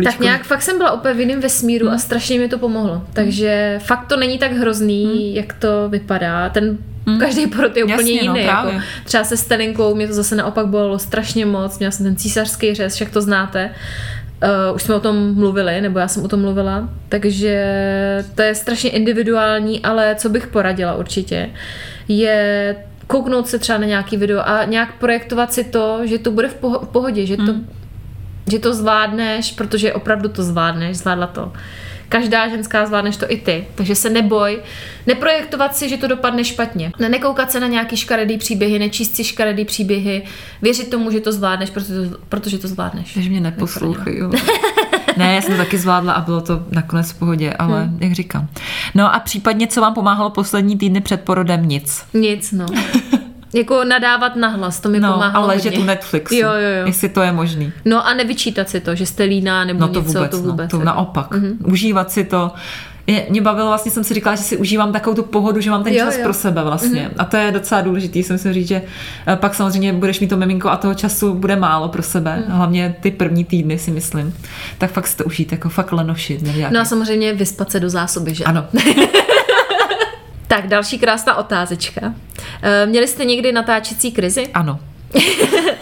tak 0.03 0.19
nějak 0.19 0.43
fakt 0.43 0.61
jsem 0.61 0.77
byla 0.77 0.91
úplně 0.91 1.13
v 1.13 1.19
jiném 1.19 1.39
vesmíru 1.41 1.89
a 1.89 1.97
strašně 1.97 2.39
mi 2.39 2.49
to 2.49 2.57
pomohlo. 2.57 3.01
Takže 3.13 3.79
fakt 3.83 4.07
to 4.07 4.17
není 4.17 4.37
tak 4.37 4.51
hrozný, 4.53 5.35
jak 5.35 5.53
to 5.53 5.89
vypadá. 5.89 6.49
Ten 6.49 6.77
každý 7.19 7.47
porod 7.47 7.77
je 7.77 7.83
úplně 7.83 8.13
Jasně, 8.13 8.27
no, 8.29 8.35
jiný. 8.35 8.45
jako 8.47 8.61
právě. 8.61 8.81
třeba 9.05 9.23
se 9.23 9.37
Stelinkou 9.37 9.95
mě 9.95 10.07
to 10.07 10.13
zase 10.13 10.35
naopak 10.35 10.67
bolelo 10.67 10.99
strašně 10.99 11.45
moc. 11.45 11.79
Měla 11.79 11.91
jsem 11.91 12.05
ten 12.05 12.15
císařský 12.15 12.75
řez, 12.75 12.95
však 12.95 13.09
to 13.09 13.21
znáte. 13.21 13.69
Uh, 14.69 14.75
už 14.75 14.83
jsme 14.83 14.95
o 14.95 14.99
tom 14.99 15.35
mluvili, 15.35 15.81
nebo 15.81 15.99
já 15.99 16.07
jsem 16.07 16.23
o 16.23 16.27
tom 16.27 16.41
mluvila, 16.41 16.89
takže 17.09 17.63
to 18.35 18.41
je 18.41 18.55
strašně 18.55 18.89
individuální, 18.89 19.81
ale 19.81 20.15
co 20.15 20.29
bych 20.29 20.47
poradila 20.47 20.95
určitě, 20.95 21.49
je 22.07 22.75
kouknout 23.07 23.47
se 23.47 23.59
třeba 23.59 23.77
na 23.77 23.85
nějaký 23.85 24.17
video 24.17 24.39
a 24.47 24.63
nějak 24.63 24.93
projektovat 24.99 25.53
si 25.53 25.63
to, 25.63 25.99
že 26.03 26.17
to 26.19 26.31
bude 26.31 26.47
v 26.47 26.55
poho- 26.61 26.79
v 26.85 26.87
pohodě, 26.87 27.25
že 27.25 27.37
to, 27.37 27.55
že 28.51 28.59
to 28.59 28.73
zvládneš, 28.73 29.51
protože 29.51 29.93
opravdu 29.93 30.29
to 30.29 30.43
zvládneš, 30.43 30.97
zvládla 30.97 31.27
to. 31.27 31.53
Každá 32.09 32.49
ženská 32.49 32.85
zvládneš 32.85 33.17
to 33.17 33.31
i 33.31 33.37
ty, 33.37 33.67
takže 33.75 33.95
se 33.95 34.09
neboj. 34.09 34.59
Neprojektovat 35.07 35.75
si, 35.75 35.89
že 35.89 35.97
to 35.97 36.07
dopadne 36.07 36.43
špatně. 36.43 36.91
Ne, 36.99 37.09
nekoukat 37.09 37.51
se 37.51 37.59
na 37.59 37.67
nějaký 37.67 37.97
škaredý 37.97 38.37
příběhy, 38.37 38.79
nečíst 38.79 39.15
si 39.15 39.23
škaredý 39.23 39.65
příběhy, 39.65 40.23
věřit 40.61 40.89
tomu, 40.89 41.11
že 41.11 41.19
to 41.19 41.31
zvládneš, 41.31 41.69
protože 41.69 42.09
to, 42.09 42.17
protože 42.29 42.57
to 42.57 42.67
zvládneš. 42.67 43.13
Takže 43.13 43.29
mě 43.29 43.41
neposlouchej. 43.41 44.21
ne, 45.17 45.35
já 45.35 45.41
jsem 45.41 45.51
to 45.51 45.57
taky 45.57 45.77
zvládla 45.77 46.13
a 46.13 46.21
bylo 46.21 46.41
to 46.41 46.65
nakonec 46.71 47.11
v 47.11 47.19
pohodě, 47.19 47.53
ale 47.53 47.83
hmm. 47.83 47.97
jak 48.01 48.13
říkám. 48.13 48.47
No 48.95 49.15
a 49.15 49.19
případně, 49.19 49.67
co 49.67 49.81
vám 49.81 49.93
pomáhalo 49.93 50.29
poslední 50.29 50.77
týdny 50.77 51.01
před 51.01 51.21
porodem? 51.21 51.65
Nic. 51.65 52.05
Nic, 52.13 52.51
no. 52.51 52.65
jako 53.55 53.83
nadávat 53.83 54.35
nahlas, 54.35 54.79
to 54.79 54.89
mi 54.89 54.99
No, 54.99 55.13
pomáhalo 55.13 55.45
ale 55.45 55.55
ležet 55.55 55.69
hodně. 55.69 55.83
u 55.83 55.87
Netflixu. 55.87 56.35
Jo, 56.35 56.49
jo, 56.49 56.79
jo. 56.79 56.85
Jestli 56.85 57.09
to 57.09 57.21
je 57.21 57.31
možný. 57.31 57.71
No 57.85 58.07
a 58.07 58.13
nevyčítat 58.13 58.69
si 58.69 58.79
to, 58.79 58.95
že 58.95 59.05
jste 59.05 59.23
líná 59.23 59.65
nebo 59.65 59.79
No 59.79 59.87
to 59.87 59.99
něco, 59.99 60.11
vůbec, 60.13 60.31
to 60.31 60.37
vůbec. 60.37 60.71
no, 60.73 60.79
to 60.79 60.85
naopak. 60.85 61.31
Mm-hmm. 61.31 61.55
Užívat 61.63 62.11
si 62.11 62.23
to. 62.23 62.51
Je, 63.07 63.25
mě 63.29 63.41
bavilo, 63.41 63.67
vlastně 63.67 63.91
jsem 63.91 64.03
si 64.03 64.13
říkala, 64.13 64.35
že 64.35 64.43
si 64.43 64.57
užívám 64.57 64.91
takovou 64.93 65.15
tu 65.15 65.23
pohodu, 65.23 65.61
že 65.61 65.71
mám 65.71 65.83
ten 65.83 65.93
Jo, 65.93 66.05
čas 66.05 66.17
jo. 66.17 66.23
pro 66.23 66.33
sebe 66.33 66.63
vlastně. 66.63 67.01
Mm-hmm. 67.09 67.13
A 67.17 67.25
to 67.25 67.37
je 67.37 67.51
docela 67.51 67.81
důležitý, 67.81 68.23
si 68.23 68.33
musím 68.33 68.53
říct, 68.53 68.67
že 68.67 68.81
eh, 69.27 69.35
pak 69.35 69.55
samozřejmě 69.55 69.93
budeš 69.93 70.19
mít 70.19 70.27
to 70.27 70.37
miminko 70.37 70.69
a 70.69 70.77
toho 70.77 70.93
času 70.93 71.33
bude 71.33 71.55
málo 71.55 71.87
pro 71.89 72.03
sebe. 72.03 72.43
Mm. 72.47 72.53
Hlavně 72.53 72.95
ty 73.01 73.11
první 73.11 73.45
týdny 73.45 73.79
si 73.79 73.91
myslím. 73.91 74.35
Tak 74.77 74.91
fakt 74.91 75.07
si 75.07 75.17
to 75.17 75.23
užít, 75.23 75.51
jako 75.51 75.69
fakt 75.69 75.91
lenošit. 75.91 76.43
No 76.71 76.79
a 76.81 76.85
samozřejmě 76.85 77.33
vyspat 77.33 77.71
se 77.71 77.79
do 77.79 77.89
zásoby, 77.89 78.35
že? 78.35 78.43
Ano. 78.43 78.65
Tak, 80.55 80.67
další 80.67 80.99
krásná 80.99 81.35
otázečka. 81.35 82.13
Eh, 82.61 82.85
Měli 82.85 83.07
jste 83.07 83.25
někdy 83.25 83.51
natáčecí 83.51 84.11
krizi? 84.11 84.47
ano. 84.53 84.79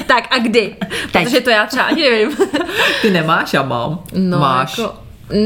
tak 0.07 0.23
a 0.31 0.37
kdy? 0.37 0.75
Teď. 1.11 1.23
Protože 1.23 1.41
to 1.41 1.49
já 1.49 1.65
třeba 1.65 1.83
ani 1.83 2.01
nevím. 2.09 2.37
Ty 3.01 3.09
nemáš, 3.11 3.53
já 3.53 3.61
mám. 3.63 3.99
No, 4.13 4.39
Máš. 4.39 4.77
Jako, 4.77 4.95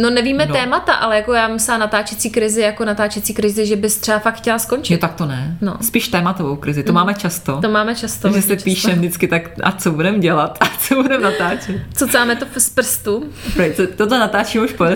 no 0.02 0.10
nevíme 0.10 0.46
No. 0.46 0.50
no. 0.54 0.60
témata, 0.60 0.94
ale 0.94 1.16
jako 1.16 1.34
já 1.34 1.48
myslela 1.48 1.78
natáčecí 1.78 2.30
krizi 2.30 2.62
jako 2.62 2.86
natáčecí 2.86 3.34
krizi, 3.34 3.66
že 3.66 3.76
bys 3.76 3.98
třeba 3.98 4.20
fakt 4.20 4.36
chtěla 4.38 4.60
skončit. 4.60 4.94
Jo, 4.94 5.00
tak 5.00 5.13
to 5.13 5.26
ne. 5.26 5.58
No. 5.62 5.78
Spíš 5.82 6.08
tématovou 6.08 6.56
krizi. 6.56 6.84
To 6.84 6.94
máme 6.94 7.13
často. 7.13 7.62
To 7.62 7.70
máme 7.70 7.96
často. 7.96 8.28
Hodně 8.28 8.42
se 8.42 8.48
často. 8.56 8.63
píšem 8.63 8.92
vždycky 9.00 9.28
tak, 9.28 9.42
a 9.63 9.72
co 9.72 9.92
budeme 9.92 10.20
dělat, 10.20 10.58
a 10.62 10.66
co 10.80 10.96
budeme 10.96 11.24
natáčet. 11.24 11.76
Cucáme 11.94 12.36
to 12.36 12.46
z 12.58 12.70
prstu. 12.70 13.30
Prej, 13.54 13.74
to- 13.74 13.88
Tohle 13.88 14.20
natáčím 14.20 14.63
už 14.63 14.74
to 14.74 14.86
je 14.86 14.96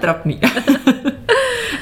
trapný. 0.00 0.40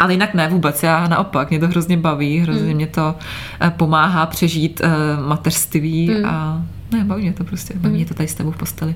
Ale 0.05 0.13
jinak 0.13 0.35
ne 0.35 0.49
vůbec, 0.49 0.83
já 0.83 1.09
naopak, 1.09 1.51
mě 1.51 1.59
to 1.61 1.69
hrozně 1.69 1.97
baví, 1.97 2.39
hrozně 2.39 2.63
Hmm. 2.63 2.75
mě 2.75 2.87
to 2.87 3.15
eh, 3.61 3.71
pomáhá 3.71 4.27
přežít 4.27 4.81
eh, 4.85 4.89
mateřství 5.21 6.09
Hmm. 6.15 6.25
a 6.27 6.63
ne, 6.93 7.05
baví 7.05 7.23
mě 7.23 7.33
to 7.33 7.45
prostě, 7.45 7.75
baví 7.77 7.95
mě 7.95 8.07
to 8.07 8.15
tady 8.15 8.29
s 8.29 8.35
tebou 8.35 8.51
v 8.51 8.57
posteli. 8.57 8.95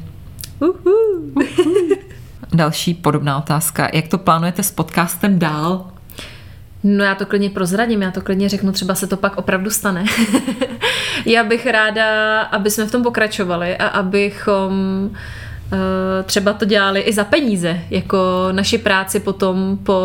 Uhu. 0.60 1.32
Další 2.54 2.94
podobná 2.94 3.38
otázka, 3.38 3.88
jak 3.92 4.08
to 4.08 4.18
plánujete 4.18 4.62
s 4.62 4.70
podcastem 4.70 5.38
dál? 5.38 5.86
No 6.84 7.04
já 7.04 7.14
to 7.14 7.26
klidně 7.26 7.50
prozradím, 7.50 8.02
já 8.02 8.10
to 8.10 8.20
klidně 8.20 8.48
řeknu, 8.48 8.72
třeba 8.72 8.94
se 8.94 9.06
to 9.06 9.16
pak 9.16 9.36
opravdu 9.36 9.70
stane. 9.70 10.04
já 11.26 11.44
bych 11.44 11.66
ráda, 11.66 12.40
aby 12.40 12.70
jsme 12.70 12.86
v 12.86 12.92
tom 12.92 13.02
pokračovali 13.02 13.76
a 13.76 13.86
abychom 13.86 14.72
eh, 15.14 15.18
třeba 16.24 16.52
to 16.52 16.64
dělali 16.64 17.00
i 17.00 17.12
za 17.12 17.24
peníze, 17.24 17.81
jako 17.90 18.48
naši 18.52 18.78
práci 18.78 19.20
potom 19.20 19.78
po 19.83 20.00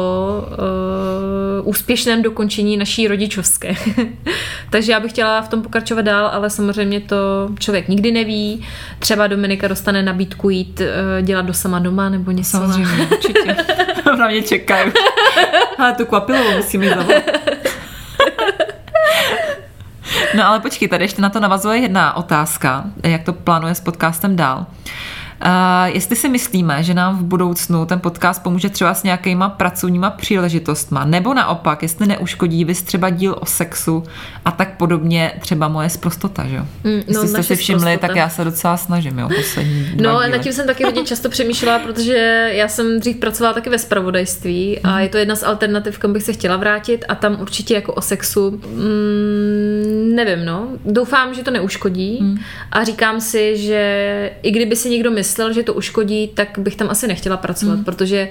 uh, 1.61 1.67
úspěšném 1.67 2.21
dokončení 2.21 2.77
naší 2.77 3.07
rodičovské. 3.07 3.75
Takže 4.69 4.91
já 4.91 4.99
bych 4.99 5.11
chtěla 5.11 5.41
v 5.41 5.49
tom 5.49 5.61
pokračovat 5.61 6.01
dál, 6.01 6.29
ale 6.33 6.49
samozřejmě 6.49 6.99
to 6.99 7.49
člověk 7.59 7.87
nikdy 7.87 8.11
neví. 8.11 8.65
Třeba 8.99 9.27
Dominika 9.27 9.67
dostane 9.67 10.03
nabídku 10.03 10.49
jít 10.49 10.81
eh, 10.81 11.21
dělat 11.21 11.45
do 11.45 11.53
sama 11.53 11.79
doma 11.79 12.09
nebo 12.09 12.31
něco. 12.31 12.51
Samozřejmě, 12.51 13.07
určitě. 13.11 13.55
Na 14.17 14.27
mě 14.27 14.41
čekají. 14.41 14.91
Ale 15.77 15.93
tu 15.93 16.05
kvapilovou 16.05 16.57
musím 16.57 16.83
jít 16.83 16.89
zavolat. 16.89 17.23
No 20.35 20.47
ale 20.47 20.59
počkej, 20.59 20.87
tady 20.87 21.03
ještě 21.03 21.21
na 21.21 21.29
to 21.29 21.39
navazuje 21.39 21.77
jedna 21.77 22.15
otázka, 22.15 22.83
jak 23.03 23.23
to 23.23 23.33
plánuje 23.33 23.75
s 23.75 23.79
podcastem 23.79 24.35
dál. 24.35 24.57
Uh, 24.59 24.65
jestli 25.85 26.15
si 26.15 26.29
myslíme, 26.29 26.83
že 26.83 26.93
nám 26.93 27.17
v 27.17 27.23
budoucnu 27.23 27.85
ten 27.85 27.99
podcast 27.99 28.43
pomůže 28.43 28.69
třeba 28.69 28.93
s 28.93 29.03
nějakýma 29.03 29.49
pracovníma 29.49 30.09
příležitostma, 30.09 31.05
nebo 31.05 31.33
naopak, 31.33 31.81
jestli 31.83 32.07
neuškodí 32.07 32.65
vys 32.65 32.83
třeba 32.83 33.09
díl 33.09 33.35
o 33.41 33.45
sexu 33.45 34.03
a 34.45 34.51
tak 34.51 34.77
podobně, 34.77 35.31
třeba 35.39 35.67
moje 35.67 35.89
sprostota, 35.89 36.45
že 36.47 36.55
jo? 36.55 36.63
Mm, 36.83 36.91
no, 36.91 36.99
jestli 37.07 37.27
jste 37.27 37.43
si 37.43 37.55
všimli, 37.55 37.81
sprostota. 37.81 38.07
tak 38.07 38.15
já 38.15 38.29
se 38.29 38.43
docela 38.43 38.77
snažím, 38.77 39.19
jo, 39.19 39.29
poslední 39.37 39.91
No, 40.01 40.19
díly. 40.19 40.31
nad 40.31 40.37
tím 40.37 40.53
jsem 40.53 40.67
taky 40.67 40.83
hodně 40.83 41.03
často 41.05 41.29
přemýšlela, 41.29 41.79
protože 41.79 42.49
já 42.53 42.67
jsem 42.67 42.99
dřív 42.99 43.17
pracovala 43.17 43.53
taky 43.53 43.69
ve 43.69 43.79
spravodajství 43.79 44.79
a 44.79 44.99
je 44.99 45.09
to 45.09 45.17
jedna 45.17 45.35
z 45.35 45.43
alternativ, 45.43 45.97
kam 45.97 46.13
bych 46.13 46.23
se 46.23 46.33
chtěla 46.33 46.57
vrátit 46.57 47.05
a 47.07 47.15
tam 47.15 47.37
určitě 47.41 47.73
jako 47.73 47.93
o 47.93 48.01
sexu 48.01 48.51
mm, 48.51 50.02
nevím, 50.15 50.45
no. 50.45 50.69
Doufám, 50.85 51.33
že 51.33 51.43
to 51.43 51.51
neuškodí. 51.51 52.19
A 52.71 52.83
říkám 52.83 53.21
si, 53.21 53.57
že 53.57 54.31
i 54.41 54.51
kdyby 54.51 54.75
si 54.75 54.89
někdo 54.89 55.11
myslel, 55.11 55.53
že 55.53 55.63
to 55.63 55.73
uškodí, 55.73 56.27
tak 56.27 56.59
bych 56.59 56.75
tam 56.75 56.89
asi 56.89 57.07
nechtěla 57.07 57.37
pracovat, 57.37 57.79
protože 57.85 58.29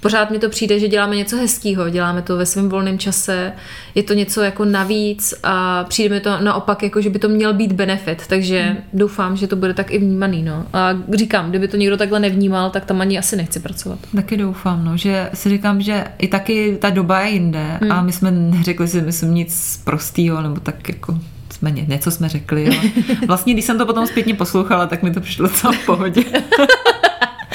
Pořád 0.00 0.30
mi 0.30 0.38
to 0.38 0.48
přijde, 0.48 0.78
že 0.78 0.88
děláme 0.88 1.16
něco 1.16 1.36
hezkého, 1.36 1.88
děláme 1.88 2.22
to 2.22 2.36
ve 2.36 2.46
svém 2.46 2.68
volném 2.68 2.98
čase, 2.98 3.52
je 3.94 4.02
to 4.02 4.14
něco 4.14 4.42
jako 4.42 4.64
navíc 4.64 5.34
a 5.42 5.84
přijde 5.84 6.14
mi 6.14 6.20
to 6.20 6.40
naopak, 6.40 6.82
jako 6.82 7.00
že 7.00 7.10
by 7.10 7.18
to 7.18 7.28
měl 7.28 7.54
být 7.54 7.72
benefit, 7.72 8.26
takže 8.26 8.62
hmm. 8.62 8.76
doufám, 8.92 9.36
že 9.36 9.46
to 9.46 9.56
bude 9.56 9.74
tak 9.74 9.90
i 9.90 9.98
vnímaný. 9.98 10.42
No. 10.42 10.66
A 10.72 10.90
říkám, 11.14 11.50
kdyby 11.50 11.68
to 11.68 11.76
někdo 11.76 11.96
takhle 11.96 12.20
nevnímal, 12.20 12.70
tak 12.70 12.84
tam 12.84 13.00
ani 13.00 13.18
asi 13.18 13.36
nechci 13.36 13.60
pracovat. 13.60 13.98
Taky 14.16 14.36
doufám, 14.36 14.84
no, 14.84 14.96
že 14.96 15.30
si 15.34 15.48
říkám, 15.48 15.82
že 15.82 16.04
i 16.18 16.28
taky 16.28 16.78
ta 16.80 16.90
doba 16.90 17.20
je 17.20 17.30
jinde 17.30 17.60
Hmm. 17.80 17.92
a 17.92 18.02
my 18.02 18.12
jsme 18.12 18.30
neřekli 18.30 18.88
si, 18.88 19.00
myslím, 19.00 19.34
nic 19.34 19.80
prostýho, 19.84 20.42
nebo 20.42 20.60
tak 20.60 20.88
jako 20.88 21.18
jsme 21.50 21.70
ně, 21.70 21.84
něco 21.88 22.10
jsme 22.10 22.28
řekli, 22.28 22.66
ale 22.66 22.90
vlastně, 23.26 23.52
když 23.52 23.64
jsem 23.64 23.78
to 23.78 23.86
potom 23.86 24.06
zpětně 24.06 24.34
poslouchala, 24.34 24.86
tak 24.86 25.02
mi 25.02 25.10
to 25.10 25.20
přišlo 25.20 25.48
docela 25.48 25.72
v 25.72 25.86
pohodě. 25.86 26.24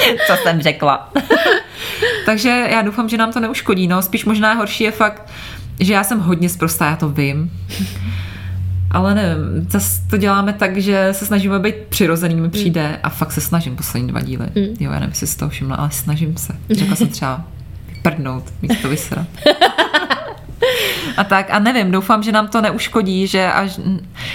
Co 0.27 0.35
jsem 0.43 0.61
řekla. 0.61 1.11
Takže 2.25 2.67
já 2.71 2.81
doufám, 2.81 3.09
že 3.09 3.17
nám 3.17 3.33
to 3.33 3.39
neuškodí. 3.39 3.87
No, 3.87 4.01
spíš 4.01 4.25
možná 4.25 4.53
horší 4.53 4.83
je 4.83 4.91
fakt, 4.91 5.29
že 5.79 5.93
já 5.93 6.03
jsem 6.03 6.19
hodně 6.19 6.49
zprostá, 6.49 6.85
já 6.85 6.95
to 6.95 7.09
vím. 7.09 7.51
Ale 8.91 9.15
nevím, 9.15 9.67
zase 9.69 10.01
to 10.09 10.17
děláme 10.17 10.53
tak, 10.53 10.77
že 10.77 11.09
se 11.11 11.25
snažíme 11.25 11.59
být 11.59 11.75
přirozený, 11.75 12.35
mi 12.35 12.49
přijde 12.49 12.99
a 13.03 13.09
fakt 13.09 13.31
se 13.31 13.41
snažím 13.41 13.75
poslední 13.75 14.07
dva 14.07 14.21
díly. 14.21 14.45
Mm. 14.55 14.75
Jo, 14.79 14.91
já 14.91 14.99
nevím, 14.99 15.09
jestli 15.09 15.27
si 15.27 15.37
to 15.37 15.49
všimla, 15.49 15.75
ale 15.75 15.91
snažím 15.91 16.37
se. 16.37 16.55
Řekla 16.69 16.95
jsem 16.95 17.07
třeba 17.07 17.43
vyprdnout, 17.87 18.43
místo 18.61 18.89
vysrat. 18.89 19.27
A 21.17 21.23
tak, 21.23 21.51
a 21.51 21.59
nevím, 21.59 21.91
doufám, 21.91 22.23
že 22.23 22.31
nám 22.31 22.47
to 22.47 22.61
neuškodí, 22.61 23.27
že 23.27 23.51
až... 23.51 23.79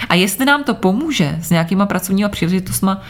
A 0.09 0.15
jestli 0.15 0.45
nám 0.45 0.65
to 0.65 0.75
pomůže 0.75 1.39
s 1.43 1.51
nějakýma 1.51 1.87
pracovníma 1.87 2.29
příležitostma, 2.29 3.03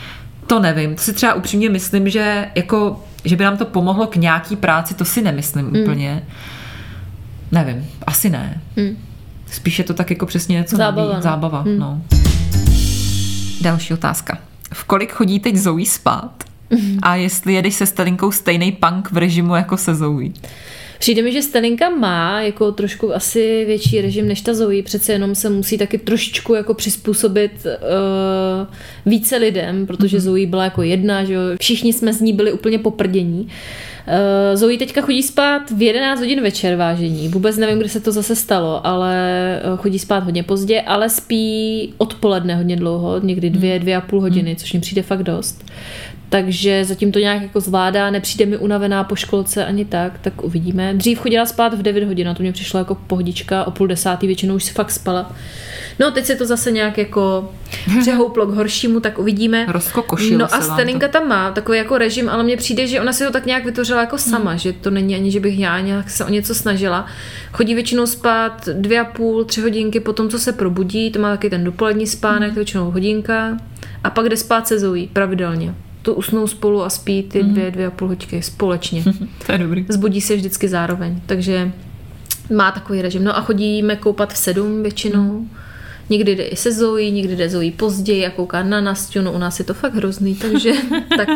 to 0.51 0.61
nevím. 0.61 0.95
To 0.95 1.03
si 1.03 1.13
třeba 1.13 1.35
upřímně 1.35 1.71
myslím, 1.71 2.11
že 2.11 2.47
jako, 2.55 3.05
že 3.25 3.37
by 3.37 3.45
nám 3.45 3.57
to 3.57 3.65
pomohlo 3.65 4.07
k 4.07 4.17
nějaký 4.17 4.57
práci, 4.57 4.94
to 4.94 5.05
si 5.05 5.23
nemyslím 5.23 5.65
mm. 5.67 5.77
úplně. 5.83 6.23
Nevím, 7.53 7.87
asi 8.07 8.31
ne. 8.31 8.61
Mm. 8.77 8.96
Spíš 9.46 9.79
je 9.79 9.85
to 9.85 9.94
tak 9.94 10.11
jako 10.11 10.27
přesně 10.27 10.57
něco 10.57 10.77
Zábava, 10.77 11.03
nový. 11.03 11.15
no. 11.15 11.23
Zábava, 11.23 11.65
no. 11.79 12.03
Další 13.61 13.94
otázka. 13.94 14.38
V 14.73 14.85
kolik 14.85 15.13
chodí 15.13 15.40
teď 15.40 15.57
Zoe 15.57 15.87
spát? 15.87 16.44
A 17.03 17.15
jestli 17.15 17.53
jedeš 17.53 17.75
se 17.75 17.87
Stelinkou 17.87 18.33
stejný 18.33 18.73
punk 18.73 19.11
v 19.11 19.17
režimu 19.17 19.55
jako 19.55 19.77
se 19.77 19.94
Zoe? 19.94 20.29
Přijde 21.01 21.23
mi, 21.23 21.33
že 21.33 21.42
Stelinka 21.42 21.88
má 21.88 22.40
jako 22.40 22.73
trošku 22.73 23.15
asi 23.15 23.65
větší 23.65 24.01
režim 24.01 24.29
než 24.29 24.40
ta 24.40 24.55
Zoe, 24.55 24.83
přece 24.83 25.13
jenom 25.13 25.35
se 25.35 25.51
musí 25.51 25.79
taky 25.79 25.98
trošičku 25.98 26.55
jako 26.55 26.75
přizpůsobit 26.75 27.53
uh, 27.67 28.75
více 29.07 29.37
lidem, 29.37 29.87
protože 29.87 30.17
mm-hmm. 30.17 30.21
Zoe 30.21 30.46
byla 30.46 30.65
jako 30.65 30.83
jedna, 30.83 31.25
že 31.25 31.33
jo? 31.33 31.40
všichni 31.61 31.92
jsme 31.92 32.13
z 32.13 32.21
ní 32.21 32.33
byli 32.33 32.53
úplně 32.53 32.79
poprdění. 32.79 33.40
Uh, 33.40 34.57
Zoe 34.57 34.79
teďka 34.79 35.01
chodí 35.01 35.23
spát 35.23 35.71
v 35.71 35.83
11 35.83 36.21
hodin 36.21 36.42
večer 36.42 36.77
vážení. 36.77 37.29
Vůbec 37.29 37.57
nevím, 37.57 37.79
kdy 37.79 37.88
se 37.88 38.01
to 38.01 38.13
zase 38.13 38.37
stalo, 38.37 38.87
ale 38.87 39.17
eh, 39.57 39.77
chodí 39.77 39.98
spát 39.98 40.25
hodně 40.25 40.42
pozdě, 40.42 40.81
ale 40.81 41.09
spí 41.09 41.94
odpoledne 41.98 42.57
hodně 42.57 42.77
dlouho, 42.77 43.21
někdy 43.21 43.51
dvě, 43.51 43.79
dvě 43.79 43.96
a 43.96 44.01
půl 44.01 44.21
hodiny, 44.21 44.57
což 44.57 44.73
mi 44.73 44.81
přijde 44.81 45.03
fakt 45.03 45.23
dost. 45.23 45.65
Takže 46.31 46.85
zatím 46.85 47.12
to 47.12 47.18
nějak 47.18 47.42
jako 47.42 47.60
zvládá, 47.60 48.10
nepřijde 48.10 48.46
mi 48.46 48.56
unavená 48.56 49.04
po 49.04 49.16
školce 49.16 49.64
ani 49.64 49.85
tak, 49.85 50.18
tak 50.18 50.44
uvidíme. 50.44 50.94
Dřív 50.94 51.18
chodila 51.18 51.46
spát 51.46 51.74
v 51.74 51.83
9 51.83 52.04
hodin, 52.04 52.28
a 52.28 52.35
to 52.35 52.42
mě 52.42 52.52
přišlo 52.52 52.78
jako 52.78 52.94
pohodička, 52.94 53.64
o 53.64 53.70
půl 53.70 53.87
desátý 53.87 54.26
většinou 54.26 54.54
už 54.54 54.64
si 54.64 54.72
fakt 54.72 54.90
spala. 54.90 55.33
No 55.98 56.10
teď 56.10 56.24
se 56.24 56.35
to 56.35 56.46
zase 56.46 56.70
nějak 56.70 56.98
jako 56.98 57.50
přehouplo 58.00 58.46
k 58.46 58.54
horšímu, 58.54 59.00
tak 59.00 59.18
uvidíme. 59.18 59.66
Rozkokošilo 59.68 60.38
No 60.38 60.54
a 60.54 60.58
vám 60.58 60.62
Stelinka 60.62 61.08
tam 61.08 61.28
má 61.28 61.50
takový 61.50 61.78
jako 61.78 61.98
režim, 61.98 62.28
ale 62.28 62.44
mně 62.44 62.56
přijde, 62.56 62.87
že 62.87 63.00
ona 63.00 63.12
si 63.12 63.24
to 63.24 63.31
tak 63.31 63.46
nějak 63.46 63.64
vytvořila 63.64 64.00
jako 64.00 64.18
sama, 64.18 64.56
že 64.56 64.72
to 64.72 64.90
není 64.90 65.14
ani, 65.14 65.31
že 65.31 65.40
bych 65.40 65.58
já 65.58 65.81
nějak 65.81 66.10
se 66.10 66.24
o 66.24 66.28
něco 66.28 66.54
snažila. 66.54 67.06
Chodí 67.52 67.74
většinou 67.74 68.06
spát 68.06 68.68
dvě 68.72 69.00
a 69.00 69.04
půl, 69.04 69.44
tři 69.44 69.60
hodinky 69.60 70.00
po 70.00 70.12
tom, 70.12 70.28
co 70.28 70.38
se 70.38 70.52
probudí, 70.52 71.10
to 71.10 71.18
má 71.18 71.31
taky 71.31 71.50
ten 71.50 71.64
dopolední 71.64 72.06
spánek, 72.06 72.48
to 72.48 72.58
je 72.58 72.60
většinou 72.64 72.90
hodinka 72.90 73.56
a 74.04 74.10
pak 74.10 74.28
jde 74.28 74.37
spát 74.37 74.68
se 74.68 74.78
Zoe 74.78 75.06
pravidelně. 75.12 75.74
To 76.03 76.15
usnou 76.15 76.46
spolu 76.46 76.83
a 76.83 76.90
spí 76.90 77.23
ty 77.23 77.42
dvě, 77.42 77.71
dvě 77.71 77.87
a 77.87 77.90
půl 77.90 78.09
hodinky 78.09 78.42
společně. 78.42 79.05
To 79.46 79.53
je 79.53 79.59
dobrý. 79.59 79.87
Zbudí 79.88 80.21
se 80.21 80.37
vždycky 80.37 80.69
zároveň, 80.69 81.21
takže 81.27 81.73
má 82.55 82.73
takový 82.73 83.03
režim. 83.03 83.25
No 83.25 83.37
a 83.37 83.40
chodíme 83.40 83.96
koupat 83.96 84.33
v 84.33 84.37
sedm 84.37 84.83
většinou. 84.83 85.46
Někdy 86.11 86.37
jde 86.37 86.44
i 86.44 86.57
se 86.57 86.73
Zoe, 86.73 87.11
někdy 87.11 87.37
jde 87.37 87.48
Zoe 87.48 87.71
později 87.71 88.27
a 88.27 88.31
kouká 88.31 88.63
na 88.63 88.81
Nastю, 88.81 89.23
no 89.23 89.33
u 89.33 89.38
nás 89.38 89.59
je 89.59 89.65
to 89.65 89.75
fakt 89.75 89.94
hrozný, 89.94 90.35
takže 90.35 90.73
tak. 91.17 91.29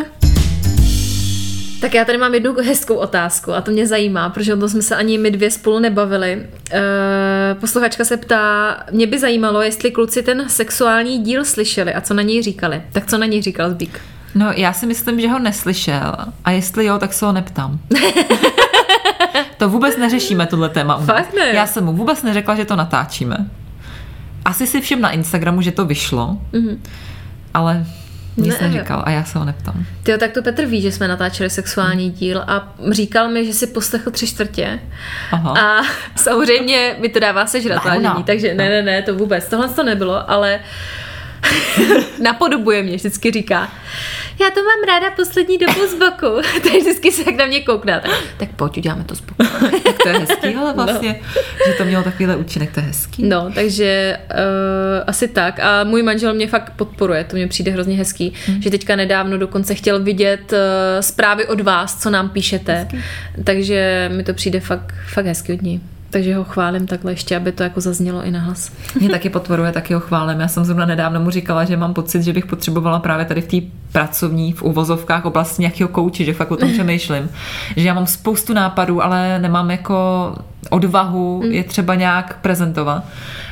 Tak 1.81 1.93
já 1.93 2.05
tady 2.05 2.17
mám 2.17 2.33
jednu 2.33 2.53
hezkou 2.53 2.95
otázku 2.95 3.53
a 3.53 3.61
to 3.61 3.71
mě 3.71 3.87
zajímá, 3.87 4.29
protože 4.29 4.53
o 4.53 4.57
tom 4.57 4.69
jsme 4.69 4.81
se 4.81 4.95
ani 4.95 5.17
my 5.17 5.31
dvě 5.31 5.51
spolu 5.51 5.79
nebavili. 5.79 6.47
E, 6.71 7.55
posluchačka 7.59 8.05
se 8.05 8.17
ptá, 8.17 8.77
mě 8.91 9.07
by 9.07 9.19
zajímalo, 9.19 9.61
jestli 9.61 9.91
kluci 9.91 10.23
ten 10.23 10.49
sexuální 10.49 11.19
díl 11.19 11.45
slyšeli 11.45 11.93
a 11.93 12.01
co 12.01 12.13
na 12.13 12.21
něj 12.21 12.43
říkali. 12.43 12.81
Tak 12.91 13.05
co 13.05 13.17
na 13.17 13.25
něj 13.25 13.41
říkal 13.41 13.71
Zbík? 13.71 14.01
No, 14.35 14.51
já 14.55 14.73
si 14.73 14.85
myslím, 14.85 15.21
že 15.21 15.27
ho 15.29 15.39
neslyšel. 15.39 16.15
A 16.45 16.51
jestli 16.51 16.85
jo, 16.85 16.97
tak 16.99 17.13
se 17.13 17.25
ho 17.25 17.31
neptám. 17.31 17.79
to 19.57 19.69
vůbec 19.69 19.97
neřešíme, 19.97 20.45
tohle 20.45 20.69
téma. 20.69 20.97
Fakt 20.97 21.33
ne? 21.33 21.47
Já 21.53 21.67
jsem 21.67 21.85
mu 21.85 21.93
vůbec 21.93 22.23
neřekla, 22.23 22.55
že 22.55 22.65
to 22.65 22.75
natáčíme. 22.75 23.37
Asi 24.45 24.67
si 24.67 24.81
všim 24.81 25.01
na 25.01 25.09
Instagramu, 25.11 25.61
že 25.61 25.71
to 25.71 25.85
vyšlo, 25.85 26.37
Mhm. 26.53 26.83
ale 27.53 27.85
nic 28.37 28.59
Ne, 28.59 28.67
neříkal 28.69 29.03
a 29.05 29.09
já 29.11 29.23
se 29.23 29.39
ho 29.39 29.45
neptám. 29.45 29.85
Ty 30.03 30.17
tak 30.17 30.31
to 30.31 30.41
Petr 30.41 30.65
ví, 30.65 30.81
že 30.81 30.91
jsme 30.91 31.07
natáčeli 31.07 31.49
sexuální 31.49 32.11
díl 32.11 32.43
a 32.47 32.73
říkal 32.91 33.29
mi, 33.29 33.45
že 33.45 33.53
si 33.53 33.67
poslechl 33.67 34.11
tři 34.11 34.27
čtvrtě. 34.27 34.79
Aha. 35.31 35.53
A 35.61 35.81
samozřejmě 36.15 36.95
mi 36.99 37.09
to 37.09 37.19
dává 37.19 37.45
sežrat 37.45 37.85
vážení, 37.85 38.23
takže 38.25 38.53
ne, 38.53 38.69
ne, 38.69 38.81
ne, 38.81 39.01
to 39.01 39.15
vůbec. 39.15 39.49
Tohle 39.49 39.69
to 39.69 39.83
nebylo, 39.83 40.31
ale 40.31 40.59
napodobuje 42.23 42.83
mě, 42.83 42.95
vždycky 42.95 43.31
říká, 43.31 43.67
já 44.39 44.49
to 44.51 44.59
mám 44.63 44.83
ráda 44.87 45.15
poslední 45.15 45.57
dobu 45.57 45.87
z 45.87 45.93
boku. 45.93 46.41
tak 46.63 46.73
vždycky 46.73 47.11
se 47.11 47.23
jak 47.25 47.35
na 47.35 47.45
mě 47.45 47.61
koukne. 47.61 48.01
Tak, 48.03 48.11
tak 48.37 48.49
pojď, 48.55 48.77
uděláme 48.77 49.03
to 49.03 49.15
z 49.15 49.21
boku. 49.21 49.43
tak 49.83 49.95
to 50.03 50.09
je 50.09 50.19
hezký, 50.19 50.55
ale 50.55 50.73
vlastně, 50.73 51.19
že 51.67 51.73
to 51.73 51.85
mělo 51.85 52.03
takovýhle 52.03 52.35
účinek, 52.35 52.71
to 52.73 52.79
je 52.79 52.85
hezký. 52.85 53.23
No, 53.23 53.51
takže 53.55 54.17
uh, 54.31 55.03
asi 55.07 55.27
tak. 55.27 55.59
A 55.59 55.83
můj 55.83 56.03
manžel 56.03 56.33
mě 56.33 56.47
fakt 56.47 56.73
podporuje, 56.75 57.23
to 57.23 57.35
mě 57.35 57.47
přijde 57.47 57.71
hrozně 57.71 57.97
hezký, 57.97 58.33
hmm. 58.45 58.61
že 58.61 58.69
teďka 58.69 58.95
nedávno 58.95 59.37
dokonce 59.37 59.75
chtěl 59.75 60.03
vidět 60.03 60.51
uh, 60.51 60.57
zprávy 60.99 61.47
od 61.47 61.61
vás, 61.61 62.01
co 62.01 62.09
nám 62.09 62.29
píšete. 62.29 62.73
Hezký. 62.73 63.03
Takže 63.43 64.11
mi 64.13 64.23
to 64.23 64.33
přijde 64.33 64.59
fakt, 64.59 64.93
fakt 65.13 65.25
hezky 65.25 65.53
od 65.53 65.61
ní. 65.61 65.81
Takže 66.15 66.35
ho 66.35 66.43
chválím 66.43 66.87
takhle 66.87 67.11
ještě, 67.11 67.37
aby 67.37 67.51
to 67.51 67.63
jako 67.63 67.81
zaznělo 67.81 68.23
i 68.23 68.31
na 68.31 68.39
hlas. 68.39 68.71
Mě 68.99 69.09
taky 69.09 69.29
podporuje, 69.29 69.71
taky 69.71 69.93
ho 69.93 69.99
chválím. 69.99 70.39
Já 70.39 70.47
jsem 70.47 70.65
zrovna 70.65 70.85
nedávno 70.85 71.19
mu 71.19 71.29
říkala, 71.29 71.65
že 71.65 71.77
mám 71.77 71.93
pocit, 71.93 72.23
že 72.23 72.33
bych 72.33 72.45
potřebovala 72.45 72.99
právě 72.99 73.25
tady 73.25 73.41
v 73.41 73.47
té 73.47 73.57
pracovní, 73.91 74.53
v 74.53 74.61
uvozovkách 74.63 75.25
oblasti 75.25 75.61
nějakého 75.61 75.87
kouče, 75.87 76.23
že 76.23 76.33
fakt 76.33 76.51
o 76.51 76.55
tom 76.55 76.71
přemýšlím. 76.73 77.29
Že 77.75 77.87
já 77.87 77.93
mám 77.93 78.07
spoustu 78.07 78.53
nápadů, 78.53 79.03
ale 79.03 79.39
nemám 79.39 79.71
jako 79.71 79.95
odvahu 80.69 81.41
je 81.45 81.63
třeba 81.63 81.95
nějak 81.95 82.37
prezentovat. 82.41 83.03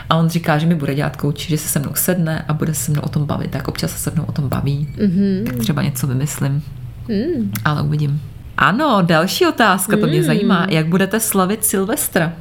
A 0.09 0.15
on 0.15 0.29
říká, 0.29 0.57
že 0.57 0.65
mi 0.67 0.75
bude 0.75 0.95
dělat 0.95 1.15
kouči, 1.15 1.49
že 1.49 1.57
se 1.57 1.67
se 1.69 1.79
mnou 1.79 1.91
sedne 1.93 2.45
a 2.47 2.53
bude 2.53 2.73
se 2.73 2.91
mnou 2.91 3.01
o 3.01 3.09
tom 3.09 3.25
bavit. 3.25 3.51
Tak 3.51 3.67
občas 3.67 3.91
se 3.91 3.97
se 3.99 4.11
mnou 4.11 4.23
o 4.23 4.31
tom 4.31 4.49
baví. 4.49 4.87
Mm-hmm. 4.97 5.45
Tak 5.45 5.55
třeba 5.55 5.81
něco 5.81 6.07
vymyslím. 6.07 6.63
Mm. 7.07 7.51
Ale 7.65 7.81
uvidím. 7.81 8.21
Ano, 8.57 8.99
další 9.01 9.47
otázka, 9.47 9.97
to 9.97 10.07
mě 10.07 10.19
Mm. 10.19 10.25
zajímá. 10.25 10.67
Jak 10.69 10.87
budete 10.87 11.19
slavit 11.19 11.65
Silvestra? 11.65 12.33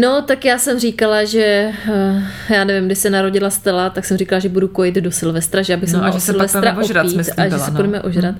No, 0.00 0.22
tak 0.22 0.44
já 0.44 0.58
jsem 0.58 0.78
říkala, 0.78 1.24
že 1.24 1.72
eh, 1.92 2.54
já 2.54 2.64
nevím, 2.64 2.86
kdy 2.86 2.94
se 2.96 3.10
narodila 3.10 3.50
Stella, 3.50 3.90
tak 3.90 4.04
jsem 4.04 4.16
říkala, 4.16 4.40
že 4.40 4.48
budu 4.48 4.68
kojit 4.68 4.94
do 4.94 5.12
Silvestra, 5.12 5.62
že 5.62 5.74
abych 5.74 5.90
se 5.90 5.96
No 5.96 6.02
mohla 6.02 6.20
se 6.20 6.32
pak 6.32 6.50
Silvestra 6.50 6.76
ožrat, 6.78 7.06
opít 7.06 7.12
tím 7.12 7.34
a 7.36 7.42
že 7.42 7.48
byla, 7.48 7.64
se 7.64 7.70
no. 7.70 7.76
budeme 7.76 8.02
ožrat. 8.02 8.34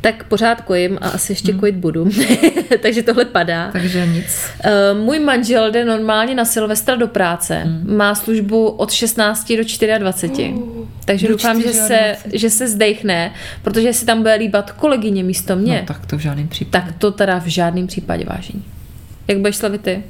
Tak 0.00 0.24
pořád 0.24 0.60
kojím 0.60 0.98
a 1.00 1.08
asi 1.08 1.32
ještě 1.32 1.52
kojit 1.52 1.74
budu. 1.76 2.10
Takže 2.82 3.02
tohle 3.02 3.24
padá. 3.24 3.70
Takže 3.72 4.06
nic. 4.06 4.46
Eh, 4.64 4.70
Můj 4.94 5.18
manžel 5.18 5.70
jde 5.70 5.84
normálně 5.84 6.34
na 6.34 6.44
Silvestra 6.44 6.96
do 6.96 7.08
práce. 7.08 7.62
Má 7.84 8.14
službu 8.14 8.68
od 8.68 8.92
16 8.92 9.52
do 9.56 9.62
24. 9.98 10.54
Takže 11.04 11.28
Do 11.28 11.32
doufám, 11.34 11.62
že 11.62 11.72
se, 11.72 11.98
24. 11.98 12.38
že 12.38 12.50
se 12.50 12.68
zdechne, 12.68 13.32
protože 13.62 13.92
si 13.92 14.06
tam 14.06 14.18
bude 14.18 14.34
líbat 14.34 14.70
kolegyně 14.70 15.24
místo 15.24 15.56
mě. 15.56 15.78
No 15.80 15.86
tak 15.94 16.06
to 16.06 16.16
v 16.16 16.20
žádném 16.20 16.48
případě. 16.48 16.86
tak 16.86 16.98
to 16.98 17.10
teda 17.10 17.38
v 17.38 17.46
žádném 17.46 17.86
případě 17.86 18.24
vážení. 18.24 18.64
Jak 19.28 19.38
budeš 19.38 19.56
slavit 19.56 19.80
ty? 19.80 20.02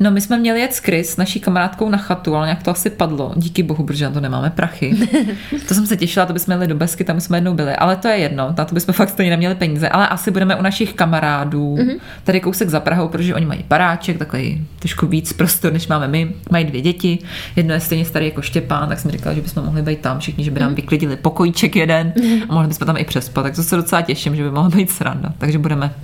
No 0.00 0.10
my 0.10 0.20
jsme 0.20 0.38
měli 0.38 0.60
jet 0.60 0.74
s 0.74 0.78
Chris, 0.78 1.10
s 1.10 1.16
naší 1.16 1.40
kamarádkou 1.40 1.88
na 1.88 1.98
chatu, 1.98 2.36
ale 2.36 2.46
nějak 2.46 2.62
to 2.62 2.70
asi 2.70 2.90
padlo. 2.90 3.32
Díky 3.36 3.62
bohu, 3.62 3.84
protože 3.84 4.04
na 4.04 4.10
to 4.10 4.20
nemáme 4.20 4.50
prachy. 4.50 4.94
to 5.68 5.74
jsem 5.74 5.86
se 5.86 5.96
těšila, 5.96 6.26
to 6.26 6.32
bychom 6.32 6.52
jeli 6.52 6.66
do 6.66 6.74
Besky, 6.74 7.04
tam 7.04 7.20
jsme 7.20 7.36
jednou 7.36 7.54
byli, 7.54 7.76
ale 7.76 7.96
to 7.96 8.08
je 8.08 8.16
jedno, 8.16 8.54
na 8.58 8.64
to 8.64 8.74
bychom 8.74 8.94
fakt 8.94 9.08
stejně 9.08 9.30
neměli 9.30 9.54
peníze, 9.54 9.88
ale 9.88 10.08
asi 10.08 10.30
budeme 10.30 10.56
u 10.56 10.62
našich 10.62 10.94
kamarádů, 10.94 11.76
mm-hmm. 11.76 11.96
tady 12.24 12.40
kousek 12.40 12.68
za 12.68 12.80
Prahou, 12.80 13.08
protože 13.08 13.34
oni 13.34 13.46
mají 13.46 13.64
baráček, 13.68 14.18
takový 14.18 14.66
trošku 14.78 15.06
víc 15.06 15.32
prostor, 15.32 15.72
než 15.72 15.88
máme 15.88 16.08
my, 16.08 16.32
mají 16.50 16.64
dvě 16.64 16.80
děti, 16.80 17.18
jedno 17.56 17.74
je 17.74 17.80
stejně 17.80 18.04
starý 18.04 18.26
jako 18.26 18.42
Štěpán, 18.42 18.88
tak 18.88 18.98
jsem 18.98 19.10
říkala, 19.10 19.34
že 19.34 19.40
bychom 19.40 19.64
mohli 19.64 19.82
být 19.82 20.00
tam 20.00 20.18
všichni, 20.18 20.44
že 20.44 20.50
by 20.50 20.60
nám 20.60 20.74
vyklidili 20.74 21.16
pokojíček 21.16 21.76
jeden. 21.76 22.12
A 22.48 22.52
mohli 22.52 22.68
bychom 22.68 22.86
tam 22.86 22.96
i 22.96 23.04
přespat, 23.04 23.44
tak 23.44 23.54
to 23.54 23.62
se 23.62 23.76
docela 23.76 24.02
těším, 24.02 24.36
že 24.36 24.42
by 24.42 24.50
mohla 24.50 24.70
být 24.70 24.90
sranda, 24.90 25.32
takže 25.38 25.58
budeme 25.58 25.94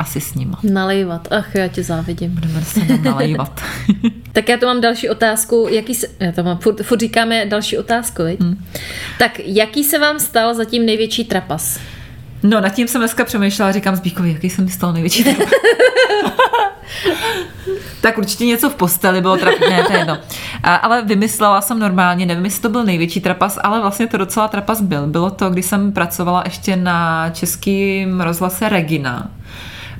asi 0.00 0.20
s 0.20 0.34
nima. 0.34 0.58
Nalejvat. 0.62 1.28
Ach, 1.30 1.54
já 1.54 1.68
tě 1.68 1.82
závidím. 1.82 2.30
Budeme 2.30 2.62
se 2.62 2.80
tam 2.80 3.02
nalejvat. 3.04 3.60
Tak 4.32 4.48
já 4.48 4.56
tu 4.56 4.66
mám 4.66 4.80
další 4.80 5.08
otázku. 5.08 5.66
Jaký 5.70 5.94
se, 5.94 6.06
já 6.20 6.32
to 6.32 6.42
mám, 6.42 6.58
furt, 6.58 6.82
furt 6.82 7.00
říkáme 7.00 7.46
další 7.46 7.78
otázku, 7.78 8.24
viď? 8.24 8.40
Hmm. 8.40 8.64
Tak 9.18 9.40
jaký 9.44 9.84
se 9.84 9.98
vám 9.98 10.20
stal 10.20 10.54
zatím 10.54 10.86
největší 10.86 11.24
trapas? 11.24 11.80
No, 12.42 12.60
nad 12.60 12.68
tím 12.68 12.88
jsem 12.88 13.00
dneska 13.00 13.24
přemýšlela, 13.24 13.72
říkám 13.72 13.96
Zbíkovi, 13.96 14.32
jaký 14.32 14.50
jsem 14.50 14.64
mi 14.64 14.70
stal 14.70 14.92
největší 14.92 15.24
trapas. 15.24 15.48
tak 18.00 18.18
určitě 18.18 18.46
něco 18.46 18.70
v 18.70 18.74
posteli 18.74 19.20
bylo 19.20 19.36
trapné, 19.36 19.84
to 19.86 19.92
je 19.92 19.98
jedno. 19.98 20.18
A, 20.62 20.74
ale 20.74 21.02
vymyslela 21.02 21.60
jsem 21.60 21.78
normálně, 21.78 22.26
nevím, 22.26 22.44
jestli 22.44 22.62
to 22.62 22.68
byl 22.68 22.84
největší 22.84 23.20
trapas, 23.20 23.58
ale 23.62 23.80
vlastně 23.80 24.06
to 24.06 24.16
docela 24.16 24.48
trapas 24.48 24.80
byl. 24.80 25.06
Bylo 25.06 25.30
to, 25.30 25.50
když 25.50 25.66
jsem 25.66 25.92
pracovala 25.92 26.42
ještě 26.44 26.76
na 26.76 27.30
českým 27.30 28.20
rozhlase 28.20 28.68
Regina, 28.68 29.30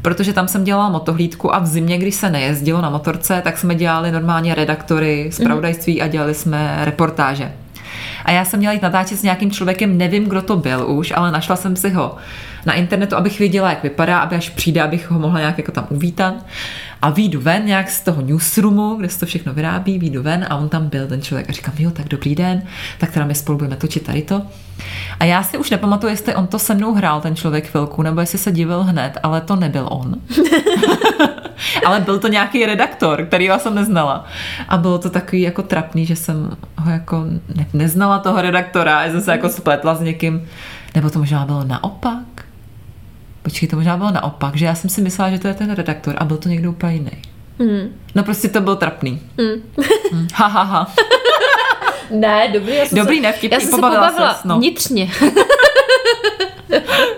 protože 0.03 0.33
tam 0.33 0.49
jsem 0.49 0.65
dělala 0.65 0.89
motohlídku 0.89 1.55
a 1.55 1.59
v 1.59 1.67
zimě, 1.67 1.99
když 1.99 2.15
se 2.15 2.31
nejezdilo 2.31 2.81
na 2.81 2.91
motorce, 2.91 3.41
tak 3.45 3.59
jsme 3.59 3.75
dělali 3.75 4.13
normálně 4.13 4.55
redaktory 4.55 5.31
z 5.33 5.39
pravodajství 5.39 6.03
a 6.03 6.07
dělali 6.09 6.35
jsme 6.35 6.79
reportáže. 6.85 7.53
A 8.25 8.31
já 8.31 8.45
jsem 8.45 8.59
měla 8.59 8.73
jít 8.73 8.83
natáčet 8.83 9.19
s 9.19 9.23
nějakým 9.23 9.51
člověkem, 9.51 9.99
nevím, 9.99 10.25
kdo 10.25 10.43
to 10.43 10.57
byl 10.57 10.85
už, 10.91 11.13
ale 11.17 11.33
našla 11.33 11.57
jsem 11.57 11.77
si 11.77 11.91
ho 11.91 12.17
na 12.67 12.73
internetu, 12.73 13.17
abych 13.17 13.39
věděla, 13.39 13.71
jak 13.71 13.83
vypadá, 13.83 14.19
aby 14.19 14.37
až 14.37 14.49
přijde, 14.49 14.83
abych 14.83 15.11
ho 15.11 15.19
mohla 15.19 15.39
nějak 15.39 15.59
jako 15.59 15.73
tam 15.73 15.87
uvítat. 15.91 16.35
A 17.03 17.11
výjdu 17.11 17.41
ven 17.41 17.67
nějak 17.67 17.91
z 17.91 18.01
toho 18.01 18.23
newsroomu, 18.23 18.95
kde 18.95 19.09
se 19.09 19.21
to 19.21 19.27
všechno 19.27 19.55
vyrábí, 19.55 19.99
výjdu 19.99 20.23
ven 20.23 20.47
a 20.51 20.57
on 20.57 20.69
tam 20.69 20.89
byl 20.89 21.07
ten 21.07 21.23
člověk 21.23 21.49
a 21.49 21.53
říkám, 21.53 21.75
jo, 21.79 21.91
tak 21.91 22.09
dobrý 22.09 22.35
den, 22.35 22.63
tak 22.99 23.13
teda 23.13 23.27
my 23.27 23.35
spolu 23.35 23.59
budeme 23.59 23.77
točit 23.77 24.03
tady 24.03 24.23
to. 24.23 24.43
A 25.21 25.25
já 25.25 25.43
si 25.43 25.59
už 25.59 25.71
nepamatuju, 25.71 26.11
jestli 26.11 26.35
on 26.35 26.47
to 26.47 26.59
se 26.59 26.75
mnou 26.75 26.95
hrál, 26.95 27.21
ten 27.21 27.37
člověk 27.37 27.71
chvilku, 27.71 28.03
nebo 28.03 28.21
jestli 28.21 28.39
se 28.39 28.53
divil 28.53 28.83
hned, 28.83 29.19
ale 29.23 29.41
to 29.41 29.57
nebyl 29.57 29.89
on. 29.91 30.15
Ale 31.87 32.01
byl 32.01 32.19
to 32.19 32.29
nějaký 32.29 32.67
redaktor, 32.67 33.27
který 33.27 33.45
já 33.45 33.59
jsem 33.59 33.75
neznala. 33.75 34.25
A 34.69 34.77
bylo 34.77 34.99
to 34.99 35.11
takový 35.11 35.43
jako 35.43 35.63
trapný, 35.63 36.07
že 36.07 36.17
jsem 36.17 36.57
ho 36.77 36.91
jako 36.91 37.25
ne, 37.55 37.67
neznala 37.73 38.19
toho 38.19 38.43
redaktora, 38.43 39.05
já 39.05 39.13
jsem 39.13 39.21
se 39.21 39.33
jako 39.33 39.49
spletla 39.49 39.95
s 39.95 40.01
někým. 40.01 40.49
Nebo 40.95 41.11
to 41.11 41.19
možná 41.19 41.47
bylo 41.47 41.65
naopak? 41.65 42.30
Počkej, 43.43 43.69
to 43.69 43.77
možná 43.77 43.97
bylo 43.97 44.11
naopak, 44.11 44.57
že 44.57 44.65
já 44.67 44.75
jsem 44.75 44.91
si 44.91 45.01
myslela, 45.01 45.31
že 45.31 45.39
to 45.39 45.49
je 45.49 45.55
ten 45.55 45.71
redaktor 45.75 46.15
a 46.19 46.25
byl 46.25 46.37
to 46.37 46.49
někdo 46.49 46.71
úplně 46.71 46.93
jiný. 46.93 47.11
Hmm. 47.59 47.95
No 48.15 48.23
prostě 48.23 48.49
to 48.49 48.61
byl 48.61 48.77
trapný. 48.77 49.21
Hmm. 49.39 49.63
Ha, 50.35 50.47
ha, 50.47 50.63
ha. 50.63 50.95
Ne, 52.11 52.49
dobrý, 52.53 52.75
já 52.77 52.87
jsem 52.87 52.99
Dobrý, 52.99 53.17
se, 53.17 53.23
ne, 53.23 53.33
vtipný, 53.33 53.55
já 53.55 53.61
jsem 53.61 53.71
se 53.71 53.77
pobavila 53.77 54.09
pobavila 54.09 54.35
ses, 54.35 54.45
no. 54.45 54.57
vnitřně. 54.59 55.11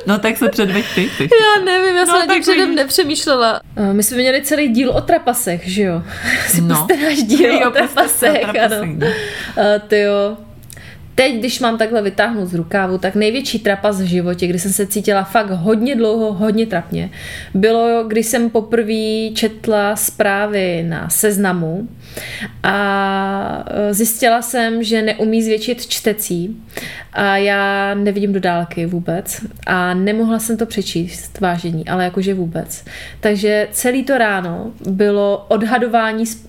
No 0.07 0.19
tak 0.19 0.37
se 0.37 0.49
předveď 0.49 0.85
ty. 0.95 1.11
ty. 1.19 1.23
Já 1.25 1.65
nevím, 1.65 1.97
já 1.97 2.07
jsem 2.07 2.15
No, 2.15 2.21
no, 2.21 2.27
tak 2.27 2.35
tím 2.35 2.43
předem 2.43 2.75
nepřemýšlela. 2.75 3.61
Uh, 3.79 3.93
my 3.93 4.03
jsme 4.03 4.17
měli 4.17 4.43
celý 4.43 4.69
díl 4.69 4.91
o 4.91 5.01
trapasech, 5.01 5.69
že 5.69 5.83
jo? 5.83 6.03
Si 6.49 6.61
No. 6.61 6.69
no. 6.91 6.97
náš 7.03 7.23
díl 7.23 7.53
Jo, 7.53 7.69
o 7.69 7.71
prostě 7.71 7.95
trapasech, 7.95 8.31
o 8.49 8.53
trapasech, 8.53 8.83
ano. 8.83 8.87
no. 8.99 9.07
Uh, 9.07 9.89
ty 9.89 10.01
jo. 10.01 10.37
Teď, 11.15 11.35
když 11.39 11.61
mám 11.61 11.79
takhle 11.79 12.03
vytáhnout 12.03 12.47
z 12.47 12.55
rukávu, 12.55 12.99
tak 12.99 13.15
největší 13.15 13.59
trapas 13.59 14.01
v 14.01 14.05
životě, 14.05 14.47
kdy 14.47 14.59
jsem 14.59 14.73
se 14.73 14.87
cítila 14.87 15.25
fakt 15.25 15.51
hodně 15.51 15.97
dlouho, 15.97 16.33
hodně 16.33 16.67
trapně, 16.67 17.11
bylo, 17.55 18.05
když 18.09 18.27
jsem 18.27 18.51
poprvé 18.51 19.31
četla 19.35 19.97
zprávy 19.97 20.85
na 20.89 21.09
seznamu 21.09 21.89
a 22.63 23.65
e, 23.67 23.95
zjistila 23.95 24.43
jsem, 24.43 24.83
že 24.83 25.03
neumí 25.03 25.43
zvětšit 25.43 25.87
čtecí 25.87 26.57
a 27.13 27.37
já 27.37 27.95
nevidím 27.95 28.33
do 28.33 28.41
dálky 28.41 28.87
vůbec 28.87 29.41
a 29.67 29.95
nemohla 29.95 30.39
jsem 30.39 30.57
to 30.57 30.67
přečíst 30.67 31.41
vážení, 31.41 31.89
ale 31.89 32.05
jakože 32.05 32.35
vůbec. 32.35 32.85
Takže 33.21 33.69
celý 33.73 34.03
to 34.03 34.19
ráno 34.19 34.73
bylo 34.91 35.45
odhadování 35.49 36.27
z- 36.27 36.47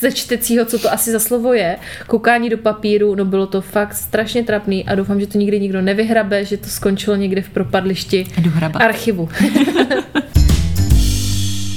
ze 0.00 0.12
čtecího, 0.12 0.64
co 0.64 0.78
to 0.78 0.92
asi 0.92 1.12
za 1.12 1.18
slovo 1.20 1.52
je, 1.52 1.76
koukání 2.06 2.48
do 2.50 2.58
papíru, 2.58 3.14
no 3.14 3.24
bylo 3.24 3.46
to 3.46 3.53
fakt 3.60 3.94
strašně 3.94 4.44
trapný 4.44 4.84
a 4.84 4.94
doufám, 4.94 5.20
že 5.20 5.26
to 5.26 5.38
nikdy 5.38 5.60
nikdo 5.60 5.82
nevyhrabe, 5.82 6.44
že 6.44 6.56
to 6.56 6.68
skončilo 6.68 7.16
někde 7.16 7.42
v 7.42 7.50
propadlišti 7.50 8.26
archivu. 8.74 9.28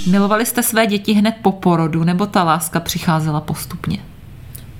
Milovali 0.07 0.45
jste 0.45 0.63
své 0.63 0.87
děti 0.87 1.13
hned 1.13 1.35
po 1.41 1.51
porodu, 1.51 2.03
nebo 2.03 2.25
ta 2.25 2.43
láska 2.43 2.79
přicházela 2.79 3.41
postupně? 3.41 3.99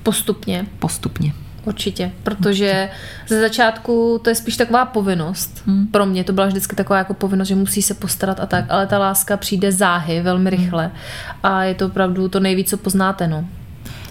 Postupně. 0.04 0.66
Postupně. 0.80 1.34
Určitě, 1.66 2.12
protože 2.24 2.90
ze 3.28 3.42
začátku 3.42 4.20
to 4.24 4.30
je 4.30 4.36
spíš 4.36 4.58
taková 4.58 4.86
povinnost. 4.86 5.64
Hmm. 5.66 5.88
Pro 5.88 6.06
mě 6.06 6.24
to 6.24 6.34
byla 6.34 6.48
vždycky 6.48 6.76
taková 6.76 7.00
jako 7.00 7.14
povinnost, 7.14 7.48
že 7.48 7.56
musí 7.56 7.82
se 7.82 7.94
postarat 7.94 8.40
a 8.40 8.46
tak, 8.46 8.66
ale 8.70 8.88
ta 8.88 9.00
láska 9.00 9.38
přijde 9.38 9.72
záhy 9.72 10.22
velmi 10.22 10.50
rychle 10.50 10.92
a 11.44 11.64
je 11.64 11.76
to 11.76 11.86
opravdu 11.86 12.30
to 12.30 12.40
nejvíc, 12.40 12.70
co 12.70 12.78
poznáte, 12.78 13.28
no. 13.28 13.46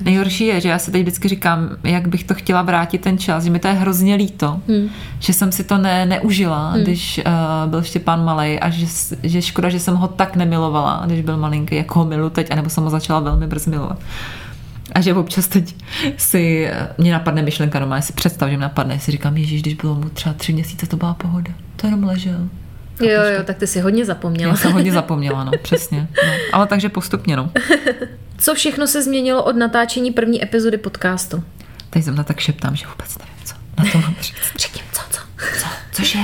Nejhorší 0.01 0.47
je, 0.47 0.61
že 0.61 0.69
já 0.69 0.79
se 0.79 0.91
teď 0.91 1.03
vždycky 1.03 1.29
říkám, 1.29 1.69
jak 1.85 2.09
bych 2.09 2.25
to 2.25 2.35
chtěla 2.35 2.63
vrátit 2.63 3.01
ten 3.01 3.19
čas, 3.19 3.45
že 3.45 3.51
mi 3.51 3.59
to 3.59 3.69
je 3.69 3.75
hrozně 3.75 4.15
líto, 4.15 4.61
Hmm. 4.69 4.89
že 5.19 5.33
jsem 5.33 5.53
si 5.53 5.65
to 5.65 5.79
ne, 5.79 6.07
neužila, 6.07 6.71
hmm. 6.71 6.83
když 6.83 7.21
uh, 7.27 7.71
byl 7.71 7.83
Štěpán 7.83 8.25
malej 8.25 8.59
a 8.63 8.71
že, 8.71 8.87
že 9.23 9.43
škoda, 9.43 9.69
že 9.69 9.81
jsem 9.81 9.95
ho 9.97 10.09
tak 10.09 10.37
nemilovala, 10.37 11.03
když 11.07 11.21
byl 11.21 11.37
malinký, 11.37 11.77
jako 11.77 11.99
ho 11.99 12.05
milu 12.05 12.31
teď, 12.31 12.51
anebo 12.51 12.71
jsem 12.71 12.85
ho 12.85 12.91
začala 12.91 13.21
velmi 13.21 13.47
brzy 13.47 13.71
milovat. 13.71 13.99
A 14.93 15.01
že 15.01 15.15
občas 15.15 15.49
teď 15.49 15.75
si, 16.17 16.67
eh, 16.73 16.89
mě 16.99 17.13
napadne 17.13 17.43
myšlenka 17.43 17.79
doma, 17.79 18.01
si 18.01 18.13
představ, 18.13 18.49
že 18.51 18.57
mi 18.57 18.63
napadne, 18.63 18.99
si 19.01 19.11
říkám, 19.11 19.37
ježíš, 19.37 19.63
když 19.63 19.75
bylo 19.75 19.95
mu 19.95 20.09
třeba 20.09 20.33
tři 20.33 20.53
měsíce, 20.53 20.87
to 20.87 20.97
byla 20.97 21.15
pohoda. 21.15 21.53
To 21.77 21.87
jenom 21.87 22.05
ležel. 22.05 22.39
Jo, 23.01 23.09
jo, 23.09 23.43
tak 23.45 23.57
ty 23.57 23.67
si 23.67 23.81
hodně 23.81 24.05
zapomněla. 24.05 24.51
Já 24.53 24.57
jsem 24.57 24.73
hodně 24.73 24.93
zapomněla, 25.01 25.45
no, 25.45 25.53
přesně. 25.63 26.09
No. 26.27 26.33
Ale 26.53 26.67
takže 26.67 26.89
postupně, 26.89 27.37
no. 27.37 27.51
Co 28.39 28.55
všechno 28.55 28.87
se 28.87 29.03
změnilo 29.03 29.45
od 29.45 29.57
natáčení 29.57 30.11
první 30.11 30.43
epizody 30.43 30.79
podcastu? 30.79 31.45
Teď 31.91 32.03
zrovna 32.03 32.25
tak 32.25 32.41
šeptám, 32.41 32.77
že 32.77 32.87
vůbec 32.87 33.19
nevím, 33.19 33.35
co. 33.45 33.55
Na 33.79 33.91
to 33.93 33.99
mám 33.99 34.15
říct. 34.21 34.37
Řekni, 34.57 34.83
co, 34.93 35.01
co? 35.11 35.21
Co? 35.61 35.67
Cože? 35.93 36.19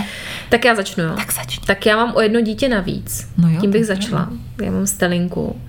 Tak 0.49 0.65
já 0.65 0.75
začnu, 0.75 1.05
jo. 1.05 1.13
Tak 1.17 1.33
začni. 1.33 1.67
Tak 1.67 1.87
já 1.87 1.97
mám 1.97 2.13
o 2.17 2.21
jedno 2.21 2.41
dítě 2.41 2.69
navíc. 2.69 3.29
No 3.39 3.49
jo, 3.49 3.61
Tím 3.61 3.71
bych 3.71 3.87
začala. 3.87 4.29
Já 4.63 4.71
mám 4.71 4.87
stelinku. 4.87 5.61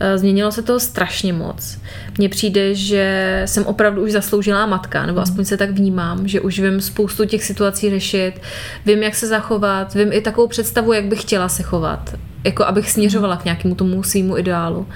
Eh, 0.00 0.18
Změnilo 0.18 0.52
se 0.52 0.62
toho 0.62 0.80
strašně 0.80 1.32
moc. 1.32 1.78
Mně 2.18 2.28
přijde, 2.28 2.74
že 2.74 3.42
jsem 3.46 3.66
opravdu 3.66 4.02
už 4.02 4.12
zasloužilá 4.12 4.66
matka, 4.66 5.06
nebo 5.06 5.20
aspoň 5.20 5.44
se 5.44 5.56
tak 5.56 5.70
vnímám, 5.70 6.28
že 6.28 6.40
už 6.40 6.60
vím 6.60 6.80
spoustu 6.80 7.24
těch 7.24 7.44
situací 7.44 7.90
řešit, 7.90 8.32
vím, 8.86 9.02
jak 9.02 9.14
se 9.14 9.26
zachovat, 9.26 9.94
vím 9.94 10.12
i 10.12 10.20
takovou 10.20 10.48
představu, 10.48 10.92
jak 10.92 11.04
bych 11.04 11.20
chtěla 11.20 11.48
se 11.48 11.62
chovat, 11.62 12.14
jako 12.44 12.64
abych 12.64 12.90
směřovala 12.90 13.36
k 13.36 13.44
nějakému 13.44 13.74
tomu 13.74 14.02
svýmu 14.02 14.38
ideálu. 14.38 14.86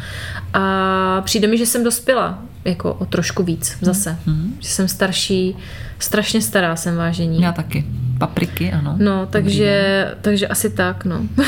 A 0.52 1.22
přijde 1.24 1.48
mi, 1.48 1.58
že 1.58 1.66
jsem 1.66 1.84
dospěla 1.84 2.38
jako 2.64 2.94
o 2.94 3.04
trošku 3.04 3.42
víc 3.42 3.78
zase. 3.80 4.18
Že 4.60 4.68
jsem 4.68 4.88
starší, 4.88 5.56
strašně 5.98 6.40
stará 6.42 6.76
jsem 6.76 6.96
vážení. 6.96 7.42
Já 7.42 7.52
taky. 7.52 7.84
Papriky, 8.18 8.72
ano. 8.72 8.96
No, 8.98 9.26
takže, 9.26 10.14
takže 10.20 10.48
asi 10.48 10.70
tak, 10.70 11.04
no. 11.04 11.20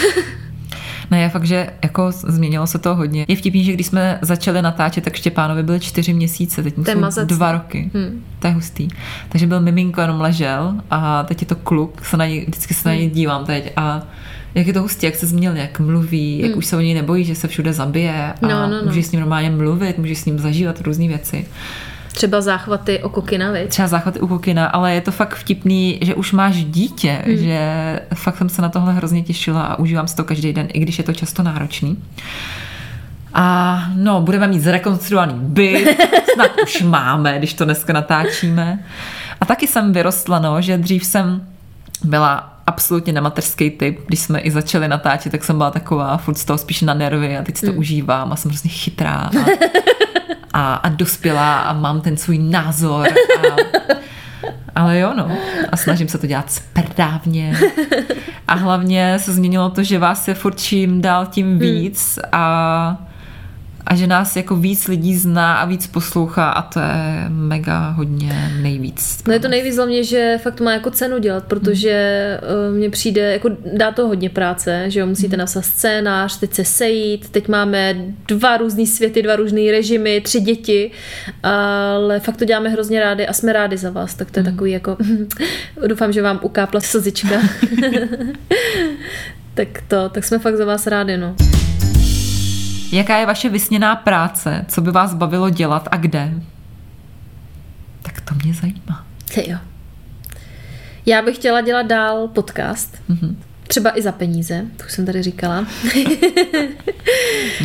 Ne, 1.11 1.29
fakt, 1.29 1.45
že 1.45 1.67
jako 1.83 2.13
změnilo 2.13 2.67
se 2.67 2.79
to 2.79 2.95
hodně. 2.95 3.25
Je 3.29 3.37
vtipný, 3.37 3.65
že 3.65 3.73
když 3.73 3.87
jsme 3.87 4.19
začali 4.23 4.63
natáčet, 4.63 5.05
tak 5.05 5.17
Štěpánovi 5.17 5.63
byly 5.63 5.81
čtyři 5.81 6.13
měsíce, 6.13 6.63
teď 6.63 6.77
mu 6.77 6.85
jsou 6.85 7.01
mazec. 7.01 7.29
dva 7.29 7.53
roky. 7.53 7.91
Hmm. 7.95 8.25
To 8.39 8.47
je 8.47 8.53
hustý. 8.53 8.89
Takže 9.29 9.47
byl 9.47 9.61
miminko, 9.61 10.01
jenom 10.01 10.21
ležel 10.21 10.75
a 10.91 11.23
teď 11.23 11.43
je 11.43 11.47
to 11.47 11.57
kluk, 11.57 12.05
se 12.05 12.17
na 12.17 12.27
něj, 12.27 12.45
vždycky 12.49 12.75
se 12.75 12.89
na 12.89 12.95
něj 12.95 13.11
dívám 13.11 13.45
teď 13.45 13.73
a 13.77 14.03
jak 14.55 14.67
je 14.67 14.73
to 14.73 14.83
hustý, 14.83 15.07
jak 15.07 15.15
se 15.15 15.27
změnil, 15.27 15.57
jak 15.57 15.81
mluví, 15.81 16.39
jak 16.39 16.57
už 16.57 16.67
se 16.67 16.77
o 16.77 16.81
něj 16.81 16.95
nebojí, 16.95 17.25
že 17.25 17.35
se 17.35 17.49
všude 17.49 17.73
zabije 17.73 18.33
a 18.33 18.35
No, 18.43 18.49
no, 18.49 18.69
no. 18.69 18.83
můžeš 18.85 19.07
s 19.07 19.13
ním 19.13 19.21
normálně 19.21 19.51
mluvit, 19.51 19.99
můžeš 19.99 20.19
s 20.19 20.25
ním 20.25 20.39
zažívat 20.39 20.81
různé 20.81 21.09
věci. 21.09 21.47
Třeba 22.13 22.41
záchvaty 22.41 23.03
o 23.03 23.09
kokina, 23.09 23.53
viď? 23.53 23.69
třeba 23.69 23.89
záchvaty 23.89 24.21
u 24.21 24.27
kokina, 24.27 24.67
ale 24.67 24.95
je 24.95 25.01
to 25.01 25.13
fakt 25.13 25.35
vtipný, 25.35 25.99
že 26.03 26.15
už 26.15 26.33
máš 26.33 26.65
dítě, 26.65 27.23
hmm. 27.27 27.37
že 27.37 27.61
fakt 28.15 28.39
jsem 28.39 28.49
se 28.49 28.63
na 28.63 28.69
tohle 28.69 28.93
hrozně 28.93 29.23
těšila 29.23 29.63
a 29.63 29.79
užívám 29.79 30.09
si 30.09 30.17
to 30.17 30.25
každý 30.25 30.53
den, 30.53 30.69
i 30.73 30.79
když 30.81 30.99
je 30.99 31.05
to 31.05 31.13
často 31.13 31.43
náročný. 31.43 31.99
A 33.35 33.83
no, 33.95 34.21
budeme 34.21 34.49
mít 34.49 34.61
zrekonstruovaný 34.61 35.35
byt, 35.37 35.89
snad 36.35 36.51
už 36.63 36.83
máme, 36.83 37.39
když 37.39 37.55
to 37.55 37.65
dneska 37.65 37.93
natáčíme. 37.93 38.85
A 39.41 39.45
taky 39.45 39.67
jsem 39.67 39.93
vyrostla, 39.93 40.39
no, 40.39 40.61
že 40.61 40.79
dřív 40.79 41.05
jsem 41.05 41.48
byla 42.05 42.55
absolutně 42.67 43.13
nematerský 43.13 43.71
typ. 43.71 44.07
Když 44.07 44.21
jsme 44.21 44.41
i 44.41 44.51
začali 44.51 44.89
natáčet, 44.89 45.33
tak 45.33 45.45
jsem 45.45 45.57
byla 45.57 45.71
taková 45.71 46.17
furt 46.17 46.35
z 46.39 46.45
toho 46.45 46.59
spíš 46.59 46.83
na 46.83 46.95
nervy 46.95 47.39
a 47.39 47.43
teď 47.43 47.57
si 47.57 47.67
to 47.67 47.73
Hmm. 47.73 47.79
užívám 47.81 48.33
a 48.33 48.37
jsem 48.37 48.51
hrozně 48.51 48.71
chytrá 48.71 49.13
a, 49.13 49.31
a, 50.53 50.75
a 50.75 50.89
dospělá 50.89 51.59
a 51.61 51.73
mám 51.73 52.01
ten 52.01 52.17
svůj 52.17 52.39
názor. 52.39 53.09
A, 53.09 53.57
ale 54.75 54.99
jo, 54.99 55.13
no. 55.17 55.31
A 55.73 55.77
snažím 55.77 56.09
se 56.09 56.19
to 56.19 56.27
dělat 56.27 56.53
správně. 56.53 57.59
A 58.49 58.55
hlavně 58.55 59.19
se 59.19 59.33
změnilo 59.33 59.71
to, 59.71 59.83
že 59.83 59.99
vás 59.99 60.29
je 60.29 60.35
furt 60.35 60.61
čím 60.61 61.01
dál 61.01 61.23
Hmm. 61.23 61.33
tím 61.33 61.59
víc 61.59 62.19
a, 62.33 62.97
a 63.89 63.95
že 63.95 64.07
nás 64.07 64.37
jako 64.37 64.57
víc 64.57 64.89
lidí 64.89 65.17
zná 65.17 65.57
a 65.57 65.65
víc 65.65 65.87
poslouchá 65.87 66.51
a 66.51 66.63
to 66.63 66.81
je 66.81 67.25
mega 67.29 67.91
hodně 67.91 68.53
nejvíc. 68.63 69.23
No 69.27 69.33
je 69.33 69.41
to 69.41 69.49
nejvíc 69.49 69.77
hlavně, 69.77 70.05
že 70.05 70.39
fakt 70.43 70.61
má 70.61 70.73
jako 70.73 70.91
cenu 70.91 71.19
dělat, 71.19 71.45
protože 71.45 71.91
eh, 71.91 72.71
mně 72.71 72.91
přijde, 72.91 73.33
jako 73.33 73.51
dá 73.73 73.93
to 73.93 74.07
hodně 74.07 74.31
práce, 74.31 74.85
že 74.91 75.01
jo, 75.01 75.07
musíte 75.07 75.37
napsat 75.37 75.65
scénář, 75.65 76.39
teď 76.39 76.55
se 76.55 76.65
sejít, 76.65 77.29
teď 77.29 77.49
máme 77.49 77.97
dva 78.29 78.57
různý 78.57 78.87
světy, 78.87 79.23
dva 79.23 79.37
různý 79.37 79.71
režimy, 79.71 80.21
tři 80.21 80.41
děti, 80.41 80.91
ale 81.43 82.21
fakt 82.21 82.37
to 82.37 82.45
děláme 82.45 82.69
hrozně 82.69 83.01
rádi 83.01 83.27
a 83.27 83.33
jsme 83.33 83.53
rádi 83.53 83.77
za 83.77 83.91
vás, 83.91 84.15
tak 84.15 84.31
to 84.31 84.41
je 84.41 84.45
takový 84.45 84.71
jako, 84.71 84.97
doufám, 85.87 86.13
že 86.13 86.23
vám 86.23 86.39
ukápla 86.43 86.81
slzička. 86.81 87.35
tak 89.55 89.69
to, 89.89 90.09
tak 90.09 90.25
jsme 90.25 90.39
fakt 90.39 90.57
za 90.57 90.65
vás 90.65 90.87
rádi, 90.87 91.17
no. 91.17 91.37
Jaká 92.93 93.19
je 93.19 93.27
vaše 93.27 93.49
vysněná 93.49 93.97
práce? 93.97 94.65
Co 94.69 94.81
by 94.81 94.91
vás 94.91 95.15
bavilo 95.15 95.51
dělat 95.51 95.89
a 95.91 95.97
kde? 95.97 96.31
Tak 98.03 98.21
to 98.21 98.35
mě 98.45 98.55
zajímá. 98.55 99.07
Ty 99.35 99.51
jo. 99.51 99.59
Já 101.07 101.23
bych 101.23 101.37
chtěla 101.37 101.61
dělat 101.61 101.87
dál 101.87 102.29
podcast. 102.29 102.97
Mhm. 103.09 103.43
Třeba 103.69 103.99
i 103.99 104.03
za 104.03 104.13
peníze, 104.13 104.65
to 104.77 104.85
už 104.85 104.93
jsem 104.93 105.07
tady 105.07 105.23
říkala. 105.23 105.67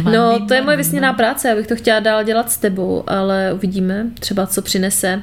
No, 0.03 0.47
to 0.47 0.53
je 0.53 0.61
moje 0.61 0.77
vysněná 0.77 1.13
práce, 1.13 1.47
já 1.47 1.55
bych 1.55 1.67
to 1.67 1.75
chtěla 1.75 1.99
dál 1.99 2.23
dělat 2.23 2.51
s 2.51 2.57
tebou, 2.57 3.03
ale 3.07 3.53
uvidíme, 3.53 4.05
třeba 4.19 4.47
co 4.47 4.61
přinese 4.61 5.21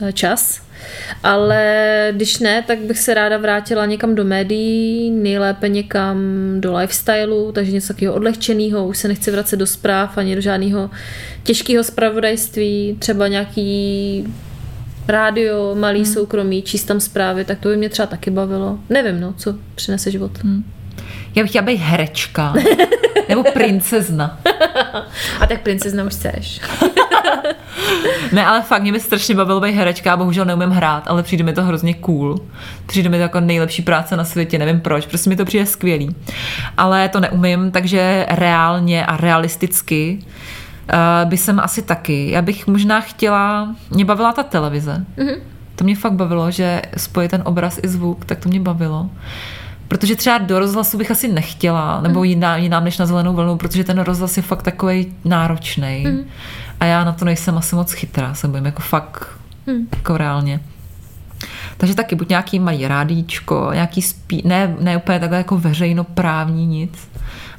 eh, 0.00 0.12
čas. 0.12 0.62
Ale 1.22 2.12
když 2.16 2.38
ne, 2.38 2.64
tak 2.66 2.78
bych 2.78 2.98
se 2.98 3.14
ráda 3.14 3.38
vrátila 3.38 3.86
někam 3.86 4.14
do 4.14 4.24
médií, 4.24 5.10
nejlépe 5.10 5.68
někam 5.68 6.18
do 6.60 6.76
lifestylu, 6.76 7.52
takže 7.52 7.72
něco 7.72 7.88
takového 7.88 8.14
odlehčeného, 8.14 8.86
už 8.86 8.98
se 8.98 9.08
nechci 9.08 9.30
vracet 9.30 9.56
do 9.56 9.66
zpráv 9.66 10.18
ani 10.18 10.34
do 10.34 10.40
žádného 10.40 10.90
těžkého 11.42 11.84
zpravodajství, 11.84 12.96
třeba 12.98 13.28
nějaký 13.28 14.24
rádio, 15.08 15.74
malý 15.74 16.02
hmm. 16.02 16.12
soukromí, 16.12 16.62
číst 16.62 16.84
tam 16.84 17.00
zprávy, 17.00 17.44
tak 17.44 17.58
to 17.58 17.68
by 17.68 17.76
mě 17.76 17.88
třeba 17.88 18.06
taky 18.06 18.30
bavilo. 18.30 18.78
Nevím, 18.88 19.20
no, 19.20 19.34
co 19.36 19.54
přinese 19.74 20.10
život. 20.10 20.38
Hmm. 20.38 20.64
Já 21.34 21.42
bych 21.42 21.50
chtěla 21.50 21.66
být 21.66 21.76
herečka. 21.76 22.54
Nebo 23.28 23.42
princezna. 23.42 24.38
A 25.40 25.46
tak 25.46 25.60
princezna 25.60 26.04
už 26.04 26.12
chceš. 26.12 26.60
Ne, 28.32 28.46
ale 28.46 28.62
fakt, 28.62 28.82
mě 28.82 28.92
by 28.92 29.00
strašně 29.00 29.34
bavilo 29.34 29.60
být 29.60 29.74
herečka, 29.74 30.12
a 30.12 30.16
bohužel 30.16 30.44
neumím 30.44 30.70
hrát, 30.70 31.02
ale 31.06 31.22
přijde 31.22 31.44
mi 31.44 31.52
to 31.52 31.64
hrozně 31.64 31.94
cool. 31.94 32.38
Přijde 32.86 33.08
mi 33.08 33.16
to 33.16 33.22
jako 33.22 33.40
nejlepší 33.40 33.82
práce 33.82 34.16
na 34.16 34.24
světě, 34.24 34.58
nevím 34.58 34.80
proč, 34.80 35.06
prostě 35.06 35.30
mi 35.30 35.36
to 35.36 35.44
přijde 35.44 35.66
skvělý. 35.66 36.16
Ale 36.76 37.08
to 37.08 37.20
neumím, 37.20 37.70
takže 37.70 38.26
reálně 38.28 39.06
a 39.06 39.16
realisticky 39.16 40.18
uh, 40.18 41.30
by 41.30 41.36
jsem 41.36 41.60
asi 41.60 41.82
taky. 41.82 42.30
Já 42.30 42.42
bych 42.42 42.66
možná 42.66 43.00
chtěla, 43.00 43.74
mě 43.90 44.04
bavila 44.04 44.32
ta 44.32 44.42
televize. 44.42 45.04
Mm-hmm. 45.18 45.38
To 45.76 45.84
mě 45.84 45.96
fakt 45.96 46.12
bavilo, 46.12 46.50
že 46.50 46.82
spojit 46.96 47.30
ten 47.30 47.42
obraz 47.44 47.80
i 47.82 47.88
zvuk, 47.88 48.24
tak 48.24 48.38
to 48.38 48.48
mě 48.48 48.60
bavilo. 48.60 49.10
Protože 49.90 50.16
třeba 50.16 50.38
do 50.38 50.58
rozhlasu 50.58 50.98
bych 50.98 51.10
asi 51.10 51.28
nechtěla, 51.28 52.00
nebo 52.00 52.24
jiná, 52.24 52.56
jinám 52.56 52.84
než 52.84 52.98
na 52.98 53.06
zelenou 53.06 53.34
vlnu, 53.34 53.56
protože 53.56 53.84
ten 53.84 53.98
rozhlas 53.98 54.36
je 54.36 54.42
fakt 54.42 54.62
takový 54.62 55.14
náročný. 55.24 56.04
Mm. 56.06 56.24
A 56.80 56.84
já 56.84 57.04
na 57.04 57.12
to 57.12 57.24
nejsem 57.24 57.58
asi 57.58 57.74
moc 57.74 57.92
chytrá, 57.92 58.34
se 58.34 58.48
bojím 58.48 58.66
jako 58.66 58.82
fakt, 58.82 59.28
mm. 59.66 59.88
jako 59.96 60.16
reálně. 60.16 60.60
Takže 61.76 61.94
taky 61.94 62.14
buď 62.14 62.28
nějaký 62.28 62.58
mají 62.58 62.88
rádíčko, 62.88 63.70
nějaký 63.72 64.02
spí, 64.02 64.42
ne, 64.44 64.76
ne 64.80 64.96
úplně 64.96 65.20
takhle 65.20 65.38
jako 65.38 65.58
veřejnoprávní 65.58 66.66
nic, 66.66 67.08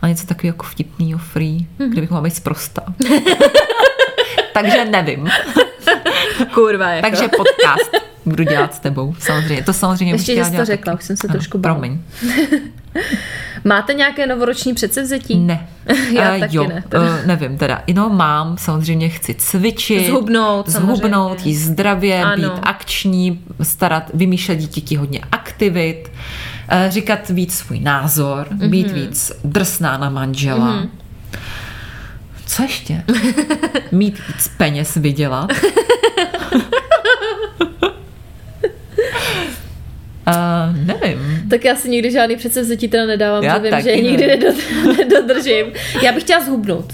ale 0.01 0.09
něco 0.09 0.27
takového 0.27 0.53
jako 0.53 0.65
vtipného, 0.65 1.19
free, 1.19 1.65
mm. 1.79 1.89
kde 1.89 2.01
bych 2.01 2.09
mohla 2.09 2.23
být 2.23 2.35
zprostá. 2.35 2.83
Takže 4.53 4.85
nevím. 4.85 5.29
Kurva, 6.53 6.89
jako. 6.89 7.09
Takže 7.09 7.27
podcast 7.27 8.10
budu 8.25 8.43
dělat 8.43 8.73
s 8.75 8.79
tebou, 8.79 9.15
samozřejmě. 9.19 9.63
To 9.63 9.73
samozřejmě 9.73 10.13
Ještě, 10.13 10.35
že 10.35 10.45
jsi 10.45 10.57
to 10.57 10.65
řekla, 10.65 10.93
už 10.93 11.03
jsem 11.03 11.17
se 11.17 11.27
trošku 11.27 11.57
bála. 11.57 11.75
Promiň. 11.75 11.99
Máte 13.65 13.93
nějaké 13.93 14.27
novoroční 14.27 14.73
předsevzetí? 14.73 15.37
Ne. 15.37 15.67
Já 16.13 16.35
Eh, 16.35 16.39
taky 16.39 16.55
jo, 16.55 16.67
ne, 16.67 16.83
teda. 16.89 17.17
eh, 17.23 17.27
nevím 17.27 17.57
teda. 17.57 17.81
No 17.93 18.09
mám, 18.09 18.57
samozřejmě 18.57 19.09
chci 19.09 19.33
cvičit. 19.35 20.07
Zhubnout, 20.07 20.69
Zhubnout, 20.69 20.97
samozřejmě. 20.97 21.37
jíst 21.49 21.59
zdravě, 21.61 22.23
Ano. 22.23 22.35
být 22.49 22.59
akční, 22.63 23.41
starat, 23.61 24.11
vymýšlet 24.13 24.55
díky 24.55 24.95
hodně 24.95 25.19
aktivit, 25.31 26.11
eh, 26.69 26.85
říkat 26.91 27.29
víc 27.29 27.53
svůj 27.53 27.79
názor, 27.79 28.47
Mhm. 28.51 28.69
být 28.69 28.91
víc 28.91 29.31
drsná 29.43 29.97
na 29.97 30.09
manžela. 30.09 30.83
Co 32.45 32.63
ještě? 32.63 33.03
Mít 33.91 34.27
víc 34.27 34.47
peněz 34.57 34.95
vydělat. 34.95 35.51
Uh, 40.35 40.85
nevím. 40.85 41.47
Tak 41.49 41.65
já 41.65 41.75
si 41.75 41.89
nikdy 41.89 42.11
žádný 42.11 42.35
předsevzetí 42.35 42.87
teda 42.87 43.05
nedávám, 43.05 43.43
Já 43.43 43.55
že 43.55 43.71
vím, 43.71 43.81
že 43.83 43.89
je 43.89 43.95
ne. 44.03 44.09
nikdy 44.09 44.27
nedod- 44.27 44.97
nedodržím. 44.97 45.65
Já 46.03 46.11
bych 46.11 46.23
chtěla 46.23 46.43
zhubnout. 46.45 46.93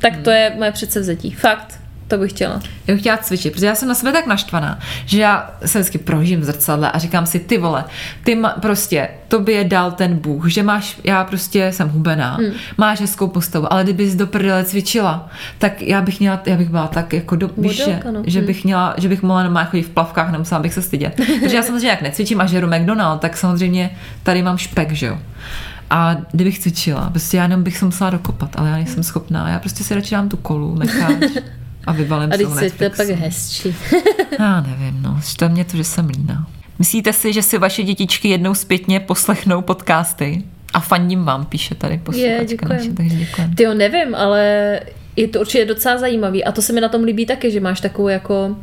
Tak 0.00 0.16
to 0.24 0.30
je 0.30 0.52
moje 0.58 0.72
předsevzetí. 0.72 1.30
Fakt. 1.30 1.80
To 2.12 2.18
bych 2.18 2.32
chtěla. 2.32 2.60
Já 2.86 2.94
bych 2.94 3.00
chtěla 3.00 3.16
cvičit, 3.16 3.52
protože 3.52 3.66
já 3.66 3.74
jsem 3.74 3.88
na 3.88 3.94
sebe 3.94 4.12
tak 4.12 4.26
naštvaná, 4.26 4.78
že 5.06 5.20
já 5.20 5.50
se 5.64 5.78
vždycky 5.78 5.98
prožím 5.98 6.40
v 6.40 6.44
zrcadle 6.44 6.90
a 6.90 6.98
říkám 6.98 7.26
si, 7.26 7.38
ty 7.38 7.58
vole, 7.58 7.84
ty 8.24 8.34
ma, 8.34 8.48
prostě, 8.48 9.08
tobě 9.28 9.64
dal 9.64 9.92
ten 9.92 10.16
Bůh, 10.16 10.48
že 10.48 10.62
máš, 10.62 11.00
já 11.04 11.24
prostě 11.24 11.72
jsem 11.72 11.88
hubená, 11.88 12.34
hmm. 12.34 12.52
máš 12.78 13.00
hezkou 13.00 13.28
postavu, 13.28 13.72
ale 13.72 13.84
kdybys 13.84 14.14
do 14.14 14.26
prdele 14.26 14.64
cvičila, 14.64 15.28
tak 15.58 15.82
já 15.82 16.00
bych 16.00 16.20
měla, 16.20 16.42
já 16.46 16.56
bych 16.56 16.68
byla 16.68 16.86
tak 16.86 17.12
jako 17.12 17.36
do, 17.36 17.50
víš, 17.56 17.76
že, 17.76 17.82
Modelka, 17.82 18.10
no. 18.10 18.22
že 18.26 18.38
Hmm. 18.38 18.46
bych 18.46 18.64
měla, 18.64 18.94
že 18.98 19.08
bych 19.08 19.22
mohla 19.22 19.42
normálně 19.42 19.68
chodit 19.70 19.82
v 19.82 19.90
plavkách, 19.90 20.32
nemusela 20.32 20.60
bych 20.60 20.74
se 20.74 20.82
stydět. 20.82 21.14
protože 21.40 21.56
já 21.56 21.62
samozřejmě 21.62 21.88
jak 21.88 22.02
necvičím 22.02 22.40
a 22.40 22.46
žeru 22.46 22.68
McDonald, 22.68 23.20
tak 23.20 23.36
samozřejmě 23.36 23.90
tady 24.22 24.42
mám 24.42 24.58
špek, 24.58 24.92
že 24.92 25.06
jo. 25.06 25.18
A 25.90 26.16
kdybych 26.32 26.58
cvičila, 26.58 27.10
prostě 27.10 27.36
já 27.36 27.42
jenom 27.42 27.62
bych 27.62 27.78
se 27.78 27.84
musela 27.84 28.10
dokopat, 28.10 28.50
ale 28.58 28.68
já 28.68 28.74
nejsem 28.74 29.02
schopná. 29.02 29.48
Já 29.48 29.58
prostě 29.58 29.84
si 29.84 29.94
radši 29.94 30.14
dám 30.14 30.28
tu 30.28 30.36
kolu, 30.36 30.78
necháč 30.78 31.24
a 31.86 31.92
vyvalím 31.92 32.28
A 32.32 32.32
se 32.32 32.36
když 32.36 32.46
u 32.46 32.50
se 32.50 32.58
to 32.58 32.64
je 32.64 32.70
Netflixu. 32.88 33.12
pak 33.12 33.20
hezčí. 33.22 33.74
Já 34.38 34.60
nevím, 34.60 35.02
no. 35.02 35.20
Štve 35.24 35.48
mě 35.48 35.64
to, 35.64 35.76
že 35.76 35.84
jsem 35.84 36.08
líná. 36.08 36.46
Myslíte 36.78 37.12
si, 37.12 37.32
že 37.32 37.42
si 37.42 37.58
vaše 37.58 37.82
dětičky 37.82 38.28
jednou 38.28 38.54
zpětně 38.54 39.00
poslechnou 39.00 39.62
podcasty? 39.62 40.42
A 40.74 40.80
fandím 40.80 41.24
vám, 41.24 41.46
píše 41.46 41.74
tady 41.74 41.98
posluchačka 41.98 42.68
naše, 42.68 42.92
takže 42.92 43.16
děkujem. 43.16 43.54
Ty 43.54 43.62
jo, 43.62 43.74
nevím, 43.74 44.14
ale 44.14 44.80
je 45.16 45.28
to 45.28 45.40
určitě 45.40 45.64
docela 45.64 45.98
zajímavý. 45.98 46.44
A 46.44 46.52
to 46.52 46.62
se 46.62 46.72
mi 46.72 46.80
na 46.80 46.88
tom 46.88 47.02
líbí 47.04 47.26
taky, 47.26 47.50
že 47.50 47.60
máš 47.60 47.80
takovou 47.80 48.08
jako 48.08 48.56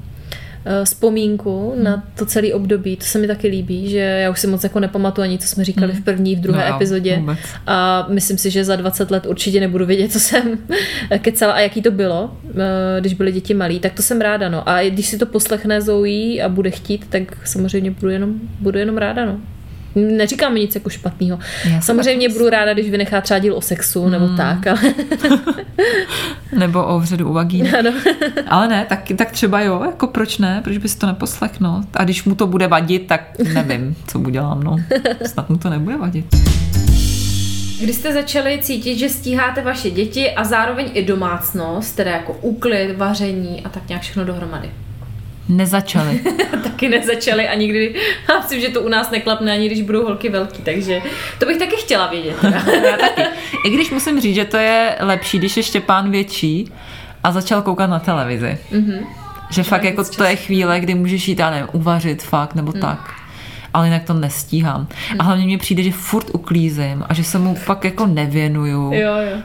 vzpomínku 0.83 1.71
Hmm. 1.75 1.83
na 1.83 2.03
to 2.15 2.25
celé 2.25 2.53
období. 2.53 2.95
To 2.97 3.05
se 3.05 3.19
mi 3.19 3.27
taky 3.27 3.47
líbí, 3.47 3.89
že 3.89 3.97
já 3.97 4.29
už 4.29 4.39
si 4.39 4.47
moc 4.47 4.63
jako 4.63 4.79
nepamatuju 4.79 5.23
ani, 5.23 5.37
co 5.37 5.47
jsme 5.47 5.63
říkali 5.65 5.93
v 5.93 6.03
první, 6.03 6.35
v 6.35 6.39
druhé 6.39 6.69
No 6.69 6.75
epizodě. 6.75 7.17
vůbec. 7.17 7.39
A 7.67 8.07
myslím 8.09 8.37
si, 8.37 8.51
že 8.51 8.63
za 8.63 8.75
20 8.75 9.11
let 9.11 9.25
určitě 9.25 9.59
nebudu 9.59 9.85
vědět, 9.85 10.11
co 10.11 10.19
jsem 10.19 10.57
kecala 11.21 11.53
a 11.53 11.59
jaký 11.59 11.81
to 11.81 11.91
bylo, 11.91 12.37
eh, 12.51 13.01
když 13.01 13.13
byly 13.13 13.31
děti 13.31 13.53
malí, 13.53 13.79
tak 13.79 13.93
to 13.93 14.01
jsem 14.01 14.21
ráda. 14.21 14.49
No. 14.49 14.69
A 14.69 14.89
když 14.89 15.07
si 15.07 15.17
to 15.17 15.25
poslechne 15.25 15.81
Zoe 15.81 16.41
a 16.43 16.49
bude 16.49 16.71
chtít, 16.71 17.05
tak 17.09 17.47
samozřejmě 17.47 17.91
budu 17.91 18.09
jenom, 18.09 18.33
budu 18.59 18.79
jenom 18.79 18.97
ráda. 18.97 19.25
No. 19.25 19.39
Neříkám 19.95 20.55
nic 20.55 20.75
jako 20.75 20.89
špatného. 20.89 21.39
Samozřejmě 21.81 22.29
budu 22.29 22.49
ráda, 22.49 22.73
když 22.73 22.89
vynechá 22.89 23.21
třeba 23.21 23.39
díl 23.39 23.55
o 23.55 23.61
sexu 23.61 24.09
nebo 24.09 24.27
tak, 24.37 24.67
ale 24.67 24.79
Nebo 26.57 26.83
o 26.85 26.99
vředu 26.99 27.29
u 27.29 27.33
vagíny. 27.33 27.71
ano. 27.79 27.91
Ale 28.47 28.67
ne, 28.67 28.85
tak, 28.89 29.03
tak 29.15 29.31
třeba 29.31 29.61
jo, 29.61 29.83
jako 29.85 30.07
proč 30.07 30.37
ne, 30.37 30.61
proč 30.63 30.77
bys 30.77 30.95
to 30.95 31.07
neposlechnul? 31.07 31.81
A 31.93 32.03
když 32.03 32.23
mu 32.23 32.35
to 32.35 32.47
bude 32.47 32.67
vadit, 32.67 33.07
tak 33.07 33.21
nevím, 33.53 33.95
co 34.07 34.19
udělám, 34.19 34.63
no. 34.63 34.77
Snad 35.25 35.49
mu 35.49 35.57
to 35.57 35.69
nebude 35.69 35.97
vadit. 35.97 36.25
Kdy 37.81 37.93
jste 37.93 38.13
začali 38.13 38.59
cítit, 38.61 38.97
že 38.97 39.09
stíháte 39.09 39.61
vaše 39.61 39.89
děti 39.89 40.31
a 40.31 40.43
zároveň 40.43 40.89
i 40.93 41.05
domácnost, 41.05 41.95
teda 41.95 42.11
jako 42.11 42.33
úklid, 42.41 42.97
vaření 42.97 43.61
a 43.65 43.69
tak 43.69 43.89
nějak 43.89 44.01
všechno 44.01 44.25
dohromady? 44.25 44.69
Nezačali. 45.49 46.19
taky 46.63 46.89
nezačali 46.89 47.47
a 47.47 47.55
nikdy, 47.55 47.95
já 48.29 48.39
myslím, 48.39 48.61
že 48.61 48.69
to 48.69 48.81
u 48.81 48.89
nás 48.89 49.11
neklapne 49.11 49.51
ani 49.51 49.65
když 49.65 49.81
budou 49.81 50.03
holky 50.03 50.29
velký, 50.29 50.61
takže 50.61 51.01
to 51.39 51.45
bych 51.45 51.57
taky 51.57 51.75
chtěla 51.75 52.07
vědět. 52.07 52.35
Já 52.43 52.97
taky. 52.97 53.21
I 53.65 53.69
když 53.69 53.91
musím 53.91 54.21
říct, 54.21 54.35
že 54.35 54.45
to 54.45 54.57
je 54.57 54.95
lepší, 54.99 55.37
když 55.37 55.57
je 55.57 55.63
Štěpán 55.63 56.11
větší 56.11 56.71
a 57.23 57.31
začal 57.31 57.61
koukat 57.61 57.89
na 57.89 57.99
televizi. 57.99 58.57
Mm-hmm. 58.71 59.05
Že 59.51 59.63
fakt 59.63 59.83
jako 59.83 60.03
to 60.03 60.23
je 60.23 60.35
chvíle, 60.35 60.79
kdy 60.79 60.95
můžeš 60.95 61.27
jít, 61.27 61.39
já 61.39 61.49
nevím, 61.49 61.67
uvařit 61.71 62.23
fakt 62.23 62.55
nebo 62.55 62.71
mm. 62.75 62.81
tak. 62.81 63.13
Ale 63.73 63.87
jinak 63.87 64.03
to 64.03 64.13
nestíhám. 64.13 64.87
A 65.19 65.23
hlavně 65.23 65.45
mně 65.45 65.57
přijde, 65.57 65.83
že 65.83 65.91
furt 65.91 66.29
uklízím 66.33 67.05
a 67.09 67.13
že 67.13 67.23
se 67.23 67.39
mu 67.39 67.57
pak 67.65 67.83
jako 67.83 68.05
nevěnuju. 68.05 68.93
jo, 68.93 69.15
jo. 69.31 69.41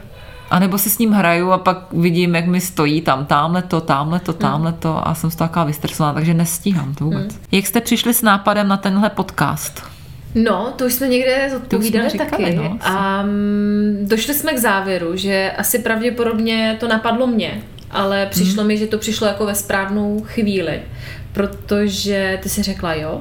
A 0.55 0.59
nebo 0.59 0.79
si 0.79 0.91
s 0.91 0.99
ním 0.99 1.13
hraju 1.13 1.51
a 1.53 1.59
pak 1.59 1.93
vidím, 1.93 2.35
jak 2.35 2.47
mi 2.47 2.61
stojí 2.61 3.01
tam, 3.01 3.27
tamhle 3.27 3.63
to, 3.63 3.81
tamhle 3.81 4.21
to, 4.21 4.33
tamhle 4.33 4.73
to 4.73 5.09
a 5.09 5.15
jsem 5.15 5.31
z 5.31 5.37
toho 5.37 5.49
taková 5.49 5.65
vystresovaná, 5.65 6.15
takže 6.15 6.35
nestíhám 6.35 6.95
to 6.95 7.05
vůbec. 7.05 7.39
Jak 7.53 7.67
jste 7.67 7.81
přišli 7.81 8.15
s 8.15 8.23
nápadem 8.23 8.69
na 8.69 8.77
tenhle 8.77 9.11
podcast? 9.11 9.83
No, 10.35 10.73
to 10.77 10.85
už 10.87 10.93
jsme 10.93 11.09
někde 11.09 11.49
zodpovídali 11.53 12.09
říkali, 12.09 12.31
taky. 12.31 12.55
no, 12.57 12.79
a 12.83 13.25
došli 14.03 14.35
jsme 14.35 14.55
k 14.55 14.59
závěru, 14.59 15.17
že 15.17 15.53
asi 15.59 15.79
pravděpodobně 15.79 16.77
to 16.81 16.89
napadlo 16.89 17.27
mě, 17.27 17.63
ale 17.91 18.27
přišlo 18.27 18.63
Mhm. 18.63 18.67
mi, 18.69 18.77
že 18.77 18.87
to 18.87 18.99
přišlo 18.99 19.27
jako 19.27 19.47
ve 19.47 19.55
správnou 19.55 20.23
chvíli, 20.25 20.83
protože 21.33 22.39
ty 22.43 22.49
si 22.49 22.63
řekla 22.63 22.95
jo. 22.95 23.21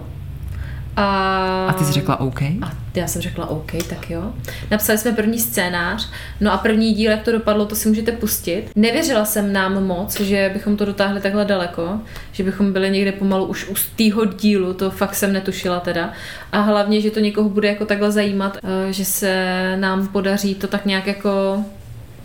A, 0.95 1.65
A 1.69 1.73
ty 1.73 1.86
jsi 1.86 1.91
řekla 1.91 2.19
OK? 2.19 2.41
A 2.41 2.71
já 2.96 3.08
jsem 3.08 3.22
řekla 3.22 3.50
OK, 3.50 3.72
tak 3.89 4.10
jo. 4.10 4.34
Napsali 4.72 4.98
jsme 4.98 5.12
první 5.12 5.39
scénář, 5.39 6.10
no 6.41 6.54
a 6.54 6.58
první 6.58 6.94
díl, 6.94 7.12
jak 7.12 7.24
to 7.24 7.32
dopadlo, 7.32 7.66
to 7.66 7.76
si 7.76 7.89
můžete 7.89 8.12
pustit. 8.12 8.66
Nevěřila 8.76 9.26
jsem 9.26 9.54
nám 9.54 9.84
moc, 9.84 10.20
že 10.20 10.50
bychom 10.54 10.78
to 10.78 10.86
dotáhli 10.86 11.22
takhle 11.22 11.46
daleko, 11.46 12.00
že 12.32 12.44
bychom 12.44 12.74
byli 12.74 12.89
někde 12.89 13.12
pomalu 13.12 13.46
už 13.46 13.70
u 13.70 13.74
tého 13.96 14.26
dílu, 14.26 14.74
to 14.74 14.91
fakt 14.91 15.16
jsem 15.16 15.34
netušila 15.34 15.80
teda. 15.80 16.14
A 16.52 16.60
hlavně, 16.62 17.02
že 17.02 17.12
to 17.12 17.20
někoho 17.20 17.50
bude 17.50 17.68
jako 17.68 17.86
takhle 17.86 18.12
zajímat, 18.12 18.58
eh, 18.64 18.94
že 18.94 19.06
se 19.06 19.74
nám 19.76 20.08
podaří 20.08 20.56
to 20.56 20.68
tak 20.68 20.86
nějak 20.86 21.08
jako 21.08 21.64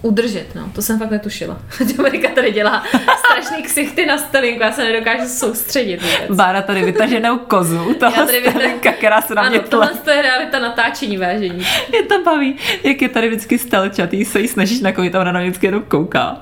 udržet, 0.03 0.55
no. 0.55 0.70
To 0.74 0.82
jsem 0.82 0.99
fakt 0.99 1.11
netušila. 1.11 1.59
Dominika 1.96 2.28
tady 2.34 2.53
dělá 2.53 2.84
strašný 3.18 3.62
ksichty 3.62 4.07
na 4.07 4.18
stelinku, 4.18 4.62
já 4.62 4.72
se 4.72 4.84
nedokážu 4.84 5.28
soustředit 5.28 5.96
vůbec. 6.03 6.36
Bára 6.36 6.62
tady 6.62 6.84
vytaženou 6.84 7.38
kozu, 7.38 7.94
ta 7.94 8.11
starenka, 8.11 8.92
která 8.92 9.20
se 9.22 9.34
na 9.34 9.42
mě 9.49 9.59
Ano, 9.59 9.68
tle. 9.68 9.86
tohle 9.86 10.03
to 10.05 10.11
je 10.11 10.22
realita 10.22 10.59
natáčení 10.59 11.16
vážení. 11.16 11.66
Mě 11.88 12.03
to 12.03 12.22
baví, 12.24 12.57
jak 12.84 13.03
je 13.03 13.09
tady 13.09 13.28
vždycky 13.28 13.59
stelčatý, 13.59 14.24
se 14.24 14.40
jí 14.40 14.49
snažíš 14.49 14.80
nakovit 14.80 15.14
a 15.14 15.20
ona 15.20 15.32
na 15.32 15.40
mě 15.40 15.49
vždycky 15.49 15.66
jenom 15.66 15.82
kouká. 15.82 16.36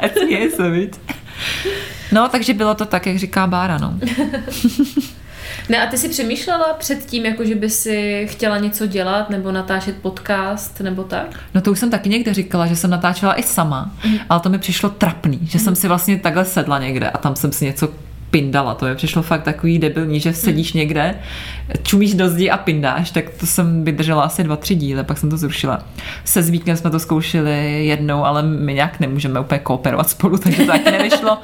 A 0.00 0.08
směje 0.18 0.50
se, 0.50 0.70
viď? 0.70 0.96
No, 2.12 2.28
takže 2.28 2.54
bylo 2.54 2.74
to 2.74 2.84
tak, 2.84 3.06
jak 3.06 3.16
říká 3.16 3.46
Bára, 3.46 3.78
no. 3.78 3.94
Ne, 5.68 5.86
a 5.86 5.90
ty 5.90 5.98
si 5.98 6.08
přemýšlela 6.08 6.74
před 6.78 7.06
tím, 7.06 7.26
jako 7.26 7.44
že 7.44 7.54
by 7.54 7.70
si 7.70 8.26
chtěla 8.30 8.58
něco 8.58 8.86
dělat, 8.86 9.30
nebo 9.30 9.52
natáčet 9.52 9.96
podcast, 9.96 10.80
nebo 10.80 11.04
tak? 11.04 11.40
No 11.54 11.60
to 11.60 11.70
už 11.72 11.78
jsem 11.78 11.90
taky 11.90 12.08
někde 12.08 12.34
říkala, 12.34 12.66
že 12.66 12.76
jsem 12.76 12.90
natáčela 12.90 13.40
i 13.40 13.42
sama, 13.42 13.90
ale 14.28 14.40
to 14.40 14.48
mi 14.48 14.58
přišlo 14.58 14.88
trapný, 14.88 15.38
že 15.42 15.58
jsem 15.58 15.76
si 15.76 15.88
vlastně 15.88 16.18
takhle 16.18 16.44
sedla 16.44 16.78
někde 16.78 17.10
a 17.10 17.18
tam 17.18 17.36
jsem 17.36 17.52
si 17.52 17.64
něco 17.64 17.88
pindala. 18.30 18.74
To 18.74 18.86
mi 18.86 18.94
přišlo 18.94 19.22
fakt 19.22 19.42
takový 19.42 19.78
debilní, 19.78 20.20
že 20.20 20.32
sedíš 20.32 20.72
někde, 20.72 21.14
čumíš 21.82 22.14
do 22.14 22.28
zdi 22.28 22.50
a 22.50 22.56
pindáš, 22.56 23.10
tak 23.10 23.30
to 23.30 23.46
jsem 23.46 23.84
vydržela 23.84 24.22
asi 24.22 24.44
dva, 24.44 24.56
tři 24.56 24.74
díly, 24.74 25.04
pak 25.04 25.18
jsem 25.18 25.30
to 25.30 25.36
zrušila. 25.36 25.82
Se 26.24 26.42
Zvíkem 26.42 26.76
jsme 26.76 26.90
to 26.90 26.98
zkoušeli 26.98 27.86
jednou, 27.86 28.24
ale 28.24 28.42
my 28.42 28.74
nějak 28.74 29.00
nemůžeme 29.00 29.40
úplně 29.40 29.58
kooperovat 29.58 30.10
spolu, 30.10 30.38
takže 30.38 30.58
to 30.58 30.72
taky 30.72 30.90
nevyšlo. 30.90 31.38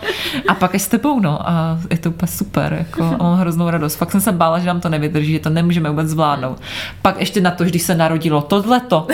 A 0.48 0.54
pak 0.54 0.74
až 0.74 0.82
s 0.82 0.88
tebou, 0.88 1.20
no, 1.20 1.48
a 1.48 1.78
je 1.90 1.98
to 1.98 2.10
úplně 2.10 2.28
super, 2.28 2.76
jako, 2.78 3.02
a 3.20 3.22
mám 3.22 3.38
hroznou 3.38 3.70
radost. 3.70 3.96
Fakt 3.96 4.10
jsem 4.10 4.20
se 4.20 4.32
bála, 4.32 4.58
že 4.58 4.66
nám 4.66 4.80
to 4.80 4.88
nevydrží, 4.88 5.32
že 5.32 5.38
to 5.38 5.50
nemůžeme 5.50 5.90
vůbec 5.90 6.08
zvládnout. 6.08 6.60
Pak 7.02 7.20
ještě 7.20 7.40
na 7.40 7.50
to, 7.50 7.64
když 7.64 7.82
se 7.82 7.94
narodilo 7.94 8.42
tohleto, 8.42 9.06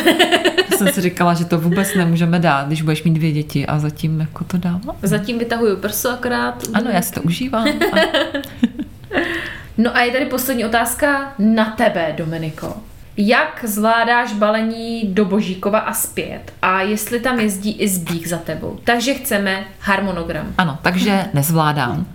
jsem 0.77 0.89
si 0.89 1.01
říkala, 1.01 1.35
že 1.35 1.45
to 1.45 1.59
vůbec 1.59 1.95
nemůžeme 1.95 2.39
dát, 2.39 2.67
když 2.67 2.83
budeš 2.83 3.03
mít 3.03 3.15
dvě 3.15 3.33
děti 3.33 3.67
a 3.67 3.79
zatím 3.79 4.21
jako 4.21 4.45
to 4.45 4.59
dávám. 4.59 4.97
Zatím 5.03 5.39
vytahuju 5.39 5.77
prso 5.77 6.11
akorát. 6.11 6.63
Ano, 6.75 6.91
já 6.91 7.03
si 7.03 7.13
to 7.13 7.23
užívám. 7.23 7.67
A... 7.93 9.56
No 9.79 9.97
a 9.97 10.01
je 10.03 10.13
tady 10.13 10.25
poslední 10.27 10.65
otázka 10.65 11.35
na 11.39 11.65
tebe, 11.65 12.15
Dominiko. 12.17 12.77
Jak 13.17 13.65
zvládáš 13.69 14.33
balení 14.33 15.03
do 15.05 15.25
Božíkova 15.25 15.79
a 15.79 15.93
zpět? 15.93 16.53
A 16.63 16.83
jestli 16.83 17.21
tam 17.21 17.41
jezdí 17.41 17.73
i 17.73 17.89
zbík 17.89 18.27
za 18.27 18.37
tebou? 18.37 18.79
Takže 18.85 19.15
chceme 19.15 19.65
harmonogram. 19.81 20.47
Ano, 20.59 20.79
takže 20.83 21.25
nezvládám. 21.35 22.07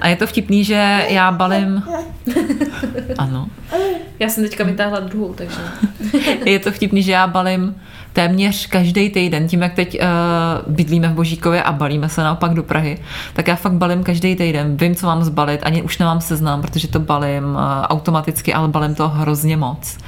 A 0.00 0.08
je 0.08 0.16
to 0.16 0.26
vtipný, 0.26 0.64
že 0.64 1.06
já 1.08 1.32
balím... 1.32 1.82
Ano. 3.18 3.48
Já 4.18 4.28
jsem 4.28 4.44
teďka 4.44 4.64
vytáhla 4.64 5.00
druhou, 5.00 5.34
takže... 5.34 5.60
Je 6.44 6.58
to 6.58 6.72
vtipný, 6.72 7.02
že 7.02 7.12
já 7.12 7.26
balím 7.26 7.80
téměř 8.18 8.66
každý 8.66 9.10
týden, 9.10 9.48
tím 9.48 9.62
jak 9.62 9.74
teď 9.74 9.98
uh, 10.00 10.74
bydlíme 10.74 11.08
v 11.08 11.12
Božíkově 11.12 11.62
a 11.62 11.72
balíme 11.72 12.08
se 12.08 12.22
naopak 12.22 12.54
do 12.54 12.62
Prahy, 12.62 12.98
tak 13.32 13.48
já 13.48 13.56
fakt 13.56 13.72
balím 13.72 14.04
každý 14.04 14.36
týden, 14.36 14.76
vím, 14.76 14.94
co 14.94 15.06
mám 15.06 15.24
zbalit, 15.24 15.60
ani 15.62 15.82
už 15.82 15.98
nemám 15.98 16.20
seznam, 16.20 16.62
protože 16.62 16.88
to 16.88 17.00
balím 17.00 17.44
uh, 17.44 17.60
automaticky, 17.82 18.54
ale 18.54 18.68
balím 18.68 18.94
to 18.94 19.08
hrozně 19.08 19.56
moc. 19.56 19.98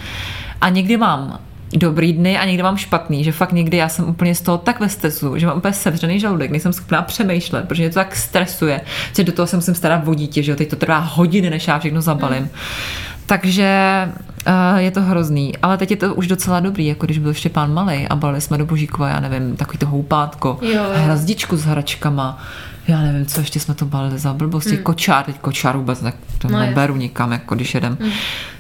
A 0.61 0.69
někdy 0.69 0.97
mám 0.97 1.39
dobrý 1.73 2.13
dny 2.13 2.39
a 2.39 2.45
někdy 2.45 2.63
mám 2.63 2.77
špatný, 2.77 3.25
že 3.25 3.33
fakt 3.33 3.53
někdy 3.53 3.77
já 3.77 3.89
jsem 3.89 4.09
úplně 4.09 4.35
z 4.35 4.41
toho 4.41 4.59
tak 4.59 4.81
ve 4.81 4.89
stresu, 4.89 5.39
že 5.39 5.47
mám 5.47 5.57
úplně 5.57 5.75
sevřený 5.75 6.21
žaludek, 6.21 6.51
nejsem 6.51 6.73
schopná 6.73 7.03
přemýšlet, 7.03 7.69
protože 7.69 7.83
mě 7.83 7.91
to 7.91 7.95
tak 7.95 8.17
stresuje, 8.17 8.81
že 9.17 9.25
do 9.25 9.33
toho 9.33 9.47
se 9.47 9.57
musím 9.57 9.75
starat 9.75 10.09
o 10.09 10.15
dítě, 10.15 10.43
že 10.43 10.53
jo, 10.53 10.57
teď 10.57 10.71
to 10.71 10.77
trvá 10.77 10.99
hodiny, 10.99 11.51
než 11.51 11.69
já 11.69 11.79
všechno 11.79 12.01
zabalím. 12.01 12.43
Mm. 12.43 12.51
Takže 13.27 14.09
uh, 14.47 14.79
je 14.79 14.91
to 14.91 15.03
hrozný. 15.03 15.53
Ale 15.63 15.79
teď 15.79 15.91
je 15.91 15.97
to 15.97 16.15
už 16.15 16.27
docela 16.27 16.61
dobrý, 16.61 16.87
jako 16.87 17.07
když 17.07 17.19
byl 17.19 17.35
Štěpán 17.35 17.75
malý 17.75 18.09
a 18.09 18.17
balili 18.17 18.41
jsme 18.41 18.59
do 18.59 18.67
Božíkova, 18.67 19.09
já 19.09 19.21
nevím, 19.21 19.57
takový 19.57 19.79
to 19.79 19.87
houpátko, 19.87 20.59
Jo, 20.63 20.71
jo. 20.73 20.83
hrazdičku 20.95 21.57
s 21.57 21.65
hračkama, 21.65 22.39
já 22.89 23.01
nevím, 23.03 23.27
co 23.27 23.41
ještě 23.41 23.61
jsme 23.61 23.75
to 23.75 23.85
balili 23.85 24.19
za 24.19 24.35
blbosti, 24.35 24.77
mm. 24.77 24.83
kočár, 24.83 25.25
teď 25.25 25.39
kočár 25.39 25.77
vůbec 25.77 26.01
tak 26.01 26.15
to 26.39 26.49
No, 26.49 26.59
neberu 26.59 26.97
nikam, 26.97 27.33
jako 27.33 27.55
když 27.55 27.75
jedem. 27.75 27.97
Mm. 28.01 28.11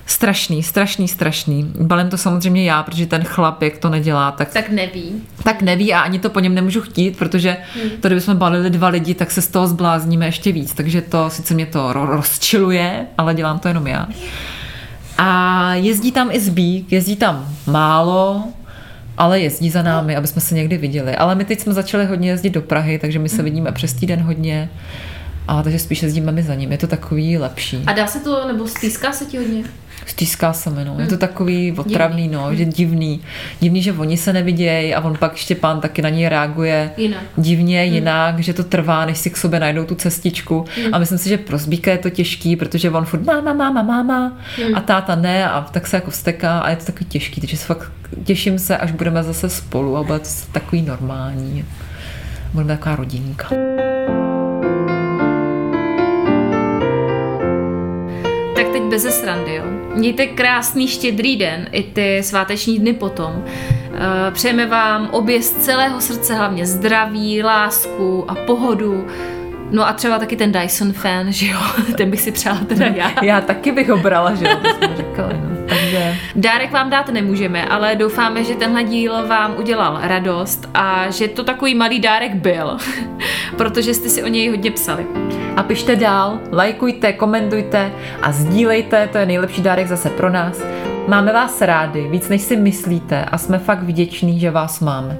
Strašný, 0.06 0.62
strašný, 0.62 1.08
strašný. 1.08 1.72
Balím 1.80 2.08
to 2.08 2.18
samozřejmě 2.18 2.64
já, 2.64 2.82
protože 2.82 3.06
ten 3.06 3.24
chlap, 3.24 3.62
jak 3.62 3.78
to 3.78 3.90
nedělá, 3.90 4.30
tak 4.32 4.48
Tak 4.52 4.68
neví. 4.70 5.12
tak 5.42 5.62
neví 5.62 5.94
a 5.94 6.00
ani 6.00 6.18
to 6.18 6.30
po 6.30 6.40
něm 6.40 6.54
nemůžu 6.54 6.80
chtít, 6.80 7.16
protože 7.18 7.56
to, 8.00 8.08
kdybychom 8.08 8.36
balili 8.36 8.70
dva 8.70 8.88
lidi, 8.88 9.14
tak 9.14 9.30
se 9.30 9.42
z 9.42 9.48
toho 9.48 9.66
zblázníme 9.68 10.26
ještě 10.26 10.52
víc. 10.52 10.74
Takže 10.74 11.00
to 11.02 11.30
sice 11.30 11.54
mě 11.54 11.66
to 11.66 11.92
ro- 11.92 12.06
rozčiluje, 12.06 13.06
ale 13.18 13.34
dělám 13.34 13.58
to 13.58 13.68
jenom 13.68 13.86
já. 13.86 14.06
A 15.22 15.74
jezdí 15.74 16.12
tam 16.12 16.30
i 16.30 16.40
zbík, 16.40 16.92
jezdí 16.92 17.16
tam 17.16 17.48
málo, 17.66 18.44
ale 19.18 19.40
jezdí 19.40 19.70
za 19.70 19.82
námi, 19.82 20.16
aby 20.16 20.26
jsme 20.26 20.40
se 20.40 20.54
někdy 20.54 20.78
viděli. 20.78 21.16
Ale 21.16 21.34
my 21.34 21.44
teď 21.44 21.60
jsme 21.60 21.72
začali 21.72 22.06
hodně 22.06 22.30
jezdit 22.30 22.50
do 22.50 22.62
Prahy, 22.62 22.98
takže 22.98 23.18
my 23.18 23.28
se 23.28 23.42
vidíme 23.42 23.72
přes 23.72 23.92
týden 23.92 24.20
hodně. 24.20 24.70
A 25.48 25.62
takže 25.62 25.78
spíš 25.78 26.02
jezdíme 26.02 26.32
my 26.32 26.42
za 26.42 26.54
ním. 26.54 26.72
Je 26.72 26.78
to 26.78 26.86
takový 26.86 27.38
lepší. 27.38 27.82
A 27.86 27.92
dá 27.92 28.06
se 28.06 28.20
to, 28.20 28.46
nebo 28.46 28.68
stýská 28.68 29.12
se 29.12 29.24
ti 29.24 29.38
hodně? 29.38 29.64
Stýská 30.10 30.52
se 30.52 30.70
mi, 30.70 30.84
no. 30.84 30.96
Je 30.98 31.06
to 31.06 31.16
takový 31.16 31.72
otravný, 31.72 32.28
no, 32.28 32.54
že 32.54 32.64
divný. 32.64 33.20
Divný, 33.60 33.82
že 33.82 33.92
oni 33.92 34.16
se 34.16 34.32
nevidějí 34.32 34.94
a 34.94 35.00
on 35.00 35.16
pak 35.16 35.36
Štěpán 35.36 35.80
taky 35.80 36.02
na 36.02 36.08
něj 36.08 36.28
reaguje 36.28 36.90
Jinak. 36.96 37.22
divně, 37.36 37.84
jinak, 37.84 38.38
že 38.38 38.52
to 38.52 38.64
trvá, 38.64 39.06
než 39.06 39.18
si 39.18 39.30
k 39.30 39.36
sobě 39.36 39.60
najdou 39.60 39.84
tu 39.84 39.94
cestičku. 39.94 40.64
A 40.92 40.98
myslím 40.98 41.18
si, 41.18 41.28
že 41.28 41.38
pro 41.38 41.58
Zbíka 41.58 41.90
je 41.90 41.98
to 41.98 42.10
těžký, 42.10 42.56
protože 42.56 42.90
on 42.90 43.04
furt 43.04 43.24
máma, 43.24 43.52
máma, 43.52 43.82
máma 43.82 44.38
a 44.74 44.80
táta 44.80 45.14
ne 45.14 45.50
a 45.50 45.60
tak 45.70 45.86
se 45.86 45.96
jako 45.96 46.10
vsteká 46.10 46.58
a 46.58 46.70
je 46.70 46.76
to 46.76 46.84
takový 46.84 47.06
těžký, 47.06 47.40
takže 47.40 47.56
se 47.56 47.66
fakt 47.66 47.92
těším 48.24 48.58
se, 48.58 48.76
až 48.76 48.92
budeme 48.92 49.22
zase 49.22 49.48
spolu 49.48 49.96
a 49.96 50.02
bude 50.02 50.18
to 50.18 50.28
takový 50.52 50.82
normální. 50.82 51.64
Budeme 52.52 52.76
taková 52.76 52.96
rodinka. 52.96 53.48
Bez 58.90 59.20
srandy, 59.20 59.54
jo. 59.54 59.64
Mějte 59.94 60.26
krásný 60.26 60.88
štědrý 60.88 61.36
den, 61.36 61.68
i 61.72 61.82
ty 61.82 62.22
sváteční 62.22 62.78
dny 62.78 62.92
potom. 62.92 63.44
Eh, 63.94 64.30
Přejeme 64.30 64.66
vám 64.66 65.08
obě 65.12 65.42
z 65.42 65.50
celého 65.50 66.00
srdce 66.00 66.34
hlavně 66.34 66.66
zdraví, 66.66 67.42
lásku 67.42 68.24
a 68.28 68.34
pohodu. 68.34 69.06
No 69.70 69.88
a 69.88 69.92
třeba 69.92 70.18
taky 70.18 70.36
ten 70.36 70.52
Dyson 70.52 70.92
fan, 70.92 71.32
že 71.32 71.46
jo, 71.46 71.58
ten 71.96 72.10
bych 72.10 72.20
si 72.20 72.32
přála 72.32 72.58
teda 72.68 72.86
já. 72.86 73.24
Já 73.24 73.40
taky 73.40 73.72
bych 73.72 73.88
ho 73.88 73.96
brala, 73.96 74.34
že 74.34 74.44
jo, 74.44 74.56
to 74.62 74.68
jsme 74.68 74.96
říkali, 74.96 75.34
no. 75.34 75.59
Takže 75.70 76.16
Dárek 76.34 76.70
vám 76.70 76.90
dát 76.90 77.08
nemůžeme, 77.08 77.64
ale 77.64 77.96
doufáme, 77.96 78.44
že 78.44 78.54
tenhle 78.54 78.84
díl 78.84 79.26
vám 79.26 79.54
udělal 79.58 79.98
radost 80.02 80.68
a 80.74 81.10
že 81.10 81.28
to 81.28 81.44
takový 81.44 81.74
malý 81.74 82.00
dárek 82.00 82.34
byl, 82.34 82.76
protože 83.56 83.94
jste 83.94 84.08
si 84.08 84.22
o 84.22 84.26
něj 84.26 84.48
hodně 84.48 84.70
psali. 84.70 85.06
A 85.56 85.62
pište 85.62 85.96
dál, 85.96 86.40
lajkujte, 86.52 87.12
komentujte 87.12 87.92
a 88.22 88.32
sdílejte, 88.32 89.08
to 89.12 89.18
je 89.18 89.26
nejlepší 89.26 89.62
dárek 89.62 89.86
zase 89.86 90.10
pro 90.10 90.30
nás. 90.30 90.62
Máme 91.08 91.32
vás 91.32 91.60
rádi, 91.60 92.08
víc 92.08 92.28
než 92.28 92.42
si 92.42 92.56
myslíte 92.56 93.24
a 93.24 93.38
jsme 93.38 93.58
fakt 93.58 93.82
vděční, 93.82 94.40
že 94.40 94.50
vás 94.50 94.80
máme. 94.80 95.18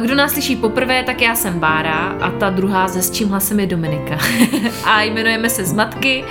Kdo 0.00 0.14
nás 0.14 0.32
slyší 0.32 0.56
poprvé, 0.56 1.02
tak 1.02 1.22
já 1.22 1.34
jsem 1.34 1.58
Bára 1.60 2.14
a 2.20 2.30
ta 2.30 2.50
druhá 2.50 2.88
ze 2.88 3.02
s 3.02 3.10
čím 3.10 3.28
hlasem 3.28 3.60
je 3.60 3.66
Dominika. 3.66 4.18
a 4.84 5.02
jmenujeme 5.02 5.50
se 5.50 5.64
Zmatky. 5.64 6.24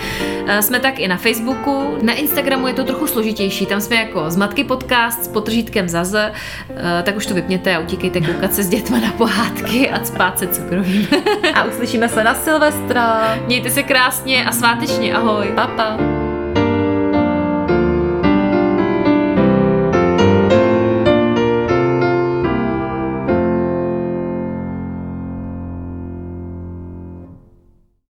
Jsme 0.60 0.80
tak 0.80 1.00
i 1.00 1.08
na 1.08 1.18
Facebooku. 1.18 1.98
Na 2.02 2.14
Instagramu 2.14 2.68
je 2.68 2.74
to 2.74 2.84
trochu 2.84 3.08
složitější. 3.08 3.66
Tam 3.66 3.82
jsme 3.82 3.96
jako 3.96 4.30
Zmatky 4.30 4.64
podcast 4.64 5.24
s 5.24 5.28
potržítkem 5.28 5.90
za 5.90 6.04
Z. 6.04 6.32
Eh, 6.76 7.04
Tak 7.04 7.16
už 7.16 7.26
to 7.26 7.34
vypněte 7.34 7.76
a 7.76 7.80
utíkejte 7.80 8.22
koukat 8.22 8.54
se 8.54 8.64
s 8.64 8.70
dětma 8.70 9.00
na 9.00 9.12
pohádky 9.12 9.90
a 9.90 10.04
spát 10.04 10.40
se 10.40 10.48
cukrovým. 10.48 11.08
A 11.54 11.64
uslyšíme 11.64 12.10
se 12.10 12.24
na 12.24 12.34
Silvestra. 12.34 13.36
Mějte 13.46 13.70
se 13.70 13.84
krásně 13.84 14.46
a 14.46 14.52
svátečně. 14.52 15.14
Ahoj. 15.14 15.52
Pa, 15.56 15.68
pa. 15.68 16.19